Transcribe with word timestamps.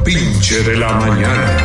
compinche 0.00 0.62
de 0.62 0.76
la 0.76 0.92
mañana. 0.94 1.58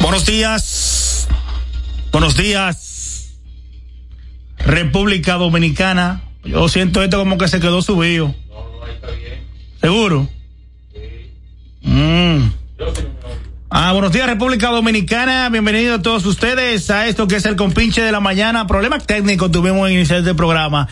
Buenos 0.00 0.26
días. 0.26 1.28
Buenos 2.10 2.36
días. 2.36 3.38
República 4.58 5.34
Dominicana. 5.34 6.22
Yo 6.44 6.68
siento 6.68 7.02
esto 7.02 7.18
como 7.18 7.38
que 7.38 7.46
se 7.46 7.60
quedó 7.60 7.80
subido. 7.80 8.34
¿Seguro? 9.80 10.28
Mm. 11.82 12.57
Ah, 13.70 13.92
buenos 13.92 14.12
días 14.12 14.26
República 14.26 14.70
Dominicana, 14.70 15.50
bienvenidos 15.50 16.00
todos 16.00 16.24
ustedes 16.24 16.88
a 16.90 17.06
esto 17.06 17.28
que 17.28 17.36
es 17.36 17.44
el 17.44 17.54
compinche 17.54 18.00
de 18.00 18.10
la 18.10 18.20
mañana. 18.20 18.66
Problemas 18.66 19.06
técnicos 19.06 19.50
tuvimos 19.50 19.88
en 19.88 19.96
iniciar 19.96 20.20
este 20.20 20.34
programa. 20.34 20.88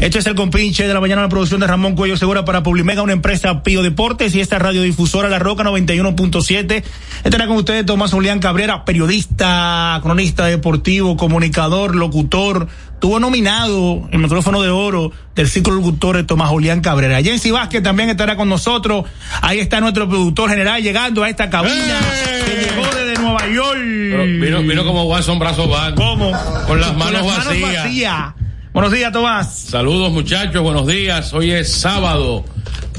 Esto 0.00 0.18
es 0.18 0.26
el 0.26 0.34
compinche 0.34 0.86
de 0.86 0.92
la 0.92 1.00
mañana, 1.00 1.22
la 1.22 1.28
producción 1.28 1.60
de 1.60 1.66
Ramón 1.66 1.96
Cuello 1.96 2.16
Segura 2.16 2.44
para 2.44 2.62
Publimega, 2.62 3.02
una 3.02 3.14
empresa 3.14 3.62
Pío 3.62 3.82
Deportes 3.82 4.34
y 4.34 4.40
esta 4.40 4.58
radiodifusora 4.58 5.28
La 5.28 5.38
Roca 5.38 5.64
91.7. 5.64 6.84
Estará 7.24 7.46
con 7.46 7.56
ustedes 7.56 7.86
Tomás 7.86 8.12
Julián 8.12 8.40
Cabrera, 8.40 8.84
periodista, 8.84 9.98
cronista 10.02 10.44
deportivo, 10.44 11.16
comunicador, 11.16 11.96
locutor. 11.96 12.68
Tuvo 13.00 13.20
nominado 13.20 14.08
el 14.10 14.18
micrófono 14.18 14.60
de 14.60 14.70
oro 14.70 15.12
del 15.34 15.48
ciclo 15.48 15.74
locutor 15.74 16.16
de 16.16 16.24
Tomás 16.24 16.48
Julián 16.48 16.80
Cabrera. 16.80 17.22
Jensi 17.22 17.50
Vázquez 17.50 17.82
también 17.82 18.08
estará 18.10 18.36
con 18.36 18.48
nosotros. 18.48 19.04
Ahí 19.40 19.60
está 19.60 19.80
nuestro 19.80 20.08
productor 20.08 20.50
general 20.50 20.82
llegando 20.82 21.22
a 21.22 21.28
esta 21.30 21.48
cabina 21.48 22.00
que 22.44 22.66
llegó 22.66 22.86
desde 22.86 23.22
Nueva 23.22 23.46
York. 23.48 23.78
Pero 23.78 24.24
vino, 24.24 24.62
vino 24.62 24.84
como 24.84 25.04
Watson 25.04 25.38
Brazo 25.38 25.68
Van. 25.68 25.94
¿Cómo? 25.94 26.32
Con 26.66 26.80
las 26.80 26.96
manos 26.96 27.24
vacías. 27.24 27.84
vacías. 27.84 28.34
Buenos 28.72 28.92
días, 28.92 29.12
Tomás. 29.12 29.58
Saludos 29.58 30.12
muchachos, 30.12 30.60
buenos 30.62 30.86
días. 30.86 31.32
Hoy 31.32 31.52
es 31.52 31.72
sábado 31.72 32.44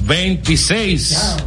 26. 0.03 1.37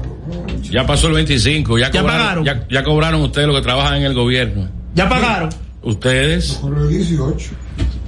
Ya 0.62 0.86
pasó 0.86 1.08
el 1.08 1.14
25. 1.14 1.78
Ya, 1.78 1.90
¿Ya 1.90 2.00
cobraron, 2.00 2.22
pagaron? 2.22 2.44
Ya, 2.44 2.66
ya 2.70 2.84
cobraron 2.84 3.22
ustedes 3.22 3.46
los 3.46 3.56
que 3.56 3.62
trabajan 3.62 3.96
en 3.96 4.04
el 4.04 4.14
gobierno. 4.14 4.68
¿Ya 4.94 5.08
pagaron? 5.08 5.50
Ustedes 5.82 6.52
Por 6.60 6.78
el 6.78 6.88
18. 6.90 7.50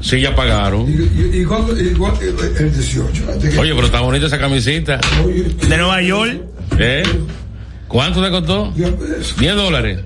Sí 0.04 0.20
ya 0.20 0.34
pagaron. 0.36 0.82
¿Y, 0.82 0.92
y, 0.92 1.40
y 1.40 1.44
cuándo- 1.44 1.80
y 1.80 1.92
cuándo- 1.94 2.20
el 2.22 2.72
18? 2.72 3.24
Antes 3.32 3.54
que- 3.54 3.58
Oye, 3.58 3.74
pero 3.74 3.86
está 3.86 4.00
bonita 4.00 4.26
esa 4.26 4.38
camisita. 4.38 5.00
Oye, 5.24 5.42
De 5.68 5.76
Nueva 5.76 6.02
York. 6.02 6.40
¿Eh? 6.78 7.02
¿Cuánto 7.88 8.22
te 8.22 8.30
costó? 8.30 8.72
ya, 8.76 8.90
pues, 8.90 9.34
10 9.38 9.56
dólares. 9.56 10.00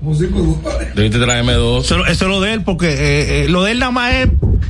como 0.00 0.14
5 0.14 0.60
dólares. 0.64 0.88
Debiste 0.96 1.18
traerme 1.18 1.52
dos. 1.54 1.84
Eso, 1.86 2.04
eso 2.06 2.24
es 2.24 2.30
lo 2.30 2.40
de 2.40 2.54
él, 2.54 2.62
porque 2.64 2.88
eh, 2.88 3.44
eh, 3.44 3.48
lo 3.48 3.62
de 3.62 3.72
él 3.72 3.78
nada 3.78 3.92
más 3.92 4.12
es 4.14 4.28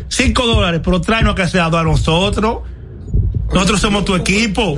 5 0.09 0.47
dólares, 0.47 0.81
pero 0.85 1.01
tráenos 1.01 1.35
que 1.35 1.47
sea 1.49 1.67
a 1.67 1.83
nosotros. 1.83 2.59
Nosotros 3.53 3.81
somos 3.81 4.05
tu 4.05 4.15
equipo. 4.15 4.77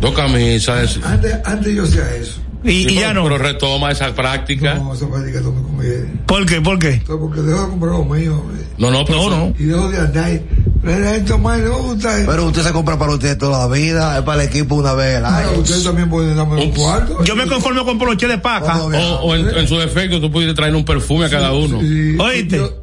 Dos 0.00 0.14
camisas. 0.14 1.00
Antes, 1.02 1.34
antes 1.44 1.74
yo 1.74 1.82
hacía 1.84 2.14
eso. 2.16 2.40
Y, 2.66 2.82
Sí, 2.84 2.86
y 2.90 2.94
ya 2.96 3.08
pero, 3.08 3.14
no. 3.14 3.22
pero 3.24 3.38
retoma 3.38 3.90
esa 3.92 4.14
práctica. 4.14 4.74
No, 4.74 4.92
esa 4.94 5.08
práctica 5.08 5.40
no 5.40 5.52
me 5.52 5.62
conviene. 5.62 6.04
¿Por 6.26 6.44
qué? 6.46 6.60
¿Por 6.60 6.78
qué? 6.78 6.88
Entonces, 6.94 7.16
porque 7.20 7.40
dejo 7.42 7.62
de 7.62 7.68
comprar 7.68 7.92
lo 7.92 8.04
mío. 8.04 8.42
No, 8.78 8.90
no, 8.90 9.04
pero 9.04 9.30
No, 9.30 9.30
no. 9.48 9.54
Y 9.58 9.64
dejo 9.64 9.88
de 9.88 9.98
andar. 9.98 10.40
Pero 10.82 10.98
la 11.00 11.10
gente 11.12 11.36
más 11.38 11.58
le 11.58 11.68
gusta. 11.68 12.16
Pero 12.26 12.46
usted 12.46 12.62
se 12.62 12.72
compra 12.72 12.98
para 12.98 13.12
usted 13.12 13.36
toda 13.38 13.66
la 13.66 13.74
vida, 13.74 14.18
es 14.18 14.22
para 14.24 14.42
el 14.42 14.48
equipo 14.48 14.74
una 14.76 14.92
vez 14.94 15.16
al 15.16 15.26
año. 15.26 15.58
ustedes 15.58 15.82
también 15.84 16.08
pueden 16.10 16.36
darme 16.36 16.62
un 16.64 16.70
cuarto. 16.72 17.24
Yo 17.24 17.34
me 17.36 17.46
conformo 17.46 17.84
con 17.84 17.98
poloche 17.98 18.28
de 18.28 18.38
paca. 18.38 18.78
O, 18.82 18.86
o 18.90 19.34
en, 19.34 19.48
en 19.56 19.66
su 19.68 19.76
defecto 19.78 20.20
tú 20.20 20.30
pudiste 20.30 20.54
traer 20.54 20.74
un 20.74 20.84
perfume 20.84 21.26
a 21.26 21.30
cada 21.30 21.52
uno. 21.52 21.80
Sí, 21.80 22.16
Oíste. 22.18 22.56
yo- 22.58 22.82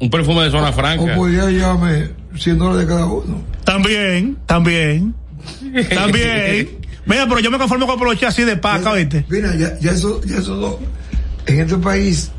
Un 0.00 0.10
perfume 0.10 0.42
de 0.44 0.50
zona 0.50 0.70
o 0.70 0.72
franca. 0.72 1.14
podría 1.16 1.46
llevarme 1.50 2.10
100 2.36 2.58
dólares 2.58 2.82
de 2.88 2.94
cada 2.94 3.06
uno. 3.06 3.42
También, 3.64 4.36
también, 4.46 5.14
también. 5.94 6.68
Mira, 7.06 7.26
pero 7.28 7.40
yo 7.40 7.50
me 7.50 7.58
conformo 7.58 7.86
con 7.86 7.98
poloche 7.98 8.26
así 8.26 8.44
de 8.44 8.56
paca, 8.56 8.92
¿viste? 8.94 9.24
Mira, 9.28 9.54
ya, 9.56 9.78
ya 9.80 9.92
eso, 9.92 10.20
ya 10.24 10.38
eso 10.38 10.56
no- 10.56 10.78
en 11.46 11.60
este 11.60 11.76
país, 11.76 12.30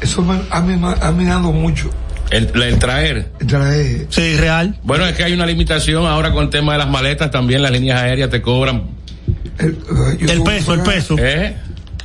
eso 0.00 0.22
me 0.22 0.40
ha, 0.50 0.60
mima- 0.60 0.96
ha 1.00 1.12
minado 1.12 1.52
mucho. 1.52 1.90
El, 2.30 2.50
el 2.62 2.78
traer. 2.78 3.30
Traer, 3.46 4.06
Sí, 4.08 4.36
real. 4.36 4.78
Bueno, 4.84 5.04
es 5.06 5.16
que 5.16 5.24
hay 5.24 5.32
una 5.32 5.46
limitación 5.46 6.06
ahora 6.06 6.32
con 6.32 6.44
el 6.44 6.50
tema 6.50 6.72
de 6.72 6.78
las 6.78 6.88
maletas, 6.88 7.30
también 7.30 7.62
las 7.62 7.72
líneas 7.72 8.00
aéreas 8.02 8.30
te 8.30 8.40
cobran. 8.40 8.84
el, 9.58 9.76
peso, 10.44 10.74
el 10.74 10.80
peso. 10.82 11.16
¿Eh? 11.18 11.56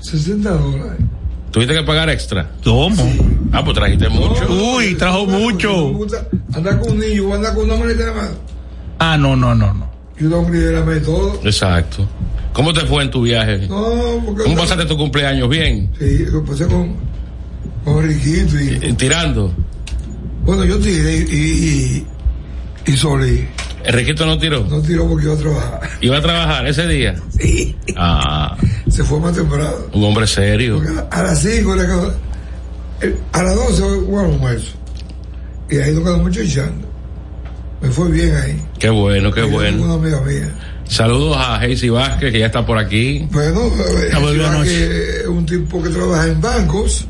60 0.02 0.50
dólares. 0.52 1.00
Tuviste 1.52 1.74
que 1.74 1.84
pagar 1.84 2.10
extra. 2.10 2.50
¿Cómo? 2.64 2.96
Ah, 3.54 3.64
pues 3.64 3.76
trajiste 3.78 4.10
mucho. 4.10 4.46
Uy, 4.52 4.96
trajo 4.96 5.26
mucho. 5.26 5.94
Anda 6.54 6.78
con 6.80 6.92
un 6.94 7.00
niño, 7.00 7.34
anda 7.34 7.54
con 7.54 7.66
una 7.66 7.78
maleta 7.80 8.06
de 8.06 8.12
mano. 8.12 8.32
Ah, 9.00 9.18
no, 9.18 9.36
no, 9.36 9.56
no, 9.56 9.74
no. 9.74 9.95
Yo 10.20 10.50
liberarme 10.50 10.96
de 10.96 11.02
todo. 11.02 11.40
Exacto. 11.44 12.08
¿Cómo 12.53 12.72
te 12.74 12.81
fue 12.86 13.03
en 13.03 13.12
tu 13.12 13.22
viaje? 13.24 13.68
No, 13.68 14.22
porque. 14.26 14.44
¿Cómo 14.44 14.56
pasaste 14.56 14.86
tu 14.86 14.96
cumpleaños? 14.98 15.50
Bien. 15.50 15.92
Sí, 16.00 16.20
lo 16.31 16.44
pasé 16.44 16.66
con, 16.68 16.96
con 17.84 18.08
Riquito 18.08 18.59
y. 18.59 18.70
Eh, 18.81 18.96
Tirando. 18.98 19.53
Bueno, 20.46 20.64
yo 20.64 20.78
tiré 20.80 21.18
y. 21.30 22.06
y, 22.86 22.92
y 22.94 22.98
solí. 22.98 23.46
Enriquito 23.84 24.26
no 24.26 24.38
tiró. 24.38 24.64
No 24.66 24.81
tiró 24.81 25.08
porque 25.08 25.26
iba 25.26 25.34
a 25.36 25.38
trabajar. 25.38 25.80
Iba 26.02 26.18
a 26.18 26.22
trabajar 26.22 26.66
ese 26.68 26.88
día. 26.88 27.16
Sí. 27.38 27.76
Ah, 27.97 28.56
Se 28.90 29.03
fue 29.03 29.20
más 29.20 29.36
temprano. 29.36 29.74
un 29.94 30.03
hombre 30.06 30.26
serio. 30.26 30.78
Porque 30.78 30.94
a, 31.12 31.24
las 31.24 31.40
5 31.42 31.74
era 31.76 31.86
que- 31.86 33.06
el- 33.08 33.18
a 33.34 33.44
las 33.44 33.53
12 33.56 33.84
fue 34.09 34.20
al 34.24 34.32
almuerzo. 34.32 34.72
Y 35.70 35.78
ahí 35.78 35.94
nos 35.94 36.03
quedamos 36.03 36.32
chichando. 36.32 36.88
Me 37.85 37.91
fue 37.91 38.09
bien 38.09 38.35
ahí. 38.35 38.62
Qué 38.79 38.90
bueno, 38.90 39.31
qué 39.31 39.44
bueno. 39.44 39.84
Una 39.84 39.94
amiga 39.96 40.22
mía. 40.22 40.53
Saludos 40.88 41.38
a 41.40 41.63
Heisy 41.63 41.90
Vázquez, 41.90 42.31
que 42.31 42.40
ya 42.40 42.47
está 42.47 42.66
por 42.66 42.78
aquí. 42.78 43.28
Bueno, 43.31 43.68
eh, 43.68 44.09
La 44.12 44.19
volvió 44.19 44.63
es 44.63 45.28
un 45.28 45.46
tipo 45.46 45.81
que 45.81 45.90
trabaja 45.90 46.28
en 46.28 46.41
bancos. 46.41 47.07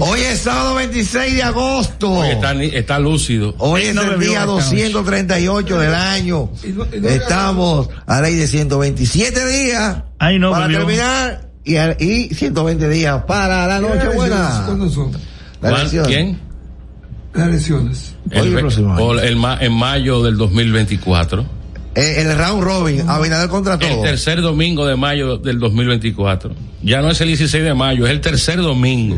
Hoy 0.00 0.20
es 0.20 0.40
sábado 0.40 0.74
26 0.74 1.34
de 1.34 1.42
agosto. 1.42 2.10
Hoy 2.10 2.28
está, 2.74 2.98
lúcido. 2.98 3.54
Hoy 3.58 3.82
es 3.84 3.94
No 3.94 4.02
el 4.02 4.20
día 4.20 4.40
esta 4.40 4.46
noche. 4.46 4.64
238 4.90 5.78
del 5.78 5.94
año. 5.94 6.50
Y 6.62 6.68
no- 6.68 6.86
y 6.94 7.00
no- 7.00 7.08
Estamos 7.08 7.88
a 8.06 8.20
ley 8.20 8.34
de 8.34 8.46
127 8.46 9.46
días 9.48 10.02
Ay, 10.18 10.38
no, 10.38 10.50
para 10.50 10.66
bebió. 10.66 10.80
terminar 10.80 11.48
y, 11.64 11.76
y 12.04 12.34
120 12.34 12.88
días 12.90 13.22
para 13.26 13.66
la 13.66 13.80
noche 13.80 14.04
¿Las 14.04 14.14
buena. 14.14 14.66
¿Quién? 16.06 16.38
Las 17.34 17.48
elecciones. 17.48 18.14
El 18.30 18.54
ve- 18.54 18.60
próximo 18.60 18.94
año. 18.94 19.02
o 19.04 19.18
el 19.18 19.36
ma- 19.36 19.58
en 19.60 19.72
mayo 19.72 20.22
del 20.22 20.36
2024. 20.36 21.44
Eh, 21.94 22.14
el 22.18 22.36
round 22.38 22.62
robin, 22.62 23.08
Abinader 23.08 23.48
contra 23.48 23.74
El 23.74 23.80
todo. 23.80 24.02
tercer 24.02 24.40
domingo 24.40 24.86
de 24.86 24.96
mayo 24.96 25.36
del 25.38 25.58
2024. 25.58 26.54
Ya 26.82 27.02
no 27.02 27.10
es 27.10 27.20
el 27.20 27.28
16 27.28 27.62
de 27.64 27.74
mayo, 27.74 28.06
es 28.06 28.12
el 28.12 28.20
tercer 28.20 28.60
domingo. 28.60 29.16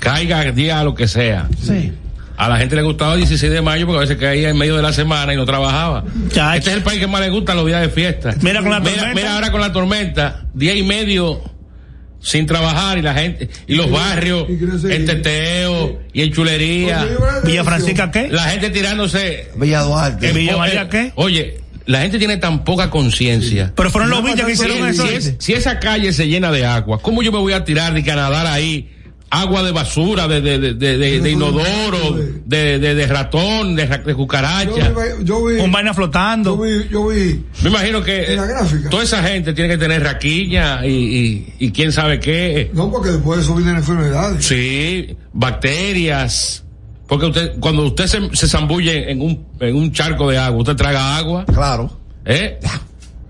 Caiga 0.00 0.50
día 0.52 0.82
lo 0.84 0.94
que 0.94 1.08
sea. 1.08 1.48
Sí. 1.62 1.92
A 2.36 2.48
la 2.48 2.56
gente 2.56 2.76
le 2.76 2.82
gustaba 2.82 3.14
el 3.14 3.18
16 3.20 3.50
de 3.52 3.60
mayo 3.62 3.84
porque 3.84 3.98
a 3.98 4.00
veces 4.02 4.16
caía 4.16 4.48
en 4.50 4.56
medio 4.56 4.76
de 4.76 4.82
la 4.82 4.92
semana 4.92 5.34
y 5.34 5.36
no 5.36 5.44
trabajaba. 5.44 6.04
Chacho. 6.32 6.56
Este 6.58 6.70
es 6.70 6.76
el 6.76 6.82
país 6.82 7.00
que 7.00 7.06
más 7.08 7.20
le 7.20 7.30
gusta 7.30 7.54
los 7.54 7.66
días 7.66 7.80
de 7.80 7.88
fiesta. 7.88 8.34
Mira 8.42 8.60
con 8.62 8.70
la 8.70 8.78
mira, 8.80 8.92
tormenta. 8.92 9.14
mira 9.20 9.34
ahora 9.34 9.50
con 9.52 9.60
la 9.60 9.72
tormenta, 9.72 10.46
día 10.54 10.74
y 10.76 10.82
medio 10.84 11.40
sin 12.20 12.46
trabajar 12.46 12.98
y 12.98 13.02
la 13.02 13.14
gente, 13.14 13.48
y 13.66 13.74
los 13.74 13.90
barrios, 13.90 14.46
en 14.48 15.06
teteo 15.06 16.00
y 16.12 16.22
en 16.22 16.32
chulería. 16.32 17.06
Villa. 17.44 17.64
Francisca, 17.64 18.10
¿qué? 18.10 18.28
La 18.28 18.44
gente 18.44 18.70
tirándose. 18.70 19.48
Villa 19.56 19.82
Duarte. 19.82 20.32
Villa 20.32 20.56
María, 20.56 20.88
¿qué? 20.88 21.12
Oye, 21.14 21.60
la 21.86 22.00
gente 22.00 22.18
tiene 22.18 22.36
tan 22.36 22.64
poca 22.64 22.90
conciencia. 22.90 23.72
Pero 23.74 23.90
fueron 23.90 24.10
los 24.10 24.20
No, 24.22 24.26
villas 24.26 24.46
que 24.46 24.52
hicieron 24.52 24.86
eso. 24.88 25.06
Si, 25.06 25.14
es- 25.14 25.34
si 25.38 25.52
esa 25.54 25.78
calle 25.78 26.12
se 26.12 26.26
llena 26.28 26.50
de 26.52 26.66
agua, 26.66 27.00
¿cómo 27.00 27.22
yo 27.22 27.32
me 27.32 27.38
voy 27.38 27.52
a 27.52 27.64
tirar 27.64 27.94
de 27.94 28.02
que 28.02 28.10
a 28.10 28.16
nadar 28.16 28.46
ahí? 28.46 28.90
Agua 29.30 29.62
de 29.62 29.72
basura, 29.72 30.26
de, 30.26 30.40
de, 30.40 30.58
de, 30.58 30.72
de, 30.74 30.96
de- 30.96 31.20
de 31.20 31.30
inodoro, 31.30 32.16
de, 32.46 32.78
de, 32.78 32.94
de 32.94 33.06
ratón, 33.06 33.76
de, 33.76 33.86
Yo 34.06 34.16
cucaracha. 34.16 34.88
vi, 34.88 35.24
yo 35.24 35.44
vi, 35.44 35.56
Un 35.60 35.70
vaina 35.70 35.90
yo 35.90 35.94
flotando. 35.94 36.56
vi, 36.56 36.88
yo 36.90 37.08
vi 37.08 37.44
Me 37.62 37.68
imagino 37.68 38.02
que 38.02 38.24
En 38.32 38.36
la 38.36 38.46
gráfica. 38.46 38.88
toda 38.88 39.02
esa 39.02 39.22
gente 39.22 39.52
tiene 39.52 39.68
que 39.68 39.76
tener 39.78 40.02
raquilla 40.02 40.84
y, 40.86 40.90
y, 40.92 41.54
y 41.58 41.70
quién 41.72 41.92
sabe 41.92 42.18
qué. 42.20 42.70
No, 42.72 42.90
porque 42.90 43.10
después 43.10 43.38
de 43.38 43.44
eso 43.44 43.54
vienen 43.54 43.76
enfermedades. 43.76 44.44
Sí, 44.46 45.14
bacterias. 45.34 46.64
Porque 47.06 47.26
usted, 47.26 47.52
cuando 47.60 47.84
usted 47.86 48.06
se, 48.06 48.34
se 48.36 48.48
zambulle 48.48 49.10
en 49.10 49.20
un, 49.22 49.46
en 49.60 49.74
un 49.76 49.92
charco 49.92 50.30
de 50.30 50.38
agua, 50.38 50.60
usted 50.60 50.76
traga 50.76 51.16
agua, 51.18 51.44
Claro. 51.46 51.90
¿eh? 52.24 52.58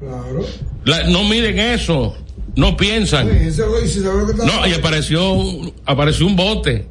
Claro. 0.00 0.44
La- 0.84 1.04
no 1.08 1.24
miden 1.24 1.58
eso, 1.58 2.16
no 2.58 2.76
piensan. 2.76 3.28
Sí, 3.30 3.60
No, 4.44 4.66
y 4.66 4.72
apareció, 4.72 5.32
un- 5.32 5.72
apareció 5.86 6.26
un 6.26 6.34
bote 6.36 6.86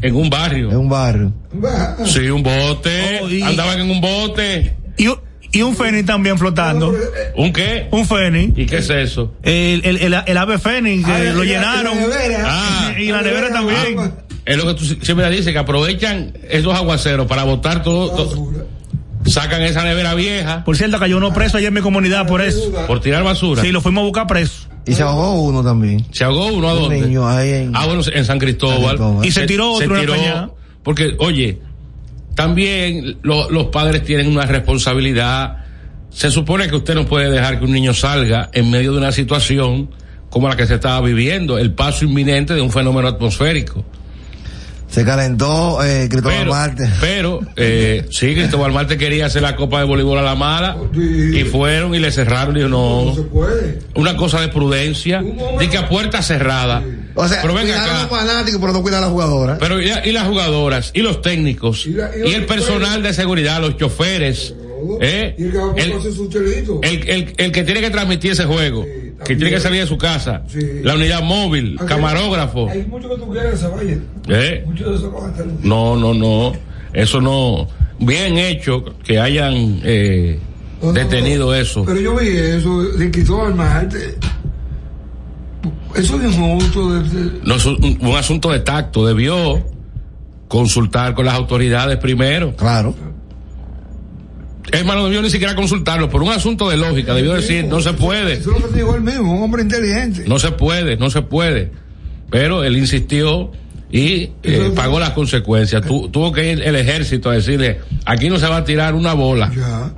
en 0.00 0.16
un 0.16 0.28
barrio. 0.28 0.70
En 0.70 0.76
un 0.76 0.88
barrio. 0.88 1.32
Sí, 2.04 2.28
un 2.28 2.42
bote. 2.42 3.20
Oh, 3.22 3.28
y- 3.30 3.42
Andaban 3.42 3.80
en 3.80 3.90
un 3.90 4.00
bote. 4.00 4.76
Y, 4.98 5.08
y 5.52 5.62
un 5.62 5.76
fénix 5.76 6.06
también 6.06 6.36
flotando. 6.38 6.92
¿Un 7.36 7.52
qué? 7.52 7.86
Un 7.92 8.04
fénix. 8.06 8.58
¿Y 8.58 8.66
qué 8.66 8.78
es 8.78 8.90
eso? 8.90 9.34
El, 9.42 9.80
el, 9.84 9.96
el, 9.98 10.16
el 10.26 10.36
ave 10.36 10.58
fénix, 10.58 11.04
que 11.06 11.12
Ah, 11.12 11.32
lo 11.34 11.44
llenaron. 11.44 11.92
y 11.96 12.00
la 12.00 12.06
nevera. 12.08 12.44
Ah. 12.46 12.92
Y 12.98 13.06
la 13.12 13.22
nevera 13.22 13.52
también. 13.52 14.12
Es 14.44 14.56
lo 14.56 14.66
que 14.66 14.74
tú 14.74 14.84
siempre 15.04 15.30
dices, 15.30 15.52
que 15.52 15.58
aprovechan 15.58 16.36
esos 16.50 16.74
aguaceros 16.74 17.28
para 17.28 17.44
botar 17.44 17.84
todo. 17.84 18.50
Sacan 19.26 19.62
esa 19.62 19.84
nevera 19.84 20.14
vieja 20.14 20.64
Por 20.64 20.76
cierto, 20.76 20.98
cayó 20.98 21.16
uno 21.16 21.32
preso 21.32 21.56
allá 21.58 21.68
en 21.68 21.74
mi 21.74 21.80
comunidad 21.80 22.26
por 22.26 22.40
eso. 22.42 22.72
por 22.86 23.00
tirar 23.00 23.22
basura. 23.24 23.62
Sí, 23.62 23.70
lo 23.72 23.80
fuimos 23.80 24.02
a 24.02 24.04
buscar 24.04 24.26
preso. 24.26 24.68
Y 24.86 24.94
se 24.94 25.02
ahogó 25.02 25.40
uno 25.42 25.62
también. 25.62 26.04
Se 26.10 26.24
ahogó 26.24 26.46
uno 26.48 26.68
a 26.68 26.74
dónde? 26.74 27.00
niño 27.02 27.28
ahí 27.28 27.50
en. 27.50 27.76
Ah, 27.76 27.86
bueno, 27.86 28.02
en 28.12 28.24
San 28.24 28.38
Cristóbal. 28.38 28.78
San 28.80 28.88
Cristóbal. 28.88 29.26
Y 29.26 29.30
se 29.30 29.46
tiró 29.46 29.72
otro 29.72 29.96
en 29.96 30.06
la 30.06 30.16
cañada. 30.16 30.50
Porque, 30.82 31.14
oye, 31.20 31.60
también 32.34 33.18
lo- 33.22 33.50
los 33.50 33.66
padres 33.66 34.04
tienen 34.04 34.26
una 34.28 34.46
responsabilidad. 34.46 35.58
Se 36.10 36.30
supone 36.30 36.68
que 36.68 36.76
usted 36.76 36.94
no 36.94 37.06
puede 37.06 37.30
dejar 37.30 37.58
que 37.58 37.64
un 37.64 37.72
niño 37.72 37.94
salga 37.94 38.50
en 38.52 38.70
medio 38.70 38.92
de 38.92 38.98
una 38.98 39.12
situación 39.12 39.90
como 40.30 40.48
la 40.48 40.56
que 40.56 40.66
se 40.66 40.74
estaba 40.74 41.00
viviendo, 41.02 41.58
el 41.58 41.72
paso 41.74 42.04
inminente 42.06 42.54
de 42.54 42.60
un 42.60 42.70
fenómeno 42.70 43.06
atmosférico. 43.08 43.84
Se 44.92 45.04
calentó 45.06 45.82
eh, 45.82 46.06
Cristóbal 46.10 46.38
Pero, 46.40 46.50
Marte. 46.52 46.90
pero 47.00 47.40
eh, 47.56 48.04
sí, 48.10 48.34
Cristóbal 48.34 48.72
Marte 48.72 48.98
quería 48.98 49.24
hacer 49.24 49.40
la 49.40 49.56
Copa 49.56 49.78
de 49.80 49.86
Voleibol 49.86 50.18
a 50.18 50.22
la 50.22 50.34
mala 50.34 50.76
Sí. 50.94 51.38
y 51.40 51.44
fueron 51.44 51.94
y 51.94 51.98
le 51.98 52.12
cerraron. 52.12 52.54
Dijo, 52.54 52.68
No 52.68 53.12
se 53.14 53.22
no, 53.22 53.26
puede. 53.28 53.78
una 53.94 54.16
cosa 54.16 54.40
de 54.42 54.48
prudencia, 54.48 55.22
de 55.58 55.68
que 55.70 55.78
a 55.78 55.88
puerta 55.88 56.20
cerrada. 56.20 56.82
O 57.14 57.26
sea, 57.26 57.40
pero 57.40 57.54
venga 57.54 57.74
a 57.82 57.86
los 57.86 58.02
acá. 58.04 58.16
fanáticos, 58.16 58.60
pero 58.60 58.72
no 58.74 58.82
cuidar 58.82 59.02
a 59.02 59.06
la 59.06 59.10
jugadora. 59.12 59.56
Pero 59.58 59.80
y, 59.80 59.86
la- 59.86 60.06
y 60.06 60.12
las 60.12 60.26
jugadoras, 60.28 60.90
y 60.92 61.00
los 61.00 61.22
técnicos, 61.22 61.86
Y 61.86 61.92
la- 61.94 62.10
y 62.14 62.30
y, 62.30 62.34
el 62.34 62.44
personal 62.44 63.02
de 63.02 63.14
seguridad, 63.14 63.60
los 63.62 63.78
choferes, 63.78 64.54
¿eh? 65.00 65.34
Y 65.38 65.44
el 65.44 65.52
que 65.52 65.58
va 65.58 65.64
a 65.72 65.74
el, 65.76 65.92
el, 66.82 67.08
el- 67.08 67.34
el 67.38 67.52
que 67.52 67.62
tiene 67.64 67.80
que 67.80 67.90
transmitir 67.90 68.32
ese 68.32 68.44
juego, 68.44 68.84
Sí, 68.84 69.11
que 69.24 69.36
tiene 69.36 69.50
que 69.50 69.60
salir 69.60 69.80
de 69.80 69.86
su 69.86 69.96
casa, 69.98 70.42
Sí. 70.48 70.58
la 70.82 70.94
unidad 70.94 71.22
móvil, 71.22 71.76
Aunque 71.78 71.94
camarógrafo, 71.94 72.68
Hay 72.68 72.84
muchos 72.86 73.10
que 73.12 73.16
tú 73.18 73.30
quieres 73.30 73.52
que 73.52 73.56
se. 73.56 74.00
¿eh? 74.28 74.62
Muchos 74.66 75.00
de 75.02 75.08
estar. 75.08 75.46
No, 75.62 75.96
no, 75.96 76.12
no, 76.14 76.52
eso 76.92 77.20
no, 77.20 77.68
bien 77.98 78.38
hecho 78.38 78.84
que 79.04 79.18
hayan 79.20 79.80
eh, 79.84 80.38
No, 80.80 80.88
no, 80.88 80.92
detenido 80.94 81.46
no. 81.46 81.54
eso. 81.54 81.84
Pero 81.84 82.00
yo 82.00 82.16
vi 82.16 82.28
eso 82.28 82.82
de 82.82 83.10
Cristóbal 83.10 83.54
Marte. 83.54 84.16
Eso 85.94 86.16
es 86.20 86.24
injusto. 86.34 86.92
De, 86.94 87.08
de- 87.08 87.40
No 87.44 87.54
es 87.54 87.66
un, 87.66 87.98
un 88.00 88.16
asunto 88.16 88.50
de 88.50 88.60
tacto, 88.60 89.06
debió 89.06 89.62
consultar 90.48 91.14
con 91.14 91.24
las 91.26 91.34
autoridades 91.34 91.98
primero. 91.98 92.54
Claro. 92.56 92.94
Es 94.70 94.84
más, 94.84 94.96
no 94.96 95.04
debió 95.04 95.20
ni 95.22 95.30
siquiera 95.30 95.54
consultarlo, 95.56 96.08
por 96.08 96.22
un 96.22 96.30
asunto 96.30 96.70
de 96.70 96.76
lógica, 96.76 97.14
debió 97.14 97.34
decir, 97.34 97.64
no 97.64 97.80
se 97.80 97.92
puede. 97.94 98.34
Eso 98.34 98.54
es 98.54 98.62
lo 98.62 98.68
que 98.70 98.76
dijo 98.76 98.94
él 98.94 99.02
mismo, 99.02 99.34
un 99.36 99.42
hombre 99.42 99.62
inteligente. 99.62 100.24
No 100.26 100.38
se 100.38 100.52
puede, 100.52 100.96
no 100.96 101.10
se 101.10 101.22
puede. 101.22 101.72
Pero 102.30 102.62
él 102.64 102.76
insistió 102.78 103.50
y 103.90 104.30
eh, 104.42 104.72
pagó 104.74 105.00
las 105.00 105.10
consecuencias. 105.10 105.84
Tu- 105.84 106.08
tuvo 106.10 106.32
que 106.32 106.52
ir 106.52 106.62
el 106.62 106.76
ejército 106.76 107.28
a 107.28 107.34
decirle, 107.34 107.80
aquí 108.06 108.28
no 108.30 108.38
se 108.38 108.46
va 108.46 108.58
a 108.58 108.64
tirar 108.64 108.94
una 108.94 109.14
bola. 109.14 109.50
Ya. 109.54 109.92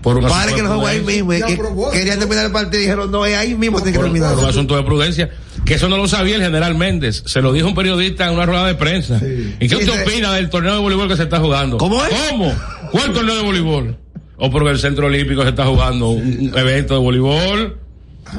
Por 0.00 0.18
un 0.18 0.24
Padre 0.24 0.36
asunto 0.52 0.56
que 0.56 0.62
de 0.62 0.68
lo 0.68 0.74
jugó 0.74 0.86
ahí 0.86 1.00
mismo. 1.00 1.32
y 1.32 1.38
Ya, 1.40 1.46
que 1.46 1.56
pero 1.56 1.70
vos- 1.70 1.92
querían 1.92 2.18
terminar 2.18 2.44
el 2.46 2.52
partido 2.52 2.78
y 2.78 2.84
dijeron, 2.84 3.10
no, 3.10 3.24
es 3.26 3.36
ahí 3.36 3.54
mismo 3.54 3.78
tiene 3.80 3.96
que 3.96 4.02
terminar. 4.04 4.34
por 4.34 4.44
un 4.44 4.50
asunto 4.50 4.76
de 4.76 4.82
prudencia. 4.82 5.30
Que 5.64 5.74
eso 5.74 5.88
no 5.88 5.96
lo 5.96 6.06
sabía 6.08 6.36
el 6.36 6.42
general 6.42 6.74
Méndez. 6.74 7.22
Se 7.26 7.40
lo 7.40 7.52
dijo 7.54 7.66
un 7.68 7.74
periodista 7.74 8.26
en 8.26 8.34
una 8.34 8.44
rueda 8.46 8.66
de 8.66 8.74
prensa. 8.74 9.18
Sí. 9.18 9.54
¿Y 9.60 9.66
qué 9.68 9.76
Sí, 9.76 9.82
usted 9.84 10.04
sí. 10.04 10.10
opina 10.10 10.32
del 10.34 10.50
torneo 10.50 10.74
de 10.74 10.80
voleibol 10.80 11.08
que 11.08 11.16
se 11.16 11.22
está 11.22 11.40
jugando? 11.40 11.78
¿Cómo 11.78 12.04
es? 12.04 12.10
¿Cómo? 12.30 12.52
¿Cuál 12.92 13.12
torneo 13.14 13.34
de 13.36 13.42
voleibol? 13.42 13.96
O 14.36 14.50
porque 14.50 14.70
el 14.70 14.78
Centro 14.78 15.06
Olímpico 15.06 15.42
se 15.42 15.50
está 15.50 15.66
jugando 15.66 16.10
un, 16.10 16.52
evento 16.56 16.94
de 16.94 17.00
voleibol. 17.00 17.78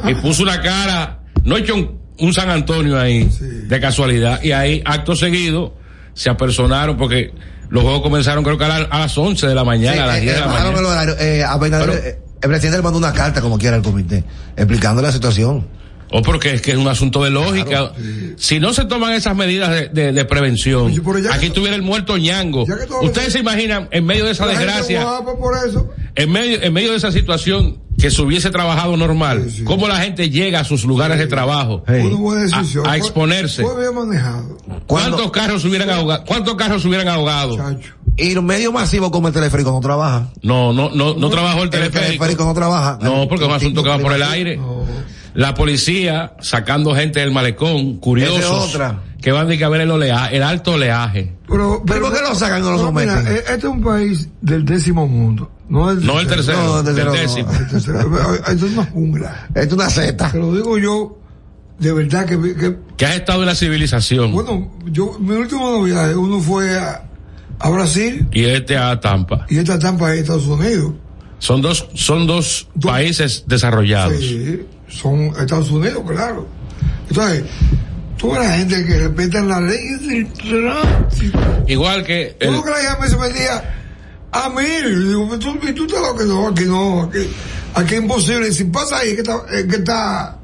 Y 0.07 0.13
puso 0.15 0.43
una 0.43 0.61
cara, 0.61 1.19
no 1.43 1.57
hecho 1.57 1.75
un, 1.75 1.99
un 2.19 2.33
San 2.33 2.49
Antonio 2.49 2.99
ahí, 2.99 3.29
de 3.67 3.79
casualidad. 3.79 4.41
Y 4.43 4.51
ahí, 4.51 4.81
acto 4.85 5.15
seguido, 5.15 5.73
se 6.13 6.29
apersonaron 6.29 6.97
porque 6.97 7.33
los 7.69 7.83
juegos 7.83 8.01
comenzaron 8.01 8.43
creo 8.43 8.57
que 8.57 8.65
a, 8.65 8.67
la- 8.67 8.85
a 8.85 8.99
las 9.01 9.17
11 9.17 9.47
de 9.47 9.55
la 9.55 9.63
mañana, 9.63 10.03
a 10.03 10.07
las 10.07 10.21
10 10.21 10.33
de 10.33 10.39
la 10.41 10.47
mañana. 10.47 10.79
horario. 10.89 11.15
Eh, 11.19 11.43
apenas 11.43 11.81
Pero- 11.81 11.93
eh, 11.93 12.19
el 12.41 12.49
presidente 12.49 12.77
le 12.77 12.83
mandó 12.83 12.99
una 12.99 13.13
carta 13.13 13.41
como 13.41 13.57
quiera 13.57 13.75
al 13.77 13.81
comité, 13.81 14.23
explicando 14.55 15.01
la 15.01 15.11
situación. 15.11 15.65
O 16.11 16.21
porque 16.21 16.53
es 16.53 16.61
que 16.61 16.71
es 16.71 16.77
un 16.77 16.87
asunto 16.87 17.23
de 17.23 17.31
lógica. 17.31 17.91
Si 18.37 18.59
no 18.59 18.73
se 18.73 18.85
toman 18.85 19.13
esas 19.13 19.35
medidas 19.35 19.71
de, 19.71 19.89
de- 19.89 20.11
de 20.13 20.25
prevención, 20.25 20.93
ya 21.23 21.33
aquí 21.33 21.49
tuviera 21.49 21.75
el 21.75 21.81
muerto 21.81 22.17
ñango. 22.17 22.65
Ustedes 23.01 23.33
se 23.33 23.39
imaginan, 23.39 23.87
en 23.91 24.05
medio 24.05 24.25
de 24.25 24.31
esa 24.31 24.45
desgracia, 24.45 25.05
por 25.39 25.55
eso. 25.67 25.89
en 26.15 26.31
medio, 26.31 26.61
en 26.61 26.71
medio 26.73 26.91
de 26.91 26.97
esa 26.97 27.11
situación, 27.11 27.79
que 27.97 28.11
se 28.11 28.21
hubiese 28.21 28.49
trabajado 28.51 28.95
normal, 28.97 29.45
Sí, 29.49 29.57
sí. 29.59 29.63
cómo 29.63 29.87
la 29.87 29.97
gente 29.97 30.29
llega 30.29 30.59
a 30.59 30.63
sus 30.65 30.83
lugares 30.83 31.17
de 31.17 31.27
trabajo. 31.27 31.83
Hey. 31.87 32.03
Una 32.05 32.15
buena 32.17 32.41
decisión. 32.43 32.85
A- 32.87 32.97
exponerse. 32.97 33.63
Fue 33.63 33.79
bien 33.81 33.95
manejado. 33.95 34.57
Cuando- 34.85 34.85
¿Cuántos 35.17 35.31
carros 35.31 35.65
hubieran 35.65 35.89
ahogado? 35.89 36.23
¿Cuántos 36.25 36.55
carros 36.55 36.81
se 36.81 36.87
hubieran 36.89 37.07
ahogado? 37.07 37.55
Chacho. 37.57 37.94
Y 38.17 38.33
los 38.33 38.43
medios 38.43 38.71
masivos 38.73 39.11
como 39.11 39.27
el 39.27 39.33
teleférico 39.33 39.71
no 39.71 39.79
trabaja. 39.81 40.29
No, 40.41 40.71
no, 40.73 40.89
no, 40.89 41.15
no 41.15 41.29
trabajó 41.29 41.59
el 41.59 41.63
El 41.65 41.69
teleférico. 41.71 42.07
teleférico 42.23 42.45
no 42.45 42.53
trabaja. 42.53 42.97
No, 43.01 43.27
porque 43.27 43.43
es 43.45 43.49
un 43.49 43.55
asunto 43.55 43.83
que 43.83 43.89
va 43.89 43.99
por 43.99 44.13
el 44.13 44.23
aire. 44.23 44.59
La 45.33 45.53
policía 45.53 46.33
sacando 46.39 46.95
gente 46.95 47.19
del 47.19 47.31
malecón, 47.31 47.97
curiosos, 47.97 48.69
otra. 48.73 49.01
que 49.21 49.33
van 49.33 49.49
de 49.49 49.57
que 49.57 49.65
a 49.65 49.69
ver 49.69 49.81
el 49.81 49.91
oleaje, 49.91 50.37
el 50.37 50.43
alto 50.43 50.71
oleaje. 50.73 51.33
Pero, 51.45 51.83
¿Pero 51.85 52.01
por 52.05 52.13
qué 52.13 52.21
lo 52.21 52.33
sacan 52.35 52.59
y 52.61 52.63
no 52.63 52.71
lo 52.71 52.91
mira, 52.93 53.21
eh, 53.29 53.39
este 53.39 53.53
es 53.57 53.63
un 53.65 53.83
país 53.83 54.29
del 54.39 54.63
décimo 54.63 55.05
mundo. 55.07 55.51
No 55.67 55.91
el 55.91 56.05
No 56.05 56.21
el 56.21 56.27
tercero, 56.27 56.57
No, 56.59 56.79
el 56.79 56.87
el 56.87 56.95
tercero 56.95 57.11
no. 57.11 57.19
décimo. 57.19 57.51
El 57.51 57.67
tercero. 57.67 57.99
Esto 58.47 58.65
es 58.65 58.71
una 58.71 58.85
jungla. 58.85 59.47
Esto 59.49 59.59
es 59.61 59.73
una 59.73 59.89
zeta. 59.89 60.31
Te 60.31 60.37
lo 60.39 60.53
digo 60.53 60.77
yo, 60.77 61.17
de 61.79 61.91
verdad 61.91 62.25
que, 62.25 62.39
que 62.55 62.77
Que 62.95 63.05
has 63.05 63.15
estado 63.15 63.41
en 63.41 63.47
la 63.47 63.55
civilización. 63.55 64.31
bueno, 64.31 64.71
yo, 64.85 65.17
mi 65.19 65.35
último 65.35 65.83
viaje, 65.83 66.15
uno 66.15 66.39
fue 66.39 66.77
a, 66.79 67.03
a 67.59 67.69
Brasil 67.69 68.27
y 68.31 68.45
este 68.45 68.77
a 68.77 68.99
Tampa. 68.99 69.45
y 69.49 69.57
esta 69.57 69.77
Tampa 69.79 70.13
es 70.13 70.21
Estados 70.21 70.47
Unidos. 70.47 70.93
Son 71.39 71.61
dos, 71.61 71.87
son 71.93 72.25
dos 72.27 72.67
Do- 72.75 72.89
países 72.89 73.43
desarrollados. 73.47 74.17
Sí, 74.19 74.61
son 74.87 75.25
Estados 75.39 75.69
Unidos, 75.71 76.01
claro. 76.07 76.47
Entonces, 77.09 77.43
toda 78.17 78.39
la 78.39 78.57
gente 78.57 78.85
que 78.85 78.97
respetan 78.99 79.47
las 79.47 79.61
leyes 79.61 80.07
del 80.07 80.27
tránsito. 80.33 81.39
Igual 81.67 82.03
que 82.03 82.35
el, 82.39 82.61
que 82.63 82.69
la 82.69 82.81
hija 82.81 83.07
se 83.07 83.17
metía 83.17 83.75
a 84.31 84.49
mí. 84.49 84.63
Y 84.87 85.07
digo, 85.09 85.37
tú, 85.39 85.57
y 85.67 85.73
tú 85.73 85.85
estás 85.85 86.01
loco, 86.01 86.17
que 86.17 86.25
no, 86.25 86.47
aquí 86.47 86.63
no, 86.65 87.01
aquí, 87.03 87.19
aquí 87.75 87.93
es 87.95 88.01
imposible. 88.01 88.51
Si 88.51 88.63
pasa 88.65 88.97
ahí, 88.99 89.13
que 89.15 89.21
está, 89.21 89.37
es 89.53 89.65
que 89.65 89.75
está 89.75 90.37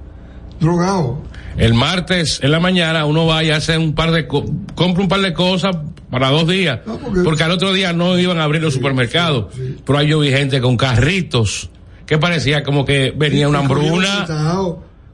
drogado. 0.59 1.21
el 1.57 1.73
martes 1.73 2.39
en 2.43 2.51
la 2.51 2.59
mañana 2.59 3.05
uno 3.05 3.25
va 3.25 3.43
y 3.43 3.49
hace 3.49 3.77
un 3.77 3.93
par 3.95 4.11
de, 4.11 4.27
co- 4.27 4.45
compra 4.75 5.01
un 5.03 5.09
par 5.09 5.21
de 5.21 5.33
cosas 5.33 5.75
para 6.11 6.29
dos 6.29 6.47
días. 6.47 6.81
No, 6.85 6.97
porque- 6.97 7.21
porque, 7.23 7.43
al 7.43 7.51
otro 7.51 7.73
día 7.73 7.93
no 7.93 8.19
iban 8.19 8.37
a 8.39 8.43
abrir 8.43 8.61
los 8.61 8.73
supermercados. 8.73 9.47
Pero 9.85 9.97
ahí 9.97 10.07
yo 10.09 10.19
vi 10.19 10.29
gente 10.29 10.59
con 10.61 10.77
carritos 10.77 11.69
que 12.05 12.17
parecía 12.17 12.63
como 12.63 12.83
que 12.85 13.13
venía 13.15 13.47
una 13.47 13.59
hambruna 13.59 14.27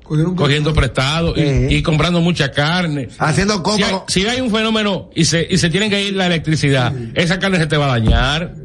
cogieron 0.04 0.36
cogiendo 0.36 0.74
prestado 0.74 1.34
y, 1.36 1.42
Sí. 1.42 1.76
y 1.76 1.84
comprando 1.84 2.22
mucha 2.22 2.50
carne. 2.52 3.10
Haciendo 3.20 3.56
Si 3.56 3.62
copa. 3.62 3.76
hay, 3.86 3.92
con- 3.92 4.02
si 4.08 4.26
hay 4.26 4.40
un 4.42 4.50
fenómeno 4.50 5.10
y 5.14 5.26
se, 5.26 5.46
y 5.50 5.58
se 5.58 5.70
tiene 5.70 5.90
que 5.90 6.02
ir 6.02 6.16
la 6.16 6.28
electricidad, 6.28 6.94
esa 7.14 7.38
carne 7.40 7.58
se 7.58 7.68
te 7.68 7.76
va 7.76 7.86
a 7.88 8.00
dañar. 8.00 8.56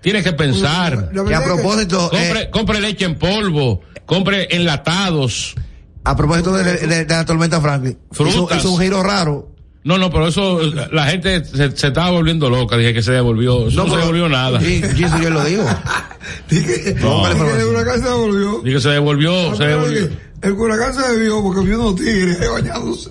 Tienes 0.00 0.24
que 0.24 0.32
pensar. 0.32 1.10
La 1.12 1.24
Que 1.24 1.34
a 1.34 1.44
propósito, 1.44 2.10
eh, 2.12 2.16
Compre, 2.26 2.50
compre 2.50 2.80
leche 2.80 3.04
en 3.04 3.16
polvo, 3.16 3.82
compre 4.06 4.48
enlatados. 4.50 5.54
a 6.04 6.16
propósito 6.16 6.54
de, 6.54 6.64
de- 6.64 7.04
de 7.04 7.14
la 7.14 7.24
tormenta 7.26 7.60
Franklin, 7.60 7.96
hizo, 8.10 8.24
Frutas. 8.24 8.58
hizo 8.58 8.72
un 8.72 8.80
giro 8.80 9.02
raro. 9.02 9.51
No, 9.84 9.98
no, 9.98 10.10
pero 10.10 10.28
eso, 10.28 10.60
la 10.92 11.06
gente 11.06 11.44
se, 11.44 11.76
se 11.76 11.86
estaba 11.88 12.10
volviendo 12.10 12.48
loca. 12.48 12.76
Dije 12.76 12.94
que 12.94 13.02
se 13.02 13.12
devolvió. 13.12 13.66
Eso 13.66 13.84
no, 13.84 13.90
se 13.92 13.96
devolvió 13.98 14.28
nada. 14.28 14.60
Sí, 14.60 14.80
sí, 14.96 15.02
eso 15.04 15.18
yo 15.20 15.30
lo 15.30 15.44
digo. 15.44 15.64
Dije, 16.48 16.94
No. 17.00 17.26
dije 17.28 17.44
que 17.44 17.60
el 17.62 17.66
huracán 17.68 18.02
se 18.02 18.08
volvió. 18.10 18.60
Dije 18.62 18.76
que 18.76 18.80
se 18.80 18.88
devolvió, 18.90 19.56
se 19.56 19.64
devolvió. 19.64 20.08
El 20.42 20.52
huracán 20.52 20.94
se 20.94 21.12
debió 21.12 21.42
porque 21.42 21.60
vio 21.66 21.80
unos 21.80 21.96
tigres 21.96 22.40
ahí 22.40 22.48
bañándose. 22.48 23.10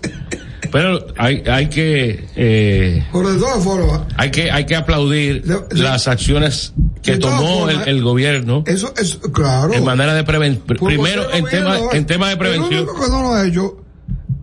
Pero 0.71 1.05
hay, 1.17 1.43
hay 1.47 1.67
que, 1.67 2.25
eh, 2.37 3.05
Pero 3.11 3.33
de 3.33 3.39
todas 3.39 3.61
formas, 3.61 4.01
hay 4.15 4.31
que, 4.31 4.49
hay 4.49 4.65
que 4.65 4.77
aplaudir 4.77 5.43
De- 5.43 5.59
de- 5.69 5.83
las 5.83 6.07
acciones 6.07 6.71
que 7.03 7.17
tomó 7.17 7.67
el, 7.67 7.71
formas, 7.75 7.87
el 7.87 8.01
gobierno 8.03 8.63
eso 8.65 8.93
es 8.97 9.19
claro. 9.33 9.73
en 9.73 9.83
manera 9.83 10.13
de 10.13 10.23
prevención. 10.23 10.65
Por 10.65 10.77
Primero, 10.77 11.23
cualquier 11.27 11.43
en 11.43 11.49
tema, 11.49 11.77
en 11.91 12.05
tema 12.05 12.29
de 12.29 12.37
prevención. 12.37 12.73
El 12.73 12.79
único 12.89 13.01
que 13.03 13.09
no 13.11 13.21
lo 13.21 13.33
ha 13.33 13.45
hecho 13.45 13.80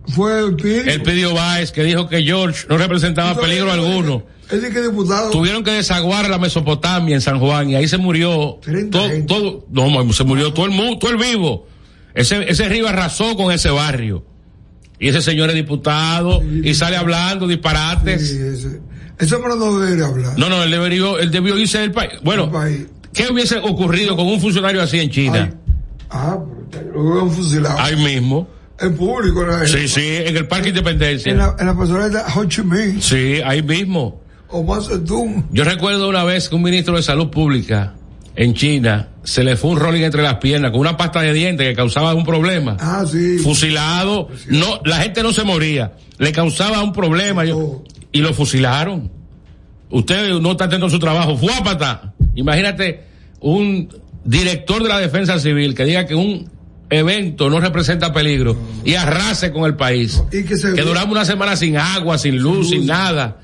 fue 0.09 0.39
el 0.39 0.55
Pidio. 0.55 0.83
Él 0.85 1.01
pidió 1.01 1.33
Báez 1.33 1.71
que 1.71 1.83
dijo 1.83 2.07
que 2.07 2.23
George 2.23 2.65
no 2.69 2.77
representaba 2.77 3.39
peligro 3.39 3.71
alguno. 3.71 4.23
Él 4.49 4.61
dice 4.61 4.73
que 4.73 4.81
diputado. 4.81 5.29
Tuvieron 5.29 5.63
que 5.63 5.71
desaguar 5.71 6.29
la 6.29 6.37
Mesopotamia 6.37 7.15
en 7.15 7.21
San 7.21 7.39
Juan 7.39 7.69
y 7.69 7.75
ahí 7.75 7.87
se 7.87 7.97
murió 7.97 8.59
30 8.61 8.97
todo, 8.97 9.23
todo, 9.25 9.65
no, 9.69 10.13
se 10.13 10.23
murió 10.23 10.53
todo 10.53 10.65
el 10.65 10.71
mundo, 10.71 10.97
todo 10.97 11.11
el 11.11 11.17
vivo. 11.17 11.67
Ese, 12.15 12.49
ese 12.49 12.67
río 12.67 12.87
arrasó 12.87 13.35
con 13.35 13.51
ese 13.51 13.69
barrio. 13.69 14.25
Y 14.99 15.07
ese 15.07 15.21
señor 15.21 15.49
es 15.49 15.55
diputado 15.55 16.41
y 16.43 16.73
sale 16.73 16.97
hablando 16.97 17.47
disparates. 17.47 18.27
Sí, 18.27 18.37
ese, 18.37 18.81
ese 19.17 19.35
hombre 19.35 19.53
no 19.55 19.79
debería 19.79 20.07
hablar. 20.07 20.37
No, 20.37 20.49
no, 20.49 20.63
él 20.63 20.71
debió, 20.71 21.19
él 21.19 21.31
debió 21.31 21.57
irse 21.57 21.79
del 21.79 21.91
país. 21.91 22.13
Bueno, 22.23 22.51
país. 22.51 22.87
¿Qué 23.13 23.31
hubiese 23.31 23.57
ocurrido 23.57 24.15
con 24.15 24.27
un 24.27 24.39
funcionario 24.41 24.81
así 24.81 24.99
en 24.99 25.09
China? 25.09 25.53
Ah, 26.09 26.37
lo 26.93 27.01
hubieran 27.01 27.31
fusilado. 27.31 27.79
Ahí 27.79 27.95
mismo. 27.95 28.47
En 28.81 28.95
público, 28.95 29.45
la, 29.45 29.65
Sí, 29.67 29.87
sí, 29.87 30.01
en 30.25 30.35
el 30.37 30.47
Parque 30.47 30.69
Independencia. 30.69 31.31
en 31.31 31.37
la, 31.37 31.55
en 31.59 31.65
la 31.67 31.77
persona 31.77 32.09
de 32.09 32.19
Ho 32.35 32.45
Chi 32.45 32.61
Minh 32.63 33.01
Sí, 33.01 33.41
ahí 33.45 33.61
mismo. 33.61 34.21
o 34.49 34.81
Zedong. 34.81 35.45
Yo 35.51 35.63
recuerdo 35.63 36.07
una 36.09 36.23
vez 36.23 36.49
que 36.49 36.55
un 36.55 36.63
ministro 36.63 36.95
de 36.95 37.03
Salud 37.03 37.29
Pública 37.29 37.93
en 38.35 38.53
China 38.53 39.09
se 39.23 39.43
le 39.43 39.57
fue 39.57 39.71
un 39.71 39.79
rolling 39.79 40.01
entre 40.03 40.23
las 40.23 40.35
piernas 40.35 40.71
con 40.71 40.79
una 40.79 40.95
pasta 40.97 41.21
de 41.21 41.33
dientes 41.33 41.67
que 41.67 41.75
causaba 41.75 42.13
un 42.13 42.23
problema. 42.23 42.77
Ah, 42.79 43.03
sí. 43.09 43.37
Fusilado. 43.39 44.29
No, 44.47 44.79
la 44.85 44.97
gente 45.01 45.21
no 45.23 45.33
se 45.33 45.43
moría. 45.43 45.93
Le 46.17 46.31
causaba 46.31 46.81
un 46.81 46.93
problema 46.93 47.43
y 47.45 48.19
lo 48.21 48.33
fusilaron. 48.33 49.11
Usted 49.91 50.33
no 50.39 50.51
está 50.51 50.65
atento 50.65 50.85
a 50.85 50.89
su 50.89 50.99
trabajo. 50.99 51.35
Fuápata. 51.37 52.13
Imagínate 52.35 53.03
un 53.41 53.89
director 54.23 54.81
de 54.83 54.89
la 54.89 54.99
defensa 54.99 55.37
civil 55.39 55.73
que 55.75 55.83
diga 55.85 56.05
que 56.05 56.15
un 56.15 56.49
evento 56.89 57.49
no 57.49 57.59
representa 57.59 58.11
peligro 58.13 58.55
y 58.83 58.95
arrase 58.95 59.51
con 59.51 59.65
el 59.65 59.75
país. 59.75 60.23
Y 60.31 60.43
que 60.43 60.57
se 60.57 60.73
Que 60.73 60.81
duramos 60.81 61.11
una 61.11 61.25
semana 61.25 61.55
sin 61.55 61.77
agua, 61.77 62.17
sin 62.17 62.37
luz, 62.37 62.69
sin 62.69 62.85
nada. 62.87 63.37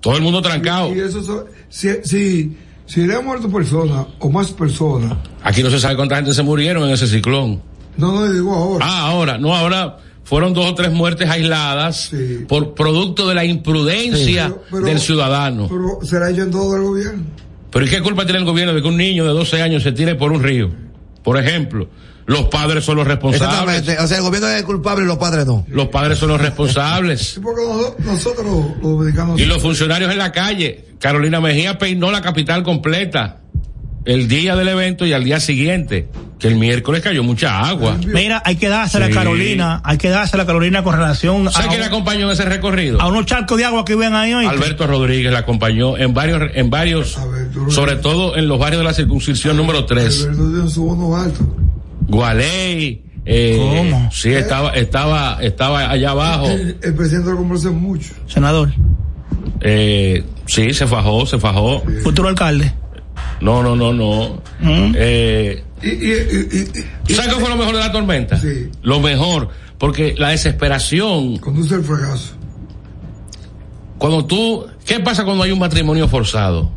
Todo 0.00 0.16
el 0.16 0.22
mundo 0.22 0.42
trancado. 0.42 0.94
Y 0.94 1.00
eso, 1.00 1.22
so- 1.22 1.46
si, 1.68 1.88
si, 2.04 2.56
si 2.86 3.06
le 3.06 3.14
han 3.14 3.24
muerto 3.24 3.48
personas 3.50 4.06
o 4.18 4.30
más 4.30 4.50
personas, 4.52 5.16
Aquí 5.42 5.62
no 5.62 5.70
se 5.70 5.78
sabe 5.78 5.96
cuánta 5.96 6.16
gente 6.16 6.34
se 6.34 6.42
murieron 6.42 6.84
en 6.84 6.90
ese 6.90 7.06
ciclón. 7.06 7.62
no, 7.96 8.12
no 8.12 8.32
digo 8.32 8.52
ahora. 8.54 8.84
Ah, 8.88 9.00
ahora, 9.10 9.38
no, 9.38 9.54
ahora 9.54 9.98
fueron 10.24 10.54
dos 10.54 10.66
o 10.66 10.74
tres 10.74 10.90
muertes 10.92 11.28
aisladas 11.28 12.08
Sí. 12.10 12.44
por 12.48 12.74
producto 12.74 13.28
de 13.28 13.34
la 13.34 13.44
imprudencia 13.44 14.44
Pero- 14.48 14.62
pero- 14.70 14.84
del 14.86 14.98
ciudadano. 14.98 15.68
Pero 15.68 15.98
será 16.08 16.30
hecho 16.30 16.42
en 16.42 16.50
todo 16.50 16.76
el 16.76 16.82
gobierno. 16.82 17.22
Pero 17.70 17.86
¿y 17.86 17.88
qué 17.88 18.02
culpa 18.02 18.24
tiene 18.24 18.38
el 18.40 18.44
gobierno 18.44 18.74
de 18.74 18.82
que 18.82 18.88
un 18.88 18.96
niño 18.96 19.24
de 19.24 19.30
12 19.30 19.62
años 19.62 19.82
se 19.82 19.92
tire 19.92 20.14
por 20.14 20.32
un 20.32 20.42
río? 20.42 20.70
Por 21.22 21.38
ejemplo, 21.38 21.88
los 22.26 22.46
padres 22.46 22.84
son 22.84 22.96
los 22.96 23.06
responsables. 23.06 23.78
Exactamente. 23.78 23.98
O 23.98 24.06
sea, 24.06 24.16
el 24.18 24.22
gobierno 24.22 24.48
es 24.48 24.62
culpable 24.62 25.04
y 25.04 25.06
los 25.06 25.18
padres 25.18 25.46
no. 25.46 25.64
Los 25.68 25.88
padres 25.88 26.18
son 26.18 26.28
los 26.28 26.40
responsables. 26.40 27.40
Porque 27.42 27.62
nosotros, 28.04 28.46
los. 28.82 29.40
Y 29.40 29.44
los 29.44 29.60
funcionarios 29.60 30.10
en 30.10 30.18
la 30.18 30.32
calle. 30.32 30.86
Carolina 30.98 31.40
Mejía 31.40 31.78
peinó 31.78 32.10
la 32.10 32.22
capital 32.22 32.62
completa 32.62 33.41
el 34.04 34.28
día 34.28 34.56
del 34.56 34.68
evento 34.68 35.06
y 35.06 35.12
al 35.12 35.24
día 35.24 35.38
siguiente, 35.40 36.08
que 36.38 36.48
el 36.48 36.56
miércoles 36.56 37.02
cayó 37.02 37.22
mucha 37.22 37.60
agua. 37.60 37.96
Mira, 38.04 38.42
hay 38.44 38.56
que 38.56 38.68
dársela 38.68 39.06
Sí. 39.06 39.12
a 39.12 39.14
Carolina, 39.14 39.80
hay 39.84 39.96
que 39.98 40.08
dársela 40.08 40.42
a 40.42 40.46
Carolina 40.46 40.82
con 40.82 40.94
relación 40.96 41.44
¿Sabes 41.52 41.66
a, 41.66 41.68
quién 41.68 41.80
la 41.80 41.86
acompañó 41.86 42.26
en 42.26 42.32
ese 42.32 42.44
recorrido? 42.44 43.00
a 43.00 43.06
unos 43.06 43.26
charcos 43.26 43.56
de 43.58 43.64
agua 43.64 43.84
que 43.84 43.94
ven 43.94 44.14
ahí 44.14 44.32
hoy. 44.34 44.46
Alberto 44.46 44.86
Rodríguez 44.88 45.32
la 45.32 45.40
acompañó 45.40 45.96
en 45.96 46.12
varios, 46.14 46.42
en 46.54 46.68
varios, 46.68 47.16
sobre 47.68 47.96
todo 47.96 48.36
en 48.36 48.48
los 48.48 48.58
barrios 48.58 48.80
de 48.80 48.84
la 48.84 48.94
circuncisión 48.94 49.56
número 49.56 49.84
3. 49.84 50.22
Alberto 50.24 50.50
tiene 50.52 50.68
su 50.68 50.84
bono 50.84 51.16
alto. 51.16 51.56
Gualey, 52.08 53.02
eh, 53.24 53.56
¿Cómo? 53.58 54.10
sí, 54.12 54.30
estaba, 54.32 54.70
estaba, 54.70 55.38
estaba 55.40 55.88
allá 55.90 56.10
abajo. 56.10 56.48
El, 56.48 56.76
el 56.82 56.94
presidente 56.94 57.30
lo 57.30 57.36
conversa 57.36 57.70
mucho. 57.70 58.14
Senador, 58.26 58.72
Eh, 59.60 60.24
sí, 60.46 60.74
se 60.74 60.86
fajó, 60.88 61.24
se 61.24 61.38
fajó. 61.38 61.82
futuro 62.02 62.28
alcalde. 62.28 62.72
No, 63.42 63.60
no, 63.60 63.74
no, 63.74 63.92
no. 63.92 64.40
Mm. 64.60 64.94
Eh, 64.96 65.64
Y, 65.82 67.12
¿Sabes 67.12 67.34
qué 67.34 67.40
fue 67.40 67.48
lo 67.48 67.56
mejor 67.56 67.74
de 67.74 67.80
la 67.80 67.90
tormenta? 67.90 68.38
Sí. 68.38 68.70
Lo 68.82 69.00
mejor, 69.00 69.48
porque 69.78 70.14
la 70.16 70.28
desesperación, 70.28 71.38
conduce 71.38 71.74
el 71.74 71.82
fracaso. 71.82 72.34
cuando 73.98 74.24
tú, 74.24 74.64
¿qué 74.86 75.00
pasa 75.00 75.24
cuando 75.24 75.42
hay 75.42 75.50
un 75.50 75.58
matrimonio 75.58 76.06
forzado? 76.06 76.70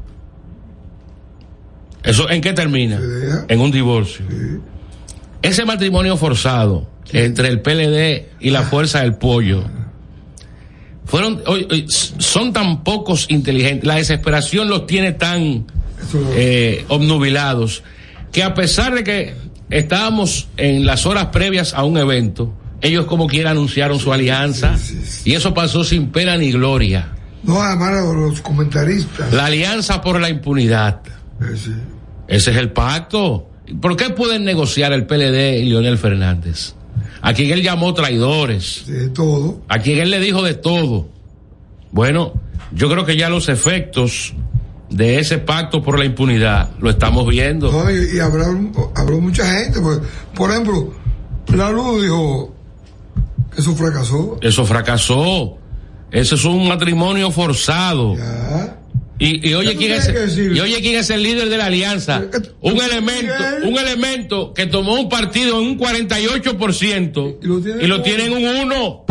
¿Eso 2.03 2.29
en 2.31 2.41
qué 2.41 2.53
termina? 2.53 2.99
En 3.47 3.61
un 3.61 3.69
divorcio. 3.71 4.25
Ese 5.43 5.65
matrimonio 5.65 6.17
forzado 6.17 6.89
entre 7.11 7.47
el 7.49 7.61
PLD 7.61 8.29
y 8.39 8.49
la 8.49 8.63
Fuerza 8.63 9.01
del 9.01 9.15
Pollo 9.15 9.63
fueron, 11.05 11.43
oye, 11.45 11.67
oye, 11.69 11.85
son 11.87 12.53
tan 12.53 12.83
pocos 12.83 13.27
inteligentes, 13.29 13.85
la 13.85 13.95
desesperación 13.95 14.67
los 14.67 14.87
tiene 14.87 15.11
tan 15.13 15.67
eh, 16.35 16.85
obnubilados 16.87 17.83
que 18.31 18.43
a 18.43 18.53
pesar 18.53 18.93
de 18.95 19.03
que 19.03 19.33
estábamos 19.69 20.47
en 20.57 20.85
las 20.85 21.05
horas 21.05 21.27
previas 21.27 21.73
a 21.73 21.83
un 21.83 21.97
evento, 21.97 22.53
ellos 22.81 23.05
como 23.05 23.27
quiera 23.27 23.51
anunciaron 23.51 23.99
su 23.99 24.11
alianza 24.11 24.77
sí, 24.77 25.01
sí. 25.03 25.31
y 25.31 25.33
eso 25.35 25.53
pasó 25.53 25.83
sin 25.83 26.09
pena 26.09 26.37
ni 26.37 26.51
gloria. 26.51 27.11
No, 27.43 27.61
además 27.61 28.03
los 28.15 28.41
comentaristas. 28.41 29.31
La 29.31 29.45
alianza 29.45 30.01
por 30.01 30.19
la 30.19 30.29
impunidad. 30.29 31.01
Eh. 31.41 31.55
Ese 32.27 32.51
es 32.51 32.57
el 32.57 32.71
pacto. 32.71 33.49
¿Por 33.81 33.95
qué 33.95 34.09
pueden 34.09 34.45
negociar 34.45 34.93
el 34.93 35.05
PLD 35.05 35.59
y 35.59 35.69
Leonel 35.69 35.97
Fernández? 35.97 36.73
A 37.21 37.33
quien 37.33 37.51
él 37.51 37.61
llamó 37.61 37.93
traidores, 37.93 38.83
de 38.85 39.09
todo. 39.09 39.61
a 39.67 39.79
quien 39.79 39.99
él 39.99 40.11
le 40.11 40.19
dijo 40.19 40.43
de 40.43 40.53
todo. 40.53 41.07
Bueno, 41.91 42.33
yo 42.73 42.89
creo 42.89 43.05
que 43.05 43.17
ya 43.17 43.29
los 43.29 43.49
efectos 43.49 44.33
de 44.89 45.19
ese 45.19 45.37
pacto 45.39 45.81
por 45.81 45.97
la 45.97 46.05
impunidad 46.05 46.71
lo 46.79 46.89
estamos 46.89 47.27
viendo. 47.27 47.71
No, 47.71 47.91
y, 47.91 48.15
y 48.15 48.19
habrá, 48.19 48.45
habrá 48.95 49.15
mucha 49.17 49.45
gente. 49.45 49.79
Pues, 49.79 49.99
por 50.35 50.51
ejemplo, 50.51 50.93
la 51.53 51.71
luz 51.71 52.01
dijo 52.01 52.53
que 53.53 53.61
eso 53.61 53.75
fracasó. 53.75 54.37
Eso 54.41 54.65
fracasó. 54.65 55.57
Ese 56.11 56.35
es 56.35 56.45
un 56.45 56.67
matrimonio 56.67 57.31
forzado. 57.31 58.15
Ya. 58.15 58.79
Y, 59.17 59.49
y 59.49 59.53
oye 59.53 59.71
¿Qué 59.71 59.77
quién 59.77 59.91
es, 59.93 60.37
y 60.37 60.59
oye 60.59 60.81
quién 60.81 60.97
es 60.97 61.09
el 61.09 61.23
líder 61.23 61.47
de 61.47 61.57
la 61.57 61.65
alianza. 61.67 62.21
Un 62.61 62.81
elemento, 62.81 63.33
un 63.63 63.77
elemento 63.77 64.53
que 64.53 64.65
tomó 64.65 64.99
un 64.99 65.07
partido 65.07 65.61
en 65.61 65.67
un 65.67 65.79
48% 65.79 67.37
Y 67.41 67.47
lo 67.47 67.61
tiene 67.61 67.83
y 67.83 67.87
lo 67.87 67.95
en 67.95 68.03
tiene 68.03 68.25
en 68.25 68.33
un 68.33 68.71
1. 68.71 69.04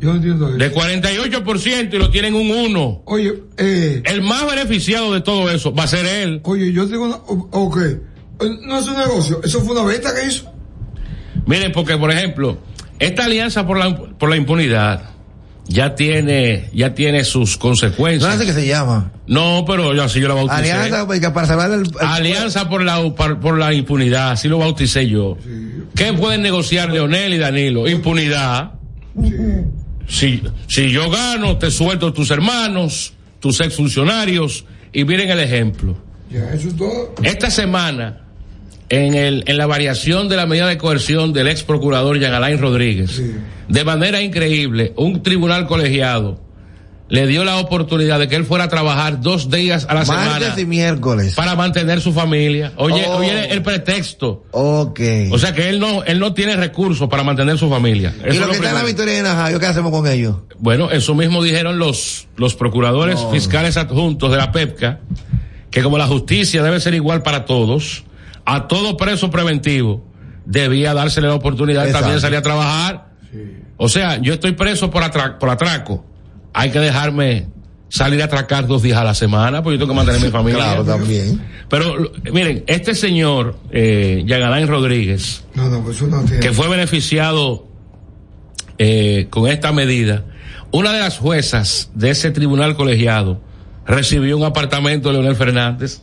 Yo 0.00 0.10
no 0.10 0.16
entiendo 0.16 0.48
eso. 0.48 0.58
De 0.58 0.72
48% 0.72 1.94
y 1.94 1.98
lo 1.98 2.10
tienen 2.10 2.34
un 2.34 2.50
1. 2.50 3.02
Oye, 3.06 3.32
eh, 3.56 4.02
El 4.04 4.22
más 4.22 4.46
beneficiado 4.46 5.12
de 5.14 5.20
todo 5.20 5.50
eso 5.50 5.72
va 5.74 5.84
a 5.84 5.88
ser 5.88 6.04
él. 6.06 6.40
oye, 6.44 6.72
yo 6.72 6.86
tengo 6.88 7.04
una. 7.06 7.16
o- 7.16 7.48
Ok. 7.52 7.78
Eh, 7.78 7.98
No 8.62 8.78
es 8.78 8.86
un 8.88 8.96
negocio. 8.96 9.40
Eso 9.44 9.60
fue 9.60 9.72
una 9.74 9.84
venta 9.84 10.10
que 10.14 10.26
hizo. 10.26 10.52
Miren, 11.46 11.72
porque 11.72 11.96
por 11.96 12.10
ejemplo, 12.10 12.58
esta 12.98 13.24
alianza 13.24 13.66
por 13.66 13.78
la, 13.78 13.96
por 13.96 14.28
la 14.28 14.36
impunidad 14.36 15.10
ya 15.66 15.94
tiene, 15.94 16.68
ya 16.74 16.94
tiene 16.94 17.24
sus 17.24 17.50
No 17.50 17.52
sé 17.54 17.58
consecuencias. 17.58 18.36
qué 18.42 18.52
se 18.52 18.66
llama. 18.66 19.12
No, 19.26 19.64
pero 19.66 19.94
yo 19.94 20.02
así 20.02 20.20
yo 20.20 20.28
la 20.28 20.34
bauticé. 20.34 20.72
Alianza 20.72 21.06
porque 21.06 21.30
para 21.30 21.46
salvar 21.46 21.70
el, 21.70 21.80
el- 21.82 21.92
Alianza 22.00 22.68
por 22.68 22.82
la, 22.82 23.02
por, 23.14 23.40
por 23.40 23.58
la 23.58 23.72
impunidad, 23.72 24.32
así 24.32 24.48
lo 24.48 24.58
bauticé 24.58 25.08
yo. 25.08 25.36
¿Qué 25.94 26.12
pueden 26.12 26.42
negociar 26.42 26.90
Leonel 26.90 27.34
y 27.34 27.38
Danilo? 27.38 27.88
Impunidad. 27.88 28.72
Si, 30.08 30.42
si 30.68 30.90
yo 30.90 31.10
gano, 31.10 31.56
te 31.58 31.70
suelto 31.70 32.12
tus 32.12 32.30
hermanos, 32.30 33.12
tus 33.40 33.60
exfuncionarios, 33.60 34.64
y 34.92 35.04
miren 35.04 35.30
el 35.30 35.40
ejemplo. 35.40 35.96
Ya, 36.30 36.52
eso 36.52 36.68
es 36.68 36.76
todo. 36.76 37.14
Esta 37.22 37.50
semana, 37.50 38.20
en, 38.88 39.14
el, 39.14 39.44
en 39.46 39.56
la 39.56 39.66
variación 39.66 40.28
de 40.28 40.36
la 40.36 40.46
medida 40.46 40.66
de 40.68 40.78
coerción 40.78 41.32
del 41.32 41.48
ex 41.48 41.62
procurador 41.62 42.18
Jean 42.18 42.34
Alain 42.34 42.58
Rodríguez, 42.58 43.10
Sí. 43.12 43.32
de 43.68 43.84
manera 43.84 44.20
increíble, 44.20 44.92
un 44.96 45.22
tribunal 45.22 45.66
colegiado 45.66 46.40
le 47.14 47.26
dio 47.26 47.44
la 47.44 47.58
oportunidad 47.58 48.18
de 48.18 48.28
que 48.28 48.36
él 48.36 48.44
fuera 48.44 48.64
a 48.64 48.68
trabajar 48.68 49.20
dos 49.20 49.48
días 49.50 49.86
a 49.88 49.94
la 49.94 50.04
semana 50.04 50.30
martes 50.30 50.58
y 50.58 50.66
miércoles. 50.66 51.34
para 51.34 51.54
mantener 51.54 52.00
su 52.00 52.12
familia. 52.12 52.72
Oye, 52.76 53.04
Oh. 53.08 53.18
oye 53.18 53.50
el 53.52 53.62
pretexto. 53.62 54.44
Ok. 54.50 55.00
O 55.30 55.38
sea 55.38 55.54
que 55.54 55.68
él 55.68 55.78
no, 55.80 56.02
él 56.04 56.18
no 56.18 56.34
tiene 56.34 56.56
recursos 56.56 57.08
para 57.08 57.22
mantener 57.22 57.56
su 57.58 57.70
familia. 57.70 58.12
Eso 58.18 58.26
y 58.26 58.30
es 58.30 58.40
lo 58.40 58.46
lo 58.46 58.50
que 58.52 58.56
está 58.58 58.70
en 58.70 58.74
la 58.74 58.82
victoria 58.84 59.14
de 59.14 59.22
Najayo, 59.22 59.60
¿qué 59.60 59.66
hacemos 59.66 59.92
con 59.92 60.06
ellos? 60.06 60.36
Bueno, 60.58 60.90
eso 60.90 61.14
mismo 61.14 61.42
dijeron 61.42 61.78
los, 61.78 62.26
los 62.36 62.54
procuradores 62.54 63.20
fiscales 63.30 63.76
adjuntos 63.76 64.30
de 64.30 64.36
la 64.36 64.50
PEPCA, 64.52 65.00
que 65.70 65.82
como 65.82 65.98
la 65.98 66.06
justicia 66.06 66.62
debe 66.62 66.80
ser 66.80 66.94
igual 66.94 67.22
para 67.22 67.44
todos, 67.44 68.04
a 68.44 68.66
todo 68.68 68.96
preso 68.96 69.30
preventivo 69.30 70.04
debía 70.46 70.92
dársele 70.94 71.28
la 71.28 71.34
oportunidad 71.34 71.82
de 71.82 71.88
Exacto. 71.88 72.04
también 72.06 72.20
salir 72.20 72.38
a 72.38 72.42
trabajar. 72.42 73.06
O 73.76 73.88
sea, 73.88 74.20
yo 74.20 74.34
estoy 74.34 74.52
preso 74.52 74.90
por, 74.90 75.02
atra- 75.02 75.38
por 75.38 75.48
atraco. 75.50 76.04
Hay 76.54 76.70
que 76.70 76.78
dejarme 76.78 77.48
salir 77.90 78.22
a 78.22 78.24
atracar 78.24 78.66
dos 78.66 78.82
días 78.82 78.96
a 78.98 79.04
la 79.04 79.14
semana, 79.14 79.62
porque 79.62 79.76
yo 79.78 79.84
tengo 79.84 79.92
que 79.92 79.96
mantener 80.06 80.22
mi 80.22 80.30
familia. 80.32 80.58
Claro, 80.64 80.84
también. 80.84 81.40
Pero 81.68 82.10
miren, 82.32 82.64
este 82.66 82.94
señor, 82.94 83.58
eh, 83.70 84.22
Yagalán 84.26 84.66
Rodríguez, 84.66 85.44
No, 85.54 85.68
no, 85.68 85.82
pues 85.82 85.96
eso 85.98 86.06
no 86.06 86.22
tiene. 86.22 86.40
que 86.40 86.52
fue 86.52 86.68
beneficiado 86.68 87.66
eh, 88.78 89.26
con 89.30 89.48
esta 89.48 89.72
medida, 89.72 90.24
una 90.70 90.92
de 90.92 91.00
las 91.00 91.18
juezas 91.18 91.90
de 91.94 92.10
ese 92.10 92.30
tribunal 92.30 92.74
colegiado 92.76 93.40
recibió 93.86 94.36
un 94.36 94.44
apartamento 94.44 95.08
de 95.10 95.14
Leonel 95.14 95.36
Fernández, 95.36 96.00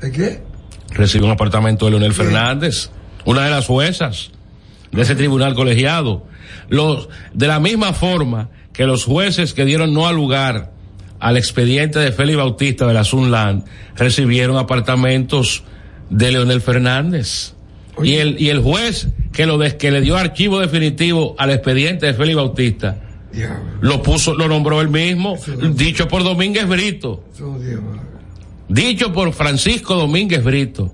¿De 0.00 0.12
qué? 0.12 0.42
recibió 0.90 1.26
un 1.26 1.32
apartamento 1.32 1.86
de 1.86 1.92
Leonel 1.92 2.12
Fernández, 2.14 2.90
una 3.24 3.44
de 3.44 3.50
las 3.50 3.66
juezas 3.66 4.30
de 4.92 5.02
ese 5.02 5.14
tribunal 5.16 5.54
colegiado. 5.54 6.26
Los, 6.68 7.08
de 7.34 7.46
la 7.48 7.58
misma 7.60 7.92
forma 7.92 8.50
que 8.78 8.86
los 8.86 9.04
jueces 9.04 9.54
que 9.54 9.64
dieron 9.64 9.92
no 9.92 10.06
al 10.06 10.14
lugar 10.14 10.70
al 11.18 11.36
expediente 11.36 11.98
de 11.98 12.12
Félix 12.12 12.38
Bautista 12.38 12.86
de 12.86 12.94
la 12.94 13.02
Sunland, 13.02 13.64
recibieron 13.96 14.56
apartamentos 14.56 15.64
de 16.10 16.30
Leonel 16.30 16.60
Fernández. 16.60 17.54
Y 18.00 18.14
el, 18.14 18.40
y 18.40 18.50
el 18.50 18.60
juez 18.62 19.08
que 19.32 19.44
lo 19.46 19.58
des- 19.58 19.74
que 19.74 19.90
le 19.90 20.00
dio 20.00 20.16
archivo 20.16 20.60
definitivo 20.60 21.34
al 21.38 21.50
expediente 21.50 22.06
de 22.06 22.14
Félix 22.14 22.36
Bautista, 22.36 23.00
Diablo. 23.32 23.58
lo 23.80 24.00
puso, 24.00 24.34
lo 24.34 24.46
nombró 24.46 24.80
él 24.80 24.90
mismo, 24.90 25.36
dicho 25.74 26.06
por 26.06 26.22
Domínguez 26.22 26.68
Brito, 26.68 27.24
dicho 28.68 29.12
por 29.12 29.32
Francisco 29.32 29.96
Domínguez 29.96 30.44
Brito. 30.44 30.92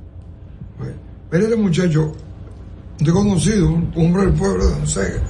Bueno, 0.79 0.95
Mira 1.31 1.45
este 1.45 1.57
muchacho, 1.57 2.17
desconocido, 2.99 3.69
un 3.69 3.93
hombre 3.95 4.23
del 4.25 4.33
pueblo 4.33 4.65
de 4.65 4.71
Don 4.73 4.87
Sega. 4.89 5.21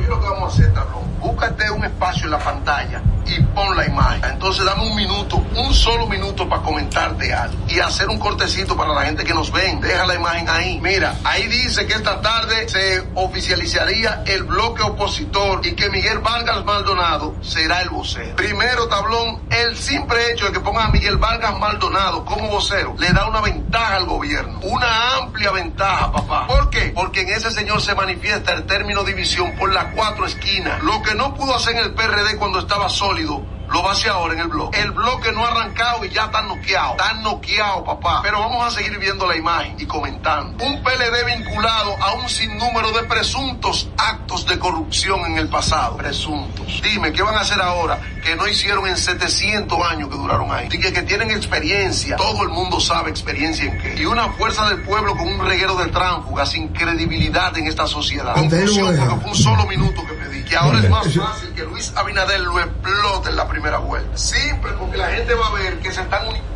Oye, 0.00 0.08
lo 0.08 0.18
que 0.18 0.26
vamos 0.28 0.44
a 0.44 0.46
hacer. 0.46 0.99
Búscate 1.30 1.70
un 1.70 1.84
espacio 1.84 2.24
en 2.24 2.32
la 2.32 2.38
pantalla 2.38 3.00
y 3.24 3.40
pon 3.42 3.76
la 3.76 3.86
imagen. 3.86 4.24
Entonces 4.24 4.64
dame 4.64 4.82
un 4.82 4.96
minuto, 4.96 5.36
un 5.54 5.72
solo 5.72 6.06
minuto 6.06 6.48
para 6.48 6.62
comentarte 6.62 7.32
algo. 7.32 7.56
Y 7.68 7.78
hacer 7.78 8.08
un 8.08 8.18
cortecito 8.18 8.76
para 8.76 8.92
la 8.92 9.02
gente 9.02 9.24
que 9.24 9.32
nos 9.32 9.52
ven. 9.52 9.80
Deja 9.80 10.06
la 10.06 10.14
imagen 10.14 10.48
ahí. 10.48 10.80
Mira, 10.82 11.14
ahí 11.24 11.46
dice 11.46 11.86
que 11.86 11.94
esta 11.94 12.20
tarde 12.20 12.68
se 12.68 13.06
oficializaría 13.14 14.24
el 14.26 14.42
bloque 14.42 14.82
opositor 14.82 15.64
y 15.64 15.72
que 15.72 15.88
Miguel 15.90 16.18
Vargas 16.18 16.64
Maldonado 16.64 17.36
será 17.42 17.82
el 17.82 17.90
vocero. 17.90 18.36
Primero, 18.36 18.88
Tablón, 18.88 19.42
el 19.50 19.76
simple 19.76 20.32
hecho 20.32 20.46
de 20.46 20.52
que 20.52 20.60
pongan 20.60 20.88
a 20.88 20.90
Miguel 20.90 21.16
Vargas 21.16 21.58
Maldonado 21.58 22.24
como 22.24 22.48
vocero 22.48 22.94
le 22.98 23.12
da 23.12 23.28
una 23.28 23.40
ventaja 23.40 23.96
al 23.96 24.06
gobierno. 24.06 24.58
Una 24.62 25.16
amplia 25.18 25.52
ventaja, 25.52 26.10
papá. 26.10 26.46
¿Por 26.46 26.70
qué? 26.70 26.92
Porque 26.94 27.20
en 27.20 27.28
ese 27.28 27.50
señor 27.52 27.80
se 27.80 27.94
manifiesta 27.94 28.52
el 28.52 28.64
término 28.64 29.04
división 29.04 29.52
por 29.56 29.72
las 29.72 29.94
cuatro 29.94 30.26
esquinas. 30.26 30.82
Lo 30.82 31.00
que 31.02 31.14
no 31.14 31.29
pudo 31.34 31.54
hacer 31.56 31.76
en 31.76 31.84
el 31.84 31.94
PRD 31.94 32.36
cuando 32.38 32.58
estaba 32.58 32.88
sólido, 32.88 33.42
lo 33.70 33.82
va 33.82 33.90
a 33.90 33.92
hacer 33.92 34.10
ahora 34.10 34.34
en 34.34 34.40
el 34.40 34.48
bloque. 34.48 34.80
El 34.80 34.90
bloque 34.90 35.30
no 35.32 35.44
ha 35.44 35.48
arrancado 35.48 36.04
y 36.04 36.10
ya 36.10 36.24
está 36.24 36.42
noqueado. 36.42 36.92
Está 36.92 37.14
noqueado, 37.14 37.84
papá. 37.84 38.20
Pero 38.22 38.40
vamos 38.40 38.66
a 38.66 38.76
seguir 38.76 38.98
viendo 38.98 39.26
la 39.26 39.36
imagen 39.36 39.76
y 39.78 39.86
comentando. 39.86 40.64
Un 40.64 40.82
PLD 40.82 41.38
vinculado 41.38 41.96
a 42.02 42.14
un 42.14 42.28
sinnúmero 42.28 42.90
de 42.92 43.04
presuntos 43.04 43.88
actos 43.96 44.46
de 44.46 44.58
corrupción 44.58 45.24
en 45.26 45.38
el 45.38 45.48
pasado. 45.48 45.96
Presuntos. 45.96 46.80
Dime, 46.82 47.12
¿qué 47.12 47.22
van 47.22 47.36
a 47.36 47.40
hacer 47.40 47.60
ahora 47.60 48.00
que 48.24 48.34
no 48.34 48.48
hicieron 48.48 48.86
en 48.88 48.96
700 48.96 49.78
años 49.88 50.08
que 50.08 50.16
duraron 50.16 50.52
ahí? 50.52 50.68
Dije 50.68 50.92
que 50.92 51.02
tienen 51.02 51.30
experiencia. 51.30 52.16
Todo 52.16 52.42
el 52.42 52.48
mundo 52.48 52.80
sabe 52.80 53.10
experiencia 53.10 53.66
en 53.66 53.78
qué. 53.78 54.02
Y 54.02 54.04
una 54.04 54.30
fuerza 54.32 54.68
del 54.68 54.82
pueblo 54.82 55.16
con 55.16 55.28
un 55.28 55.46
reguero 55.46 55.76
de 55.76 55.86
tránsfugas 55.86 56.50
sin 56.50 56.68
credibilidad 56.68 57.56
en 57.56 57.68
esta 57.68 57.86
sociedad. 57.86 58.34
Deja. 58.34 59.06
porque 59.06 59.20
fue 59.20 59.30
un 59.30 59.36
solo 59.36 59.66
minuto 59.66 60.04
que 60.06 60.14
pedí. 60.14 60.44
Que 60.44 60.56
ahora 60.56 60.80
es 60.80 60.90
más 60.90 61.14
fácil 61.14 61.50
que 61.54 61.62
Luis 61.62 61.92
Abinader 61.94 62.40
lo 62.40 62.58
explote 62.58 63.30
en 63.30 63.36
la 63.36 63.46
primera 63.46 63.59
vuelta. 63.60 64.16
Simple, 64.16 64.70
porque 64.78 64.96
la 64.96 65.08
gente 65.10 65.34
va 65.34 65.46
a 65.48 65.52
ver 65.62 65.78
que 65.78 65.92
se 65.92 66.00
están 66.00 66.26
uniendo. 66.26 66.48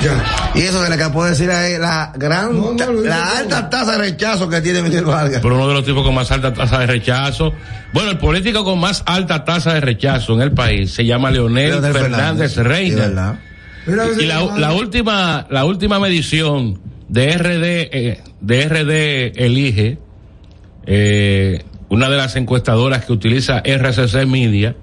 Ya. 0.00 0.22
Y 0.54 0.62
eso 0.62 0.82
que 0.82 0.88
le 0.88 0.94
acabo 0.94 1.24
de 1.24 1.30
decir 1.30 1.50
es 1.50 1.78
la 1.78 2.12
gran, 2.16 2.54
No, 2.54 2.72
no, 2.72 2.92
la 2.92 3.38
alta 3.38 3.68
tasa 3.68 3.92
de 3.92 3.98
rechazo 3.98 4.48
que 4.48 4.60
tiene 4.60 4.82
Miguel 4.82 5.04
Vargas. 5.04 5.40
Pero 5.42 5.54
uno 5.56 5.68
de 5.68 5.74
los 5.74 5.84
tipos 5.84 6.02
con 6.02 6.14
más 6.14 6.30
alta 6.30 6.52
tasa 6.54 6.78
de 6.80 6.86
rechazo. 6.86 7.52
Bueno, 7.92 8.10
el 8.10 8.18
político 8.18 8.64
con 8.64 8.78
más 8.78 9.02
alta 9.06 9.44
tasa 9.44 9.74
de 9.74 9.80
rechazo 9.80 10.34
en 10.34 10.40
el 10.42 10.52
país 10.52 10.92
se 10.94 11.04
llama 11.04 11.30
Leonel, 11.30 11.70
Leonel 11.72 11.92
Fernández, 11.92 12.52
Sí, 12.54 12.62
Reina. 12.62 12.96
verdad. 13.06 13.34
Mira, 13.86 14.04
Y 14.18 14.26
la, 14.26 14.42
la 14.58 14.72
última, 14.72 15.46
la 15.50 15.64
última 15.66 15.98
medición 15.98 16.80
de 17.08 17.36
RD, 17.36 17.64
eh, 17.92 18.20
de 18.40 18.68
RD 18.68 19.44
elige, 19.44 19.98
eh, 20.86 21.64
una 21.88 22.08
de 22.08 22.16
las 22.16 22.34
encuestadoras 22.36 23.04
que 23.04 23.12
utiliza 23.12 23.58
RCC 23.64 24.26
Media, 24.26 24.74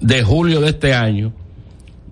de 0.00 0.22
julio 0.22 0.60
de 0.60 0.68
este 0.70 0.94
año, 0.94 1.32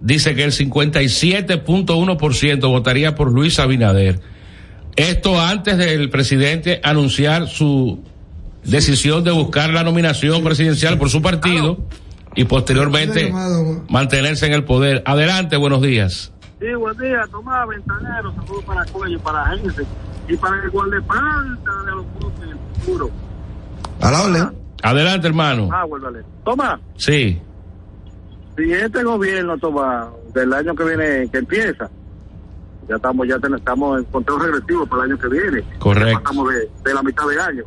dice 0.00 0.34
que 0.34 0.44
el 0.44 0.52
57.1% 0.52 2.60
votaría 2.68 3.14
por 3.14 3.32
Luis 3.32 3.58
Abinader. 3.58 4.20
Esto 4.96 5.40
antes 5.40 5.76
del 5.76 6.08
presidente 6.10 6.80
anunciar 6.82 7.48
su 7.48 8.00
decisión 8.62 9.24
de 9.24 9.32
buscar 9.32 9.70
la 9.70 9.82
nominación 9.82 10.44
presidencial 10.44 10.98
por 10.98 11.10
su 11.10 11.20
partido 11.20 11.78
y 12.36 12.44
posteriormente 12.44 13.32
mantenerse 13.88 14.46
en 14.46 14.52
el 14.52 14.64
poder. 14.64 15.02
Adelante, 15.04 15.56
buenos 15.56 15.82
días. 15.82 16.32
Sí, 16.60 16.72
buen 16.74 16.96
día, 16.98 17.24
Tomás 17.30 17.68
Ventanero, 17.68 18.32
saludos 18.34 18.64
para 18.64 18.84
Cuello, 18.86 19.18
para 19.20 19.54
la 19.54 19.58
gente 19.58 19.82
y 20.28 20.36
para 20.36 20.62
el 20.62 20.70
guardaespaldas 20.70 21.84
de 21.84 21.90
los 21.90 22.06
grupos 22.18 22.32
en 22.42 22.48
el 22.50 22.56
futuro. 22.80 23.10
A 24.00 24.10
la 24.10 24.22
orden. 24.22 24.48
Adelante, 24.82 25.26
hermano. 25.26 25.68
Ah. 25.72 25.84
Tomás, 26.44 26.80
Sí, 26.96 27.40
si 28.56 28.72
este 28.72 29.02
gobierno, 29.02 29.56
Tomás, 29.58 30.06
del 30.32 30.52
año 30.52 30.74
que 30.74 30.84
viene, 30.84 31.28
que 31.30 31.38
empieza, 31.38 31.90
ya 32.88 32.96
estamos 32.96 33.26
ya 33.26 33.38
ten- 33.38 33.54
estamos 33.54 33.98
en 33.98 34.04
conteo 34.04 34.38
regresivo 34.38 34.86
para 34.86 35.04
el 35.04 35.12
año 35.12 35.20
que 35.20 35.28
viene. 35.28 35.62
Correcto. 35.78 36.20
Pasamos 36.22 36.52
de, 36.52 36.70
de 36.84 36.94
la 36.94 37.02
mitad 37.02 37.26
de 37.28 37.40
año. 37.40 37.64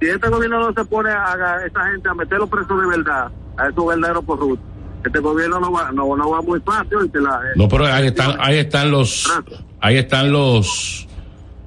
Si 0.00 0.08
este 0.08 0.28
gobierno 0.28 0.58
no 0.68 0.72
se 0.74 0.84
pone 0.88 1.10
a, 1.10 1.32
a 1.32 1.64
esa 1.66 1.84
gente 1.92 2.08
a 2.08 2.14
meter 2.14 2.38
los 2.38 2.48
presos 2.50 2.80
de 2.80 2.86
verdad, 2.88 3.28
a 3.56 3.68
esos 3.68 3.86
verdaderos 3.86 4.24
corruptos, 4.24 4.66
este 5.04 5.18
gobierno 5.20 5.60
no 5.60 5.72
va, 5.72 5.90
no, 5.92 6.16
no 6.16 6.30
va 6.30 6.42
muy 6.42 6.60
fácil. 6.60 6.98
y 7.14 7.18
la- 7.22 7.40
no, 7.56 7.68
pero 7.68 7.86
ahí 7.86 8.06
están, 8.08 8.36
ahí 8.40 8.58
están 8.58 8.90
los, 8.90 9.30
ahí 9.80 9.96
están 9.96 10.32
los, 10.32 11.06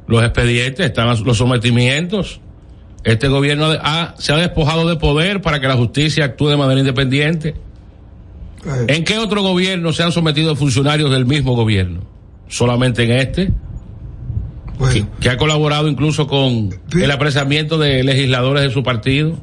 los 0.08 0.23
expedientes, 0.23 0.86
están 0.86 1.08
los 1.08 1.38
sometimientos. 1.38 2.41
Este 3.05 3.27
gobierno 3.27 3.67
ha- 3.81 4.15
se 4.17 4.34
ha 4.34 4.38
despojado 4.38 4.88
de 4.89 4.95
poder 4.97 5.41
para 5.41 5.60
que 5.62 5.67
la 5.67 5.75
justicia 5.75 6.25
actúe 6.25 6.49
de 6.49 6.58
manera 6.58 6.79
independiente. 6.79 7.55
¿En 8.88 9.04
qué 9.04 9.17
otro 9.17 9.41
gobierno 9.41 9.93
se 9.93 10.04
han 10.04 10.12
sometido 10.12 10.56
funcionarios 10.56 11.12
del 11.12 11.25
mismo 11.25 11.56
gobierno? 11.56 12.01
Solamente 12.47 13.04
en 13.04 13.12
este, 13.12 13.45
que, 13.47 13.51
bueno, 14.80 15.10
que 15.19 15.30
ha 15.30 15.38
colaborado 15.38 15.88
incluso 15.88 16.28
con 16.28 16.69
el 16.93 17.12
apresamiento 17.12 17.78
de 17.78 18.04
legisladores 18.04 18.63
de 18.63 18.71
su 18.71 18.84
partido. 18.84 19.38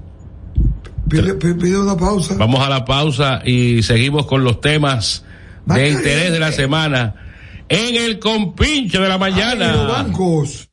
pide, 1.09 1.77
una 1.79 1.97
pausa. 1.97 2.35
Vamos 2.37 2.61
a 2.65 2.69
la 2.69 2.85
pausa 2.85 3.43
y 3.45 3.83
seguimos 3.83 4.27
con 4.27 4.45
los 4.45 4.61
temas 4.61 5.25
de 5.67 5.91
interés 5.91 6.33
de 6.33 6.39
la 6.39 6.53
semana 6.53 7.15
en 7.69 7.97
el 7.97 8.19
compinche 8.19 8.99
de 8.99 9.09
la 9.09 9.15
Ay, 9.15 9.21
los 9.21 9.31
mañana. 9.31 9.73
bancos. 9.85 10.69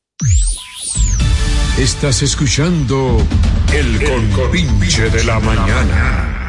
Estás 1.78 2.22
escuchando 2.24 3.18
el 3.74 4.04
compinche 4.34 5.10
de 5.10 5.24
la 5.24 5.40
mañana. 5.40 6.49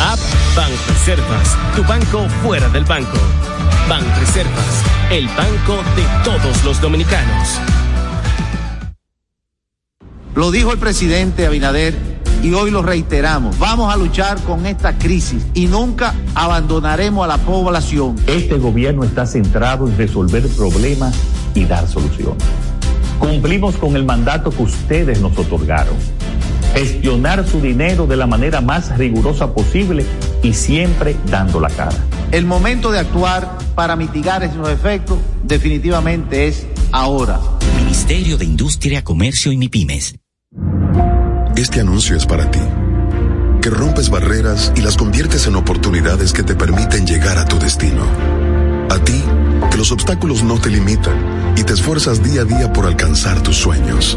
App 0.00 0.18
Banreservas, 0.54 1.56
tu 1.74 1.82
banco 1.82 2.28
fuera 2.42 2.68
del 2.68 2.84
banco. 2.84 3.18
Banreservas, 3.88 4.82
el 5.10 5.26
banco 5.28 5.82
de 5.96 6.04
todos 6.24 6.64
los 6.64 6.80
dominicanos. 6.80 7.58
Lo 10.34 10.52
dijo 10.52 10.72
el 10.72 10.78
presidente 10.78 11.46
Abinader 11.46 11.96
y 12.42 12.52
hoy 12.52 12.70
lo 12.70 12.82
reiteramos. 12.82 13.58
Vamos 13.58 13.92
a 13.92 13.96
luchar 13.96 14.40
con 14.42 14.66
esta 14.66 14.96
crisis 14.96 15.44
y 15.54 15.66
nunca 15.66 16.14
abandonaremos 16.36 17.24
a 17.24 17.28
la 17.28 17.38
población. 17.38 18.14
Este 18.28 18.56
gobierno 18.56 19.02
está 19.02 19.26
centrado 19.26 19.88
en 19.88 19.96
resolver 19.98 20.46
problemas 20.50 21.16
y 21.54 21.64
dar 21.64 21.88
soluciones. 21.88 22.44
Cumplimos 23.18 23.76
con 23.76 23.96
el 23.96 24.04
mandato 24.04 24.50
que 24.50 24.62
ustedes 24.62 25.20
nos 25.20 25.36
otorgaron. 25.36 25.96
Gestionar 26.74 27.46
su 27.46 27.60
dinero 27.60 28.06
de 28.06 28.16
la 28.16 28.26
manera 28.26 28.60
más 28.60 28.96
rigurosa 28.96 29.52
posible 29.52 30.04
y 30.42 30.52
siempre 30.52 31.16
dando 31.30 31.60
la 31.60 31.70
cara. 31.70 31.96
El 32.30 32.44
momento 32.44 32.90
de 32.90 32.98
actuar 32.98 33.58
para 33.74 33.96
mitigar 33.96 34.42
esos 34.42 34.68
efectos 34.68 35.18
definitivamente 35.42 36.46
es 36.46 36.66
ahora. 36.92 37.40
Ministerio 37.76 38.36
de 38.36 38.44
Industria, 38.44 39.02
Comercio 39.02 39.50
y 39.50 39.56
MIPIMES. 39.56 40.16
Este 41.56 41.80
anuncio 41.80 42.16
es 42.16 42.26
para 42.26 42.50
ti, 42.50 42.60
que 43.60 43.70
rompes 43.70 44.10
barreras 44.10 44.72
y 44.76 44.80
las 44.80 44.96
conviertes 44.96 45.46
en 45.46 45.56
oportunidades 45.56 46.32
que 46.32 46.42
te 46.42 46.54
permiten 46.54 47.06
llegar 47.06 47.38
a 47.38 47.44
tu 47.44 47.58
destino. 47.58 48.04
A 48.90 48.98
ti, 49.04 49.22
que 49.70 49.76
los 49.76 49.90
obstáculos 49.90 50.42
no 50.42 50.60
te 50.60 50.70
limitan 50.70 51.54
y 51.56 51.64
te 51.64 51.72
esfuerzas 51.72 52.22
día 52.22 52.42
a 52.42 52.44
día 52.44 52.72
por 52.72 52.86
alcanzar 52.86 53.42
tus 53.42 53.56
sueños. 53.56 54.16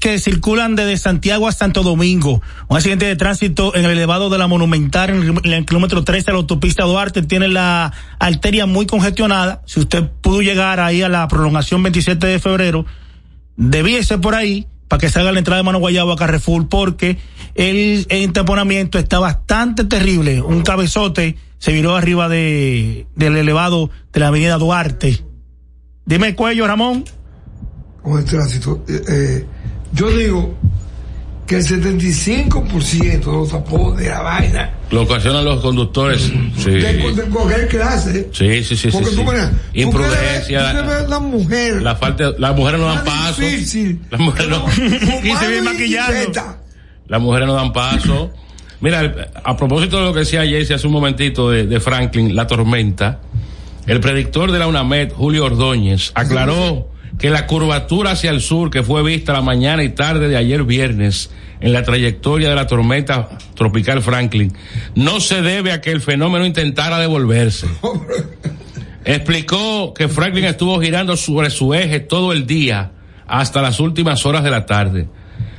Que 0.00 0.18
circulan 0.18 0.76
desde 0.76 0.96
Santiago 0.96 1.48
a 1.48 1.52
Santo 1.52 1.82
Domingo. 1.82 2.40
Un 2.68 2.76
accidente 2.76 3.06
de 3.06 3.16
tránsito 3.16 3.74
en 3.74 3.84
el 3.84 3.90
elevado 3.92 4.30
de 4.30 4.38
la 4.38 4.46
Monumental 4.46 5.10
en 5.10 5.38
el, 5.44 5.52
el 5.52 5.66
kilómetro 5.66 6.04
13 6.04 6.26
de 6.26 6.32
la 6.32 6.38
autopista 6.38 6.84
Duarte 6.84 7.22
tiene 7.22 7.48
la 7.48 7.92
arteria 8.18 8.66
muy 8.66 8.86
congestionada. 8.86 9.62
Si 9.66 9.80
usted 9.80 10.08
pudo 10.20 10.42
llegar 10.42 10.80
ahí 10.80 11.02
a 11.02 11.08
la 11.08 11.26
prolongación 11.28 11.82
27 11.82 12.26
de 12.26 12.38
febrero, 12.38 12.86
debíese 13.56 14.18
por 14.18 14.34
ahí 14.34 14.66
para 14.88 15.00
que 15.00 15.08
salga 15.08 15.32
la 15.32 15.38
entrada 15.38 15.58
de 15.58 15.64
Mano 15.64 15.80
Guayabo 15.80 16.12
a 16.12 16.16
Carrefour 16.16 16.68
porque 16.68 17.18
el 17.54 18.06
entaponamiento 18.10 18.98
está 18.98 19.18
bastante 19.18 19.84
terrible. 19.84 20.40
Un 20.40 20.62
cabezote 20.62 21.36
se 21.58 21.72
viró 21.72 21.96
arriba 21.96 22.28
de, 22.28 23.06
del 23.16 23.36
elevado 23.36 23.90
de 24.12 24.20
la 24.20 24.28
avenida 24.28 24.56
Duarte. 24.58 25.24
Dime 26.06 26.34
cuello, 26.34 26.66
Ramón. 26.66 27.04
con 28.02 28.18
el 28.18 28.24
tránsito. 28.24 28.84
Eh, 28.86 29.02
eh, 29.08 29.46
yo 29.94 30.10
digo 30.10 30.54
que 31.46 31.56
el 31.56 31.62
75% 31.62 33.20
de 33.20 33.32
los 33.32 33.50
tapones 33.50 33.98
de 34.02 34.08
la 34.08 34.22
vaina 34.22 34.70
Lo 34.90 35.02
ocasionan 35.02 35.44
los 35.44 35.60
conductores. 35.60 36.22
Sí. 36.56 36.70
de, 36.70 37.12
de 37.12 37.22
cualquier 37.24 37.68
clase. 37.68 38.30
Sí, 38.32 38.64
sí, 38.64 38.76
sí. 38.76 38.88
Porque 38.90 39.10
sí, 39.10 39.16
tú 39.16 39.20
sí. 39.22 39.26
miras, 39.28 39.50
tú 39.50 39.56
Imprudencia. 39.74 40.72
Tú 40.82 40.88
ves 40.88 41.06
una 41.06 41.18
mujer 41.18 41.82
La 41.82 41.96
falta, 41.96 42.32
las 42.38 42.56
mujeres 42.56 42.80
no 42.80 42.86
dan 42.86 43.04
paso. 43.04 43.42
difícil, 43.42 44.00
Las 44.10 44.20
mujeres 44.20 44.48
no, 44.48 44.64
Y 45.22 45.30
se 45.36 45.48
viene 45.48 45.62
maquillando. 45.62 46.42
las 47.08 47.20
mujeres 47.20 47.46
no 47.46 47.54
dan 47.54 47.72
paso. 47.72 48.30
Mira, 48.80 49.30
a 49.44 49.56
propósito 49.56 49.98
de 49.98 50.04
lo 50.04 50.12
que 50.14 50.20
decía 50.20 50.44
Jesse 50.46 50.72
hace 50.72 50.86
un 50.86 50.92
momentito 50.94 51.50
de, 51.50 51.66
de 51.66 51.80
Franklin, 51.80 52.34
la 52.34 52.46
tormenta, 52.46 53.20
el 53.86 54.00
predictor 54.00 54.50
de 54.50 54.58
la 54.58 54.66
UNAMED, 54.66 55.12
Julio 55.12 55.44
Ordóñez, 55.44 56.10
aclaró 56.14 56.88
que 57.18 57.30
la 57.30 57.46
curvatura 57.46 58.12
hacia 58.12 58.30
el 58.30 58.40
sur 58.40 58.70
que 58.70 58.82
fue 58.82 59.02
vista 59.02 59.32
la 59.32 59.42
mañana 59.42 59.82
y 59.82 59.90
tarde 59.90 60.28
de 60.28 60.36
ayer 60.36 60.64
viernes 60.64 61.30
en 61.60 61.72
la 61.72 61.82
trayectoria 61.82 62.48
de 62.48 62.54
la 62.54 62.66
tormenta 62.66 63.28
tropical 63.54 64.02
Franklin 64.02 64.52
no 64.94 65.20
se 65.20 65.40
debe 65.42 65.72
a 65.72 65.80
que 65.80 65.90
el 65.90 66.00
fenómeno 66.00 66.44
intentara 66.44 66.98
devolverse. 66.98 67.66
Explicó 69.04 69.92
que 69.92 70.08
Franklin 70.08 70.46
estuvo 70.46 70.80
girando 70.80 71.16
sobre 71.16 71.50
su 71.50 71.74
eje 71.74 72.00
todo 72.00 72.32
el 72.32 72.46
día 72.46 72.92
hasta 73.26 73.62
las 73.62 73.78
últimas 73.80 74.24
horas 74.24 74.42
de 74.44 74.50
la 74.50 74.66
tarde. 74.66 75.08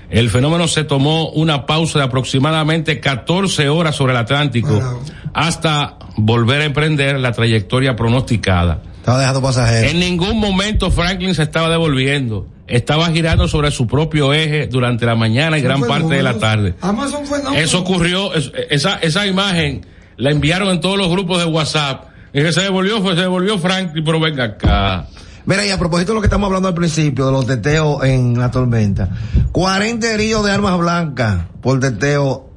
El 0.09 0.29
fenómeno 0.29 0.67
se 0.67 0.83
tomó 0.83 1.29
una 1.29 1.65
pausa 1.65 1.99
de 1.99 2.05
aproximadamente 2.05 2.99
14 2.99 3.69
horas 3.69 3.95
sobre 3.95 4.13
el 4.13 4.17
Atlántico 4.17 5.01
hasta 5.33 5.97
volver 6.15 6.61
a 6.61 6.65
emprender 6.65 7.19
la 7.19 7.31
trayectoria 7.31 7.95
pronosticada. 7.95 8.81
Estaba 9.05 9.19
dejando 9.19 9.39
pasajeros. 9.43 9.91
En 9.91 9.99
ningún 9.99 10.39
momento 10.39 10.89
Franklin 10.89 11.35
se 11.35 11.43
estaba 11.43 11.69
devolviendo. 11.69 12.47
Estaba 12.65 13.11
girando 13.11 13.47
sobre 13.47 13.69
su 13.69 13.85
propio 13.85 14.33
eje 14.33 14.65
durante 14.65 15.05
la 15.05 15.13
mañana 15.13 15.59
y 15.59 15.61
gran 15.61 15.81
parte 15.81 16.15
de 16.15 16.23
la 16.23 16.39
tarde. 16.39 16.73
Son 17.11 17.27
fenómenos. 17.27 17.55
Eso 17.63 17.81
ocurrió, 17.81 18.33
es- 18.33 18.51
esa, 18.71 18.95
esa 18.95 19.27
imagen 19.27 19.85
la 20.17 20.31
enviaron 20.31 20.69
en 20.69 20.79
todos 20.81 20.97
los 20.97 21.07
grupos 21.09 21.37
de 21.37 21.45
WhatsApp. 21.45 22.05
Y 22.33 22.39
que 22.41 22.51
se 22.51 22.61
devolvió, 22.61 22.99
fue, 23.03 23.13
se 23.13 23.21
devolvió 23.21 23.59
Franklin, 23.59 24.03
pero 24.03 24.19
venga 24.19 24.43
acá. 24.45 25.05
Mira, 25.45 25.63
y 25.63 25.69
a 25.69 25.77
propósito 25.77 26.13
de 26.13 26.15
lo 26.15 26.21
que 26.21 26.25
estamos 26.25 26.47
hablando 26.47 26.67
al 26.69 26.73
principio, 26.73 27.27
de 27.27 27.31
los 27.31 27.45
teteos 27.45 28.03
en 28.03 28.39
la 28.39 28.49
tormenta. 28.49 29.07
40 29.51 30.11
heridos 30.11 30.43
de 30.47 30.51
armas 30.51 30.79
blancas 30.79 31.41
por 31.61 31.79
teteo 31.79 32.49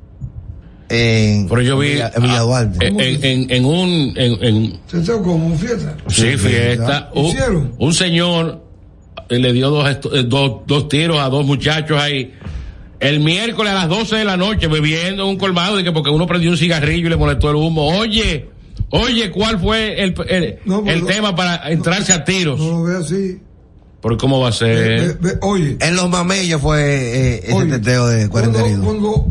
en, 0.88 1.48
Pero 1.48 1.60
yo 1.62 1.78
vi 1.78 1.90
Villa- 1.92 2.12
en 2.14 2.22
Villa 2.22 2.40
Duarte. 2.40 2.86
en, 2.86 3.00
en- 3.00 3.50
en- 3.50 3.64
un, 3.64 4.14
en, 4.16 4.42
en- 4.44 4.80
como 5.22 5.56
fiesta. 5.56 5.96
sí, 6.08 6.36
fiesta, 6.36 7.10
un, 7.14 7.26
Hicieron. 7.26 7.72
un 7.78 7.94
señor 7.94 8.62
eh, 9.28 9.38
le 9.38 9.52
dio 9.52 9.70
dos, 9.70 9.88
eh, 10.12 10.24
dos, 10.26 10.60
dos 10.66 10.88
tiros 10.88 11.18
a 11.18 11.28
dos 11.28 11.44
muchachos 11.44 12.00
ahí. 12.00 12.32
El 13.00 13.20
miércoles 13.20 13.72
a 13.72 13.74
las 13.76 13.88
12 13.88 14.16
de 14.16 14.24
la 14.24 14.36
noche 14.36 14.66
bebiendo 14.66 15.22
en 15.24 15.28
un 15.28 15.36
colmado 15.36 15.76
de 15.76 15.84
que 15.84 15.92
porque 15.92 16.10
uno 16.10 16.26
prendió 16.26 16.50
un 16.50 16.56
cigarrillo 16.56 17.06
y 17.06 17.10
le 17.10 17.16
molestó 17.16 17.50
el 17.50 17.56
humo. 17.56 17.86
Oye, 17.98 18.48
oye, 18.90 19.30
¿cuál 19.30 19.60
fue 19.60 20.02
el, 20.02 20.14
el, 20.28 20.58
No, 20.64 20.82
pero 20.82 20.96
el 20.96 21.02
no- 21.02 21.06
tema 21.06 21.36
para 21.36 21.70
entrarse 21.70 22.12
a 22.12 22.24
tiros? 22.24 22.58
No 22.58 22.70
lo 22.70 22.82
ve 22.84 22.96
así. 22.96 23.38
¿Por 24.00 24.16
cómo 24.16 24.40
va 24.40 24.48
a 24.48 24.52
ser? 24.52 25.00
Ve- 25.00 25.16
ve- 25.20 25.38
oye, 25.42 25.76
En 25.80 25.94
los 25.96 26.08
mamellos 26.08 26.60
fue 26.62 26.80
eh, 26.82 27.40
ese 27.44 27.52
Oye, 27.52 27.70
teteo 27.72 28.06
de 28.06 28.28
40 28.28 28.58
cuando, 28.60 28.66
heridos. 28.66 28.84
cuando 28.84 29.26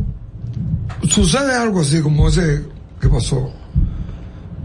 sucede 1.10 1.55
algo 1.55 1.81
así 1.81 2.01
como 2.01 2.29
ese 2.29 2.63
que 2.99 3.10
pasó, 3.10 3.51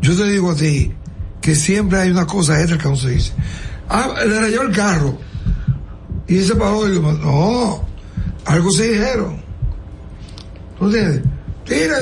yo 0.01 0.17
te 0.17 0.25
digo 0.25 0.51
a 0.51 0.57
ti 0.57 0.93
que 1.41 1.55
siempre 1.55 2.01
hay 2.01 2.11
una 2.11 2.27
cosa 2.27 2.61
extra 2.61 2.79
que 2.79 2.89
no 2.89 2.97
se 2.97 3.11
dice. 3.11 3.33
Ah, 3.89 4.15
le 4.27 4.41
rayó 4.41 4.63
el 4.63 4.75
carro. 4.75 5.19
Y 6.29 6.39
ese 6.39 6.55
paró 6.55 6.89
y 6.89 6.93
dijo, 6.93 7.13
no, 7.13 7.85
algo 8.47 8.71
se 8.71 8.93
dijeron. 8.93 9.43
¿Tú 10.79 10.87
entiendes? 10.87 11.23
Tira, 11.65 11.97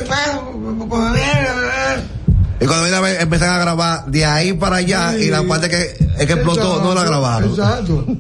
Y 2.60 2.66
cuando 2.66 2.82
viene 2.82 2.96
a 2.96 3.00
ver, 3.00 3.20
empezaron 3.20 3.54
a 3.56 3.58
grabar 3.58 4.06
de 4.06 4.24
ahí 4.24 4.52
para 4.52 4.76
allá 4.76 5.16
y 5.18 5.30
la 5.30 5.42
parte 5.42 5.68
que, 5.68 5.96
es 6.18 6.26
que 6.26 6.32
explotó 6.32 6.82
no 6.82 6.94
la 6.94 7.04
grabaron. 7.04 7.50
Exacto. 7.50 8.06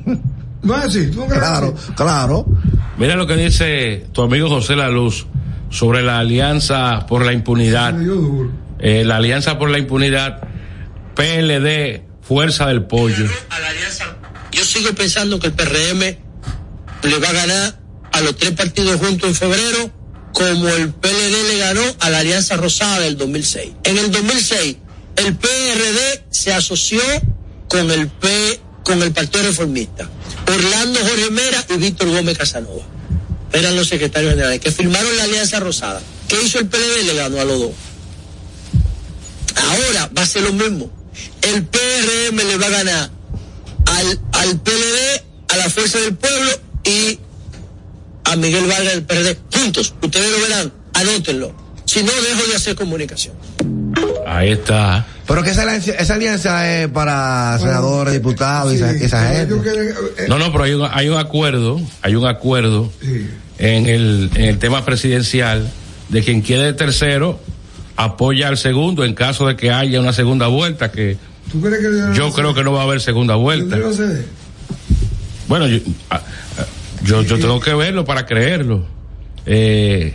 No 0.62 0.76
es 0.76 0.84
así, 0.84 1.06
tú 1.10 1.20
no 1.20 1.26
Claro, 1.26 1.74
claro. 1.96 2.44
Mira 2.98 3.16
lo 3.16 3.26
que 3.26 3.34
dice 3.34 4.06
tu 4.12 4.20
amigo 4.20 4.46
José 4.50 4.76
La 4.76 4.90
Luz 4.90 5.26
sobre 5.70 6.02
la 6.02 6.18
alianza 6.18 7.06
por 7.06 7.24
la 7.24 7.32
impunidad. 7.32 7.94
Eh, 8.78 9.04
la 9.04 9.16
alianza 9.16 9.58
por 9.58 9.70
la 9.70 9.78
impunidad, 9.78 10.40
PLD, 11.14 12.02
Fuerza 12.22 12.66
del 12.66 12.84
Pollo. 12.84 13.26
Yo 14.52 14.64
sigo 14.64 14.92
pensando 14.94 15.38
que 15.38 15.48
el 15.48 15.52
PRM 15.52 16.00
le 17.02 17.18
va 17.18 17.28
a 17.28 17.32
ganar 17.32 17.80
a 18.12 18.20
los 18.20 18.36
tres 18.36 18.52
partidos 18.52 19.00
juntos 19.00 19.28
en 19.28 19.34
febrero, 19.34 19.90
como 20.32 20.68
el 20.68 20.90
PLD 20.90 21.48
le 21.48 21.58
ganó 21.58 21.82
a 22.00 22.10
la 22.10 22.20
Alianza 22.20 22.56
Rosada 22.56 23.00
del 23.00 23.16
2006. 23.16 23.72
En 23.84 23.98
el 23.98 24.10
2006, 24.10 24.76
el 25.16 25.36
PRD 25.36 26.24
se 26.30 26.52
asoció 26.52 27.00
con 27.68 27.90
el 27.90 28.08
P, 28.08 28.60
con 28.84 29.02
el 29.02 29.12
Partido 29.12 29.44
Reformista. 29.44 30.08
Orlando 30.46 31.00
Jorge 31.00 31.30
Mera 31.30 31.64
y 31.68 31.76
Víctor 31.76 32.08
Gómez 32.08 32.38
Casanova. 32.38 32.82
Eran 33.52 33.74
los 33.76 33.88
secretarios 33.88 34.32
generales 34.32 34.60
que 34.60 34.70
firmaron 34.70 35.16
la 35.16 35.24
Alianza 35.24 35.60
Rosada. 35.60 36.00
¿Qué 36.28 36.36
hizo 36.42 36.58
el 36.58 36.66
PLD? 36.66 37.04
Le 37.06 37.14
ganó 37.14 37.40
a 37.40 37.44
los 37.44 37.58
dos. 37.58 37.70
Ahora 39.56 40.10
va 40.16 40.22
a 40.22 40.26
ser 40.26 40.42
lo 40.42 40.52
mismo. 40.52 40.90
El 41.42 41.64
PRM 41.64 42.36
le 42.36 42.56
va 42.56 42.66
a 42.66 42.70
ganar 42.70 43.10
al, 43.86 44.20
al 44.32 44.60
PLD, 44.60 45.22
a 45.48 45.56
la 45.56 45.70
Fuerza 45.70 45.98
del 45.98 46.14
Pueblo 46.14 46.50
y 46.84 47.18
a 48.24 48.36
Miguel 48.36 48.66
Vargas 48.66 48.94
del 48.94 49.02
PRD. 49.02 49.38
Juntos. 49.52 49.94
Ustedes 50.00 50.30
lo 50.30 50.40
verán. 50.40 50.72
Anótenlo. 50.94 51.54
Si 51.84 52.02
no, 52.02 52.12
dejo 52.12 52.46
de 52.48 52.56
hacer 52.56 52.76
comunicación. 52.76 53.34
Ahí 54.30 54.50
está. 54.50 55.06
Pero 55.26 55.42
que 55.42 55.50
esa 55.50 55.62
alianza, 55.62 55.90
esa 55.92 56.14
alianza 56.14 56.70
es 56.82 56.88
para 56.88 57.58
senadores, 57.58 58.14
diputados 58.14 58.72
y 58.72 58.76
esa, 58.76 58.92
esa 58.92 59.28
gente. 59.28 59.54
Eh, 59.54 60.26
No, 60.28 60.38
no, 60.38 60.52
pero 60.52 60.64
hay 60.64 60.74
un, 60.74 60.88
hay 60.88 61.08
un 61.08 61.18
acuerdo, 61.18 61.80
hay 62.00 62.14
un 62.14 62.26
acuerdo 62.26 62.92
en, 63.58 63.86
el, 63.86 64.30
en 64.34 64.44
el 64.44 64.58
tema 64.58 64.84
presidencial 64.84 65.68
de 66.08 66.22
quien 66.22 66.42
quede 66.42 66.72
tercero 66.74 67.40
apoya 67.96 68.46
al 68.46 68.56
segundo 68.56 69.04
en 69.04 69.14
caso 69.14 69.48
de 69.48 69.56
que 69.56 69.72
haya 69.72 70.00
una 70.00 70.12
segunda 70.12 70.46
vuelta, 70.46 70.92
que 70.92 71.16
¿Tú 71.50 71.60
crees 71.60 71.80
que 71.80 72.16
yo 72.16 72.32
creo 72.32 72.54
que 72.54 72.62
no 72.62 72.72
va 72.72 72.82
a 72.82 72.84
haber 72.84 73.00
segunda 73.00 73.34
vuelta. 73.34 73.76
No. 73.76 73.90
Bueno, 75.48 75.66
yo, 75.66 75.78
ah, 76.10 76.22
ah, 76.58 76.64
yo, 77.02 77.22
yo 77.22 77.38
tengo 77.40 77.58
que 77.58 77.74
verlo 77.74 78.04
para 78.04 78.26
creerlo. 78.26 78.86
Eh, 79.44 80.14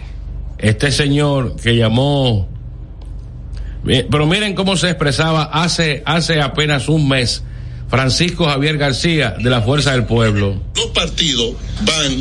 este 0.58 0.92
señor 0.92 1.58
que 1.58 1.76
llamó, 1.76 2.48
pero 3.86 4.26
miren 4.26 4.56
cómo 4.56 4.78
se 4.78 4.88
expresaba 4.90 5.44
hace, 5.44 6.02
hace 6.06 6.42
apenas 6.42 6.90
un 6.90 7.08
mes 7.08 7.44
Francisco 7.88 8.46
Javier 8.46 8.78
García 8.78 9.36
de 9.40 9.50
la 9.50 9.62
Fuerza 9.62 9.92
del 9.92 10.06
Pueblo. 10.06 10.60
Los 10.76 10.88
partidos 10.88 11.54
van 11.82 12.12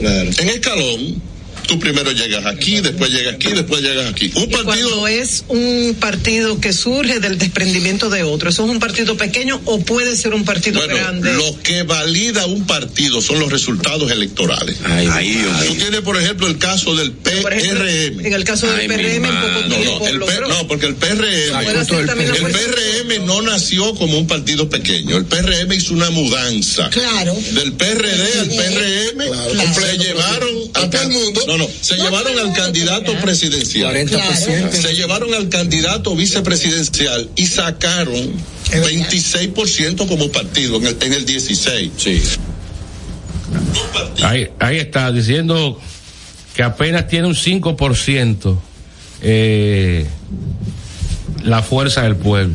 en 0.00 0.48
escalón. 0.48 1.29
Tú 1.70 1.78
primero 1.78 2.10
llegas 2.10 2.44
aquí, 2.46 2.80
después 2.80 3.12
llegas 3.12 3.34
aquí, 3.34 3.52
después 3.52 3.80
llegas 3.80 4.10
aquí. 4.10 4.28
Un 4.34 4.42
Y 4.50 4.54
cuando 4.64 5.06
es 5.06 5.44
un 5.46 5.96
partido 6.00 6.60
que 6.60 6.72
surge 6.72 7.20
del 7.20 7.38
desprendimiento 7.38 8.10
de 8.10 8.24
otro, 8.24 8.50
¿eso 8.50 8.64
es 8.64 8.70
un 8.70 8.80
partido 8.80 9.16
pequeño 9.16 9.60
o 9.66 9.78
puede 9.78 10.16
ser 10.16 10.34
un 10.34 10.44
partido 10.44 10.80
Bueno, 10.80 10.96
grande? 10.96 11.32
lo 11.34 11.62
que 11.62 11.84
valida 11.84 12.44
un 12.46 12.66
partido 12.66 13.22
son 13.22 13.38
los 13.38 13.52
resultados 13.52 14.10
electorales. 14.10 14.78
Tú 14.78 15.74
tienes, 15.76 16.00
por 16.00 16.16
ejemplo, 16.20 16.48
el 16.48 16.58
caso 16.58 16.96
del 16.96 17.12
PRM. 17.12 18.26
En 18.26 18.32
el 18.32 18.42
caso 18.42 18.66
del 18.66 18.88
PRM, 18.88 19.24
en 19.24 19.40
poco 19.40 19.68
No, 19.68 19.76
tiempo 19.76 19.98
no, 20.00 20.06
el 20.08 20.18
P- 20.18 20.40
no, 20.48 20.66
porque 20.66 20.86
el 20.86 20.96
PRM, 20.96 21.22
el 21.22 22.52
PRM 22.52 23.26
no 23.26 23.42
nació 23.42 23.94
como 23.94 24.18
un 24.18 24.26
partido 24.26 24.68
pequeño. 24.68 25.16
El 25.18 25.24
PRM 25.26 25.72
hizo 25.72 25.94
una 25.94 26.10
mudanza. 26.10 26.90
Claro. 26.90 27.32
Del 27.52 27.74
PRD 27.74 28.40
al 28.40 28.48
PRM, 28.48 29.74
se 29.74 29.98
llevaron 29.98 30.50
a 30.74 30.90
todo 30.90 31.02
el 31.02 31.08
mundo. 31.10 31.44
No, 31.46 31.58
no, 31.60 31.68
se 31.80 31.96
llevaron 31.96 32.38
al 32.38 32.52
candidato 32.52 33.12
presidencial. 33.20 33.94
40%. 33.94 34.70
Se 34.70 34.94
llevaron 34.94 35.32
al 35.34 35.48
candidato 35.48 36.14
vicepresidencial 36.16 37.30
y 37.36 37.46
sacaron 37.46 38.32
26% 38.70 40.06
como 40.06 40.30
partido 40.30 40.76
en 40.76 40.86
el, 40.86 40.96
en 41.00 41.12
el 41.12 41.24
16. 41.24 41.90
Sí. 41.96 42.22
Ahí, 44.22 44.48
ahí 44.58 44.78
está, 44.78 45.10
diciendo 45.10 45.80
que 46.54 46.62
apenas 46.62 47.08
tiene 47.08 47.26
un 47.26 47.34
5% 47.34 48.58
eh, 49.22 50.06
la 51.42 51.62
fuerza 51.62 52.02
del 52.02 52.16
pueblo. 52.16 52.54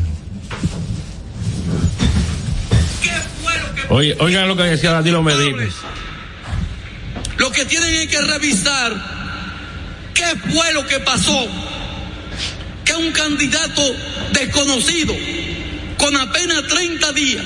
Oye, 3.88 4.16
oigan 4.18 4.48
lo 4.48 4.56
que 4.56 4.64
decía 4.64 4.90
Danilo 4.90 5.22
Medina. 5.22 5.68
Lo 7.38 7.50
que 7.50 7.64
tienen 7.64 7.94
es 7.94 8.08
que 8.08 8.20
revisar 8.20 8.94
qué 10.14 10.24
fue 10.50 10.72
lo 10.72 10.86
que 10.86 11.00
pasó. 11.00 11.46
Que 12.84 12.94
un 12.94 13.12
candidato 13.12 13.82
desconocido, 14.32 15.14
con 15.98 16.16
apenas 16.16 16.66
30 16.68 17.12
días, 17.12 17.44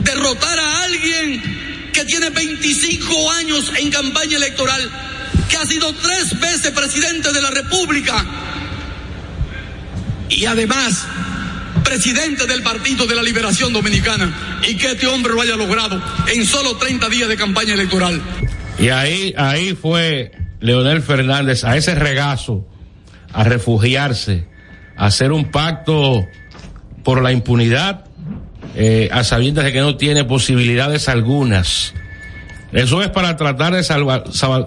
derrotara 0.00 0.62
a 0.62 0.82
alguien 0.84 1.90
que 1.92 2.04
tiene 2.04 2.30
25 2.30 3.32
años 3.32 3.72
en 3.76 3.90
campaña 3.90 4.36
electoral, 4.36 4.90
que 5.48 5.56
ha 5.56 5.66
sido 5.66 5.92
tres 5.94 6.38
veces 6.38 6.70
presidente 6.72 7.32
de 7.32 7.42
la 7.42 7.50
República 7.50 8.24
y 10.28 10.44
además 10.44 11.06
presidente 11.82 12.46
del 12.46 12.62
Partido 12.62 13.06
de 13.06 13.16
la 13.16 13.22
Liberación 13.22 13.72
Dominicana 13.72 14.60
y 14.68 14.76
que 14.76 14.92
este 14.92 15.06
hombre 15.06 15.34
lo 15.34 15.40
haya 15.40 15.56
logrado 15.56 16.00
en 16.28 16.46
solo 16.46 16.76
30 16.76 17.08
días 17.08 17.28
de 17.28 17.36
campaña 17.36 17.74
electoral. 17.74 18.22
Y 18.80 18.88
ahí, 18.88 19.34
ahí 19.36 19.74
fue 19.74 20.32
Leonel 20.60 21.02
Fernández 21.02 21.64
a 21.64 21.76
ese 21.76 21.94
regazo, 21.94 22.66
a 23.32 23.44
refugiarse, 23.44 24.48
a 24.96 25.06
hacer 25.06 25.32
un 25.32 25.50
pacto 25.50 26.26
por 27.04 27.22
la 27.22 27.32
impunidad, 27.32 28.06
eh, 28.74 29.08
a 29.12 29.22
sabiendas 29.24 29.64
de 29.64 29.72
que 29.72 29.80
no 29.80 29.96
tiene 29.96 30.24
posibilidades 30.24 31.08
algunas. 31.08 31.94
Eso 32.72 33.02
es 33.02 33.08
para 33.08 33.36
tratar 33.36 33.74
de 33.74 33.82
salvar, 33.82 34.24
sal- 34.32 34.66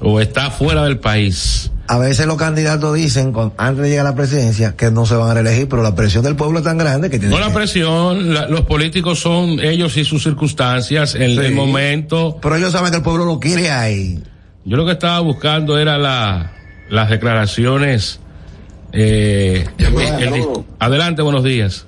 o 0.00 0.20
está 0.20 0.50
fuera 0.50 0.82
del 0.84 0.98
país. 0.98 1.70
A 1.88 1.98
veces 1.98 2.26
los 2.26 2.36
candidatos 2.36 2.94
dicen, 2.94 3.32
antes 3.58 3.82
de 3.82 3.90
llegar 3.90 4.06
a 4.06 4.10
la 4.10 4.16
presidencia, 4.16 4.74
que 4.76 4.90
no 4.90 5.04
se 5.04 5.14
van 5.14 5.28
a 5.30 5.34
reelegir, 5.34 5.68
pero 5.68 5.82
la 5.82 5.94
presión 5.94 6.24
del 6.24 6.36
pueblo 6.36 6.60
es 6.60 6.64
tan 6.64 6.78
grande 6.78 7.10
que 7.10 7.18
tiene 7.18 7.34
No 7.34 7.40
la 7.40 7.52
presión, 7.52 8.32
la- 8.32 8.46
los 8.48 8.62
políticos 8.62 9.18
son 9.18 9.60
ellos 9.60 9.96
y 9.98 10.04
sus 10.04 10.22
circunstancias, 10.22 11.10
Sí. 11.10 11.18
el 11.22 11.54
momento. 11.54 12.38
Pero 12.40 12.56
ellos 12.56 12.72
saben 12.72 12.90
que 12.92 12.96
el 12.98 13.02
pueblo 13.02 13.26
lo 13.26 13.38
quiere 13.38 13.70
ahí. 13.70 14.22
Yo 14.64 14.76
lo 14.76 14.86
que 14.86 14.92
estaba 14.92 15.20
buscando 15.20 15.78
era 15.78 15.98
la, 15.98 16.52
las 16.92 17.08
declaraciones. 17.08 18.20
Eh, 18.92 19.66
el- 19.78 20.34
el- 20.34 20.46
adelante, 20.78 21.22
buenos 21.22 21.42
días. 21.42 21.86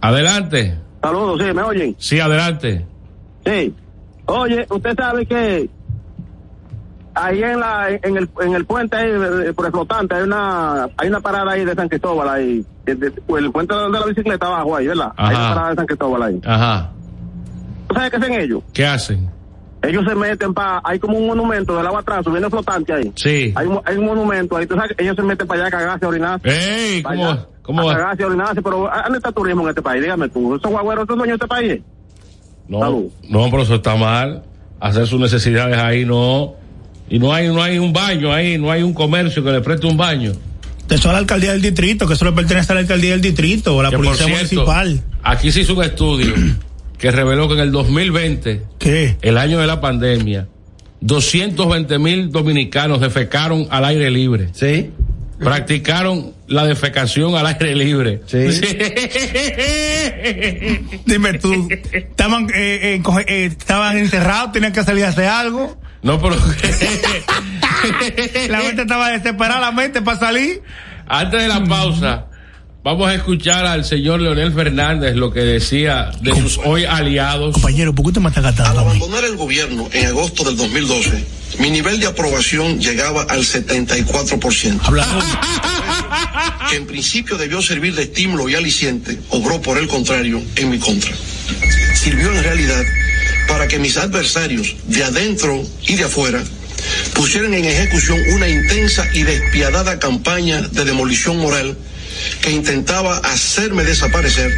Adelante. 0.00 0.78
Saludos, 1.02 1.40
sí, 1.42 1.52
¿me 1.54 1.62
oyen? 1.62 1.96
Sí, 1.98 2.20
adelante. 2.20 2.84
Sí. 3.46 3.74
Oye, 4.26 4.66
usted 4.70 4.94
sabe 4.96 5.24
que 5.26 5.68
ahí 7.14 7.42
en 7.42 7.60
la 7.60 7.88
en 7.90 8.16
el 8.16 8.28
en 8.42 8.54
el 8.54 8.64
puente 8.66 8.96
ahí, 8.96 9.10
eh, 9.10 9.52
por 9.54 9.66
el 9.66 9.72
flotante 9.72 10.14
hay 10.14 10.22
una 10.22 10.88
hay 10.96 11.08
una 11.08 11.20
parada 11.20 11.52
ahí 11.52 11.64
de 11.64 11.74
San 11.74 11.88
Cristóbal 11.88 12.28
ahí, 12.28 12.64
el 12.86 13.50
puente 13.52 13.74
de 13.74 13.88
la 13.90 14.04
bicicleta 14.06 14.46
abajo 14.46 14.76
ahí, 14.76 14.86
¿verdad? 14.86 15.12
Hay 15.16 15.34
una 15.34 15.44
Ajá. 15.46 15.54
parada 15.54 15.70
de 15.70 15.76
San 15.76 15.86
Cristóbal 15.86 16.22
ahí. 16.22 16.40
Ajá. 16.44 16.90
¿Tú 17.88 17.94
sabes 17.94 18.10
qué 18.10 18.16
hacen 18.16 18.32
ellos? 18.34 18.62
¿Qué 18.72 18.86
hacen? 18.86 19.30
Ellos 19.88 20.04
se 20.08 20.14
meten 20.14 20.54
para, 20.54 20.80
hay 20.84 20.98
como 20.98 21.18
un 21.18 21.26
monumento 21.26 21.76
del 21.76 21.86
agua 21.86 22.00
atrás, 22.00 22.24
subiendo 22.24 22.48
flotante 22.50 22.92
ahí. 22.92 23.12
Sí. 23.16 23.52
Hay, 23.54 23.66
un- 23.66 23.80
hay 23.84 23.96
un 23.96 24.06
monumento 24.06 24.56
ahí, 24.56 24.66
que 24.66 24.74
ellos 24.98 25.16
se 25.16 25.22
meten 25.22 25.46
para 25.46 25.60
allá 25.60 25.68
a 25.68 25.70
cagarse, 25.78 26.04
a 26.04 26.08
orinarse. 26.08 26.48
¡Ey! 26.96 27.02
¿Cómo, 27.02 27.30
allá, 27.30 27.46
cómo 27.62 27.80
a 27.82 27.84
va? 27.84 27.92
cagarse, 27.94 28.22
a 28.22 28.26
orinarse, 28.26 28.62
pero 28.62 28.90
¿a- 28.92 29.02
¿dónde 29.02 29.18
está 29.18 29.28
el 29.30 29.34
turismo 29.34 29.62
en 29.62 29.68
este 29.68 29.82
país? 29.82 30.02
Dígame 30.02 30.28
tú, 30.28 30.54
¿esos 30.56 30.70
guagüeros 30.70 31.06
son 31.06 31.18
dueños 31.18 31.38
de 31.38 31.44
este 31.44 31.48
país? 31.48 31.82
No, 32.68 33.04
no, 33.28 33.50
pero 33.50 33.62
eso 33.62 33.74
está 33.74 33.94
mal. 33.96 34.42
Hacer 34.80 35.06
sus 35.06 35.20
necesidades 35.20 35.76
ahí 35.78 36.04
no. 36.04 36.54
Y 37.10 37.18
no 37.18 37.32
hay, 37.34 37.48
no 37.48 37.62
hay 37.62 37.78
un 37.78 37.92
baño 37.92 38.32
ahí, 38.32 38.56
no 38.58 38.70
hay 38.70 38.82
un 38.82 38.94
comercio 38.94 39.44
que 39.44 39.50
le 39.52 39.60
preste 39.60 39.86
un 39.86 39.96
baño. 39.96 40.32
Eso 40.88 41.10
a 41.10 41.12
la 41.12 41.18
alcaldía 41.18 41.52
del 41.52 41.60
distrito, 41.62 42.06
que 42.06 42.14
eso 42.14 42.24
le 42.24 42.32
pertenece 42.32 42.72
a 42.72 42.74
la 42.74 42.80
alcaldía 42.80 43.10
del 43.12 43.20
distrito 43.20 43.76
o 43.76 43.80
a 43.80 43.84
la 43.84 43.90
Que, 43.90 43.96
por 43.96 44.06
policía 44.06 44.26
cierto, 44.26 44.54
municipal. 44.56 45.02
Aquí 45.22 45.50
se 45.52 45.60
hizo 45.60 45.74
un 45.74 45.82
estudio 45.84 46.34
que 46.98 47.10
reveló 47.10 47.48
que 47.48 47.54
en 47.54 47.60
el 47.60 47.72
2020, 47.72 48.62
el 49.22 49.38
año 49.38 49.58
de 49.58 49.66
la 49.66 49.80
pandemia, 49.80 50.46
220 51.00 51.98
mil 51.98 52.30
dominicanos 52.30 53.00
defecaron 53.00 53.66
al 53.70 53.84
aire 53.84 54.10
libre. 54.10 54.48
Sí. 54.52 54.90
Practicaron 55.38 56.32
la 56.46 56.64
defecación 56.64 57.34
al 57.34 57.46
aire 57.46 57.74
libre. 57.74 58.22
Dime 61.04 61.34
tú, 61.34 61.68
estaban, 61.92 62.48
eh, 62.54 62.94
eh, 62.94 63.02
eh, 63.26 63.44
estaban 63.46 63.98
encerrados, 63.98 64.52
tenían 64.52 64.72
que 64.72 64.82
salir 64.82 65.04
a 65.04 65.08
hacer 65.08 65.26
algo. 65.26 65.76
No, 66.02 66.20
pero. 66.20 66.36
la 68.48 68.60
gente 68.60 68.82
estaba 68.82 69.10
desesperada, 69.10 69.60
la 69.60 69.72
mente 69.72 70.00
para 70.02 70.18
salir. 70.18 70.62
Antes 71.06 71.42
de 71.42 71.48
la 71.48 71.64
pausa, 71.64 72.28
vamos 72.84 73.08
a 73.08 73.14
escuchar 73.14 73.64
al 73.64 73.82
señor 73.82 74.20
Leonel 74.20 74.52
Fernández 74.52 75.16
lo 75.16 75.32
que 75.32 75.40
decía 75.40 76.10
de 76.20 76.32
sus 76.32 76.58
hoy 76.58 76.84
aliados. 76.84 77.54
Compañero, 77.54 77.94
¿por 77.94 78.04
qué 78.04 78.08
usted 78.10 78.20
me 78.20 78.28
está 78.28 78.70
Al 78.70 78.78
abandonar 78.78 79.24
el 79.24 79.36
gobierno 79.36 79.88
en 79.90 80.06
agosto 80.06 80.44
del 80.44 80.54
2012, 80.54 81.24
mi 81.60 81.70
nivel 81.70 81.98
de 81.98 82.06
aprobación 82.06 82.78
llegaba 82.78 83.22
al 83.22 83.40
74%. 83.40 84.80
Que 86.70 86.76
en 86.76 86.86
principio 86.86 87.36
debió 87.36 87.62
servir 87.62 87.94
de 87.94 88.02
estímulo 88.02 88.48
y 88.48 88.54
aliciente, 88.54 89.18
obró 89.30 89.60
por 89.60 89.78
el 89.78 89.86
contrario 89.86 90.42
en 90.56 90.70
mi 90.70 90.78
contra. 90.78 91.12
Sirvió 91.94 92.32
en 92.32 92.42
realidad 92.42 92.82
para 93.48 93.68
que 93.68 93.78
mis 93.78 93.96
adversarios 93.96 94.74
de 94.86 95.04
adentro 95.04 95.62
y 95.86 95.94
de 95.94 96.04
afuera 96.04 96.42
pusieran 97.14 97.54
en 97.54 97.64
ejecución 97.64 98.18
una 98.34 98.48
intensa 98.48 99.06
y 99.14 99.22
despiadada 99.22 99.98
campaña 99.98 100.62
de 100.62 100.84
demolición 100.84 101.38
moral 101.38 101.76
que 102.40 102.50
intentaba 102.50 103.18
hacerme 103.18 103.84
desaparecer 103.84 104.52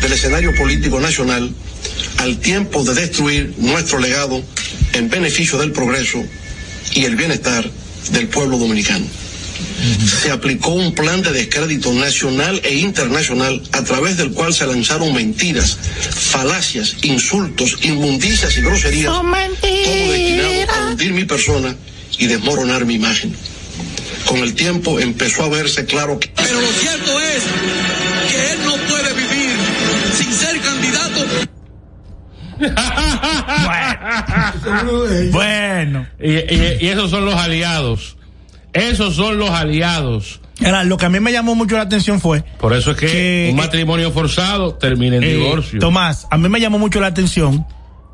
del 0.00 0.12
escenario 0.12 0.54
político 0.54 1.00
nacional 1.00 1.52
al 2.18 2.38
tiempo 2.38 2.84
de 2.84 2.94
destruir 2.94 3.54
nuestro 3.58 3.98
legado 3.98 4.42
en 4.92 5.08
beneficio 5.08 5.58
del 5.58 5.72
progreso 5.72 6.24
y 6.94 7.04
el 7.04 7.16
bienestar 7.16 7.70
del 8.10 8.28
pueblo 8.28 8.58
dominicano. 8.58 9.06
Se 10.22 10.30
aplicó 10.30 10.70
un 10.70 10.94
plan 10.94 11.22
de 11.22 11.32
descrédito 11.32 11.92
nacional 11.92 12.60
e 12.64 12.74
internacional 12.76 13.62
a 13.72 13.82
través 13.82 14.16
del 14.16 14.32
cual 14.32 14.54
se 14.54 14.66
lanzaron 14.66 15.12
mentiras, 15.14 15.76
falacias, 16.10 16.96
insultos, 17.02 17.78
inmundicias 17.82 18.56
y 18.56 18.60
groserías, 18.60 19.12
todo 19.12 19.32
destinado 20.12 20.72
a 20.72 20.90
hundir 20.90 21.12
mi 21.12 21.24
persona 21.24 21.76
y 22.18 22.26
desmoronar 22.26 22.84
mi 22.84 22.94
imagen. 22.94 23.34
Con 24.28 24.38
el 24.38 24.54
tiempo 24.54 25.00
empezó 25.00 25.44
a 25.44 25.48
verse 25.48 25.84
claro 25.86 26.18
que 26.20 26.30
Pero 26.36 26.60
lo 26.60 26.66
cierto 26.68 27.18
es 27.20 27.42
que 28.30 28.52
él 28.52 28.58
no 28.64 28.72
puede 28.72 29.12
vivir 29.14 29.56
sin 30.14 30.32
ser 30.32 30.60
candidato. 30.60 31.24
Bueno. 35.32 36.06
Y, 36.20 36.32
y- 36.32 36.76
y 36.80 36.88
esos 36.88 37.10
son 37.10 37.24
los 37.24 37.34
aliados. 37.34 38.16
Esos 38.72 39.14
son 39.16 39.38
los 39.38 39.50
aliados. 39.50 40.40
Era, 40.60 40.82
lo 40.84 40.96
que 40.96 41.06
a 41.06 41.08
mí 41.08 41.20
me 41.20 41.32
llamó 41.32 41.54
mucho 41.54 41.76
la 41.76 41.82
atención 41.82 42.20
fue. 42.20 42.42
Por 42.60 42.72
eso 42.74 42.90
es 42.90 42.96
que, 42.96 43.06
Que- 43.06 43.48
un 43.50 43.56
matrimonio 43.56 44.10
forzado 44.12 44.74
termina 44.74 45.16
en 45.16 45.22
eh, 45.22 45.34
divorcio. 45.34 45.78
Tomás, 45.78 46.26
a 46.30 46.36
mí 46.36 46.48
me 46.48 46.60
llamó 46.60 46.78
mucho 46.78 47.00
la 47.00 47.06
atención 47.06 47.64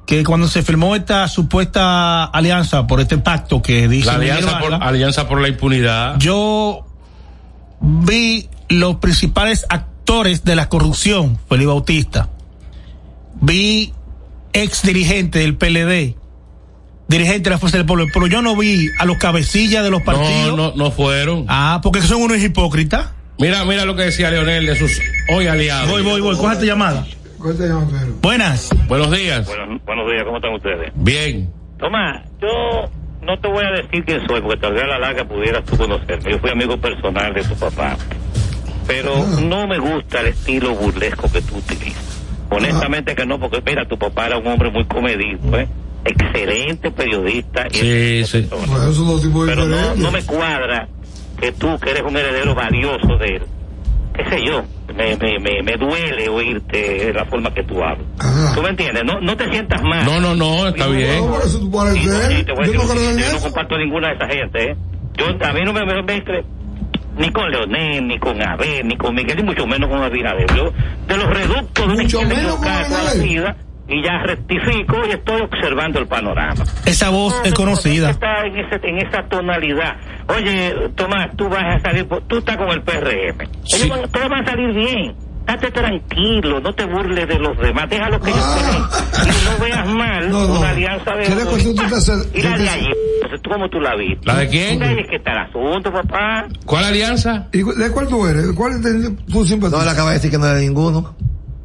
que 0.06 0.22
cuando 0.24 0.48
se 0.48 0.62
firmó 0.62 0.96
esta 0.96 1.28
supuesta 1.28 2.24
alianza 2.24 2.86
por 2.86 3.00
este 3.00 3.18
pacto 3.18 3.62
que 3.62 3.88
dice 3.88 4.06
la 4.06 4.14
alianza 4.14 4.58
por, 4.58 4.74
alianza 4.74 5.28
por 5.28 5.40
la 5.40 5.48
impunidad. 5.48 6.18
yo 6.18 6.86
vi 7.80 8.48
los 8.68 8.96
principales 8.96 9.66
actores 9.68 10.44
de 10.44 10.56
la 10.56 10.68
corrupción, 10.68 11.38
Felipe 11.48 11.66
Bautista. 11.66 12.28
Vi 13.40 13.92
ex 14.52 14.82
dirigente 14.82 15.40
del 15.40 15.56
PLD, 15.56 16.16
dirigente 17.08 17.44
de 17.44 17.50
la 17.50 17.58
Fuerza 17.58 17.78
del 17.78 17.86
Pueblo, 17.86 18.06
pero 18.12 18.26
yo 18.26 18.42
no 18.42 18.56
vi 18.56 18.88
a 18.98 19.04
los 19.04 19.18
cabecillas 19.18 19.82
de 19.84 19.90
los 19.90 20.02
partidos. 20.02 20.56
No, 20.56 20.70
no, 20.70 20.76
no 20.76 20.90
fueron. 20.90 21.46
Ah, 21.48 21.80
porque 21.82 22.00
son 22.02 22.22
unos 22.22 22.42
hipócritas. 22.42 23.08
Mira, 23.38 23.64
mira 23.64 23.84
lo 23.84 23.96
que 23.96 24.02
decía 24.02 24.30
Leonel 24.30 24.66
de 24.66 24.76
sus 24.76 25.00
hoy 25.28 25.46
aliados. 25.46 25.90
Voy, 25.90 26.02
voy, 26.02 26.20
voy, 26.20 26.36
coja 26.36 26.52
esta 26.52 26.64
llamada. 26.64 27.06
Buenas. 28.22 28.70
Buenos 28.88 29.10
días. 29.10 29.46
Buenos, 29.46 29.84
buenos 29.84 30.10
días, 30.10 30.24
¿cómo 30.24 30.36
están 30.36 30.54
ustedes? 30.54 30.92
Bien. 30.94 31.52
Tomás, 31.78 32.22
yo 32.40 32.88
no 33.20 33.38
te 33.38 33.48
voy 33.48 33.64
a 33.64 33.70
decir 33.82 34.02
quién 34.04 34.26
soy, 34.26 34.40
porque 34.40 34.58
tal 34.60 34.72
vez 34.72 34.84
a 34.84 34.86
la 34.86 34.98
larga 34.98 35.24
pudieras 35.24 35.62
tú 35.64 35.76
conocerme. 35.76 36.30
Yo 36.32 36.38
fui 36.38 36.50
amigo 36.50 36.78
personal 36.78 37.34
de 37.34 37.44
tu 37.44 37.54
papá. 37.56 37.96
Pero 38.86 39.14
no 39.42 39.66
me 39.66 39.78
gusta 39.78 40.20
el 40.20 40.28
estilo 40.28 40.74
burlesco 40.74 41.30
que 41.30 41.42
tú 41.42 41.56
utilizas. 41.56 42.22
Honestamente 42.50 43.14
que 43.14 43.26
no, 43.26 43.38
porque 43.38 43.62
mira, 43.64 43.86
tu 43.86 43.98
papá 43.98 44.26
era 44.26 44.38
un 44.38 44.46
hombre 44.46 44.70
muy 44.70 44.84
comedido, 44.86 45.58
¿eh? 45.58 45.68
excelente 46.04 46.90
periodista. 46.90 47.66
y 47.70 47.74
Sí, 47.74 48.24
sí. 48.24 48.48
pero 49.46 49.66
no, 49.66 49.94
no 49.96 50.10
me 50.10 50.22
cuadra 50.24 50.88
que 51.40 51.52
tú, 51.52 51.78
que 51.78 51.90
eres 51.90 52.02
un 52.02 52.16
heredero 52.16 52.54
valioso 52.54 53.16
de 53.18 53.36
él, 53.36 53.42
qué 54.14 54.24
sé 54.28 54.44
yo, 54.46 54.62
me, 54.96 55.16
me, 55.16 55.38
me, 55.38 55.62
me 55.62 55.76
duele 55.76 56.28
oírte 56.28 57.06
de 57.06 57.12
la 57.12 57.24
forma 57.24 57.52
que 57.52 57.62
tú 57.64 57.82
hablas. 57.82 58.06
¿Tú 58.54 58.62
me 58.62 58.70
entiendes? 58.70 59.04
No, 59.04 59.20
no 59.20 59.36
te 59.36 59.50
sientas 59.50 59.82
mal. 59.82 60.04
No, 60.04 60.20
no, 60.20 60.34
no, 60.34 60.68
está 60.68 60.86
bien. 60.88 61.24
Y 61.24 62.06
no, 62.06 62.30
y 62.30 62.44
te 62.44 62.52
voy 62.52 62.64
a 62.64 62.66
decir 62.66 62.76
cosa, 62.76 62.94
yo 62.94 63.32
no 63.32 63.40
comparto 63.40 63.78
ninguna 63.78 64.08
de 64.08 64.14
esa 64.14 64.26
gente, 64.28 64.70
¿eh? 64.70 64.76
Yo, 65.16 65.26
a 65.26 65.52
mí 65.52 65.60
no 65.64 65.72
me, 65.72 65.84
me 65.84 66.02
mezcle 66.02 66.44
ni 67.16 67.30
con 67.30 67.48
Leonel, 67.50 68.06
ni 68.08 68.18
con 68.18 68.42
Abel, 68.42 68.86
ni 68.88 68.96
con 68.96 69.14
Miguel, 69.14 69.36
ni 69.36 69.42
mucho 69.44 69.66
menos 69.66 69.88
con 69.88 70.02
Abinader. 70.02 70.46
Yo, 70.56 70.72
de 71.06 71.16
los 71.16 71.30
reductos 71.30 71.96
de 71.96 72.02
equivocada 72.02 72.88
toda 72.88 73.02
la 73.04 73.14
vida, 73.14 73.56
y 73.88 74.02
ya 74.02 74.18
rectifico 74.24 74.96
y 75.06 75.10
estoy 75.10 75.42
observando 75.42 75.98
el 75.98 76.06
panorama. 76.06 76.64
Esa 76.86 77.10
voz 77.10 77.34
es 77.44 77.52
conocida. 77.54 78.10
Está 78.10 78.46
en, 78.46 78.56
ese, 78.56 78.80
en 78.82 78.98
esa 79.06 79.22
tonalidad. 79.28 79.96
Oye, 80.28 80.74
Tomás, 80.96 81.36
tú 81.36 81.48
vas 81.48 81.76
a 81.76 81.80
salir, 81.80 82.06
tú 82.28 82.38
estás 82.38 82.56
con 82.56 82.68
el 82.70 82.82
PRM. 82.82 83.42
Ellos 83.74 83.88
van, 83.88 84.10
todos 84.10 84.28
van 84.28 84.42
a 84.42 84.50
salir 84.50 84.72
bien. 84.74 85.14
Date 85.46 85.70
tranquilo, 85.72 86.58
no 86.60 86.72
te 86.74 86.86
burles 86.86 87.28
de 87.28 87.38
los 87.38 87.58
demás, 87.58 87.86
déjalo 87.90 88.18
que 88.18 88.30
ellos 88.30 88.56
creen. 88.58 88.82
Y 89.28 89.44
no 89.44 89.62
veas 89.64 89.86
mal 89.88 90.30
No, 90.30 90.46
no. 90.48 90.58
una 90.60 90.70
alianza 90.70 91.14
de 91.16 91.24
¿Qué 91.24 91.34
le 91.34 91.42
costó 91.44 91.74
tú 91.74 91.82
te 91.86 91.94
hacer- 91.94 92.26
Y 92.32 92.40
la 92.40 92.56
de 92.56 92.66
allí, 92.70 92.88
entonces, 93.16 93.42
¿tú 93.42 93.50
¿cómo 93.50 93.68
tú 93.68 93.78
la 93.78 93.94
viste? 93.94 94.26
¿La 94.26 94.36
de 94.36 94.48
quién? 94.48 94.82
Ahí 94.82 94.96
es 95.00 95.06
que 95.10 95.16
está 95.16 95.32
el 95.32 95.38
asunto, 95.40 95.92
papá. 95.92 96.46
¿Cuál 96.64 96.84
alianza? 96.84 97.48
¿Y 97.52 97.58
de 97.62 97.90
cuál 97.90 98.08
tú 98.08 98.26
eres? 98.26 98.48
¿De 98.48 98.54
cuál 98.54 98.80
te- 98.80 99.10
tú 99.30 99.44
simpatizas? 99.44 99.78
No, 99.78 99.82
él 99.82 99.88
acaba 99.90 100.08
de 100.12 100.14
decir 100.16 100.30
que 100.30 100.38
no 100.38 100.46
es 100.46 100.54
de 100.54 100.60
ninguno. 100.62 101.14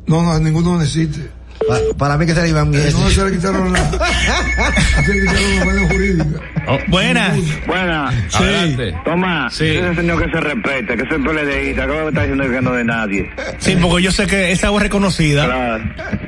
No, 0.08 0.23
no, 0.23 0.39
ninguno 0.39 0.75
no 0.75 0.82
existe. 0.82 1.32
Pa- 1.69 1.97
para 1.97 2.17
mí 2.17 2.25
que 2.25 2.34
sería 2.34 2.49
Iván 2.49 2.69
Mieses. 2.69 2.93
No 2.95 3.10
se 3.10 3.25
le 3.25 3.32
quitaron 3.38 3.71
la, 3.71 3.91
se 5.05 5.13
le 5.13 5.21
quitaron 5.21 5.60
la 5.60 5.65
mano 5.65 5.88
jurídica. 5.88 6.39
Buenas. 6.88 7.38
Buenas. 7.67 8.36
Adelante. 8.36 8.95
Toma, 9.05 9.49
Sí. 9.51 9.65
ese 9.65 9.95
señor 9.95 10.23
que 10.23 10.32
se 10.32 10.39
respete, 10.39 10.97
que 10.97 11.03
es 11.03 11.12
el 11.12 11.23
PLDista, 11.23 11.88
que 11.88 12.08
está 12.08 12.21
diciendo 12.21 12.43
que 12.49 12.62
no 12.62 12.73
de 12.73 12.84
nadie. 12.84 13.29
Sí, 13.60 13.77
porque 13.82 14.03
yo 14.03 14.12
sé 14.12 14.27
que 14.27 14.51
esa 14.51 14.69
voz 14.69 14.79
es 14.82 14.84
reconocida. 14.84 15.45
Claro. 15.45 15.84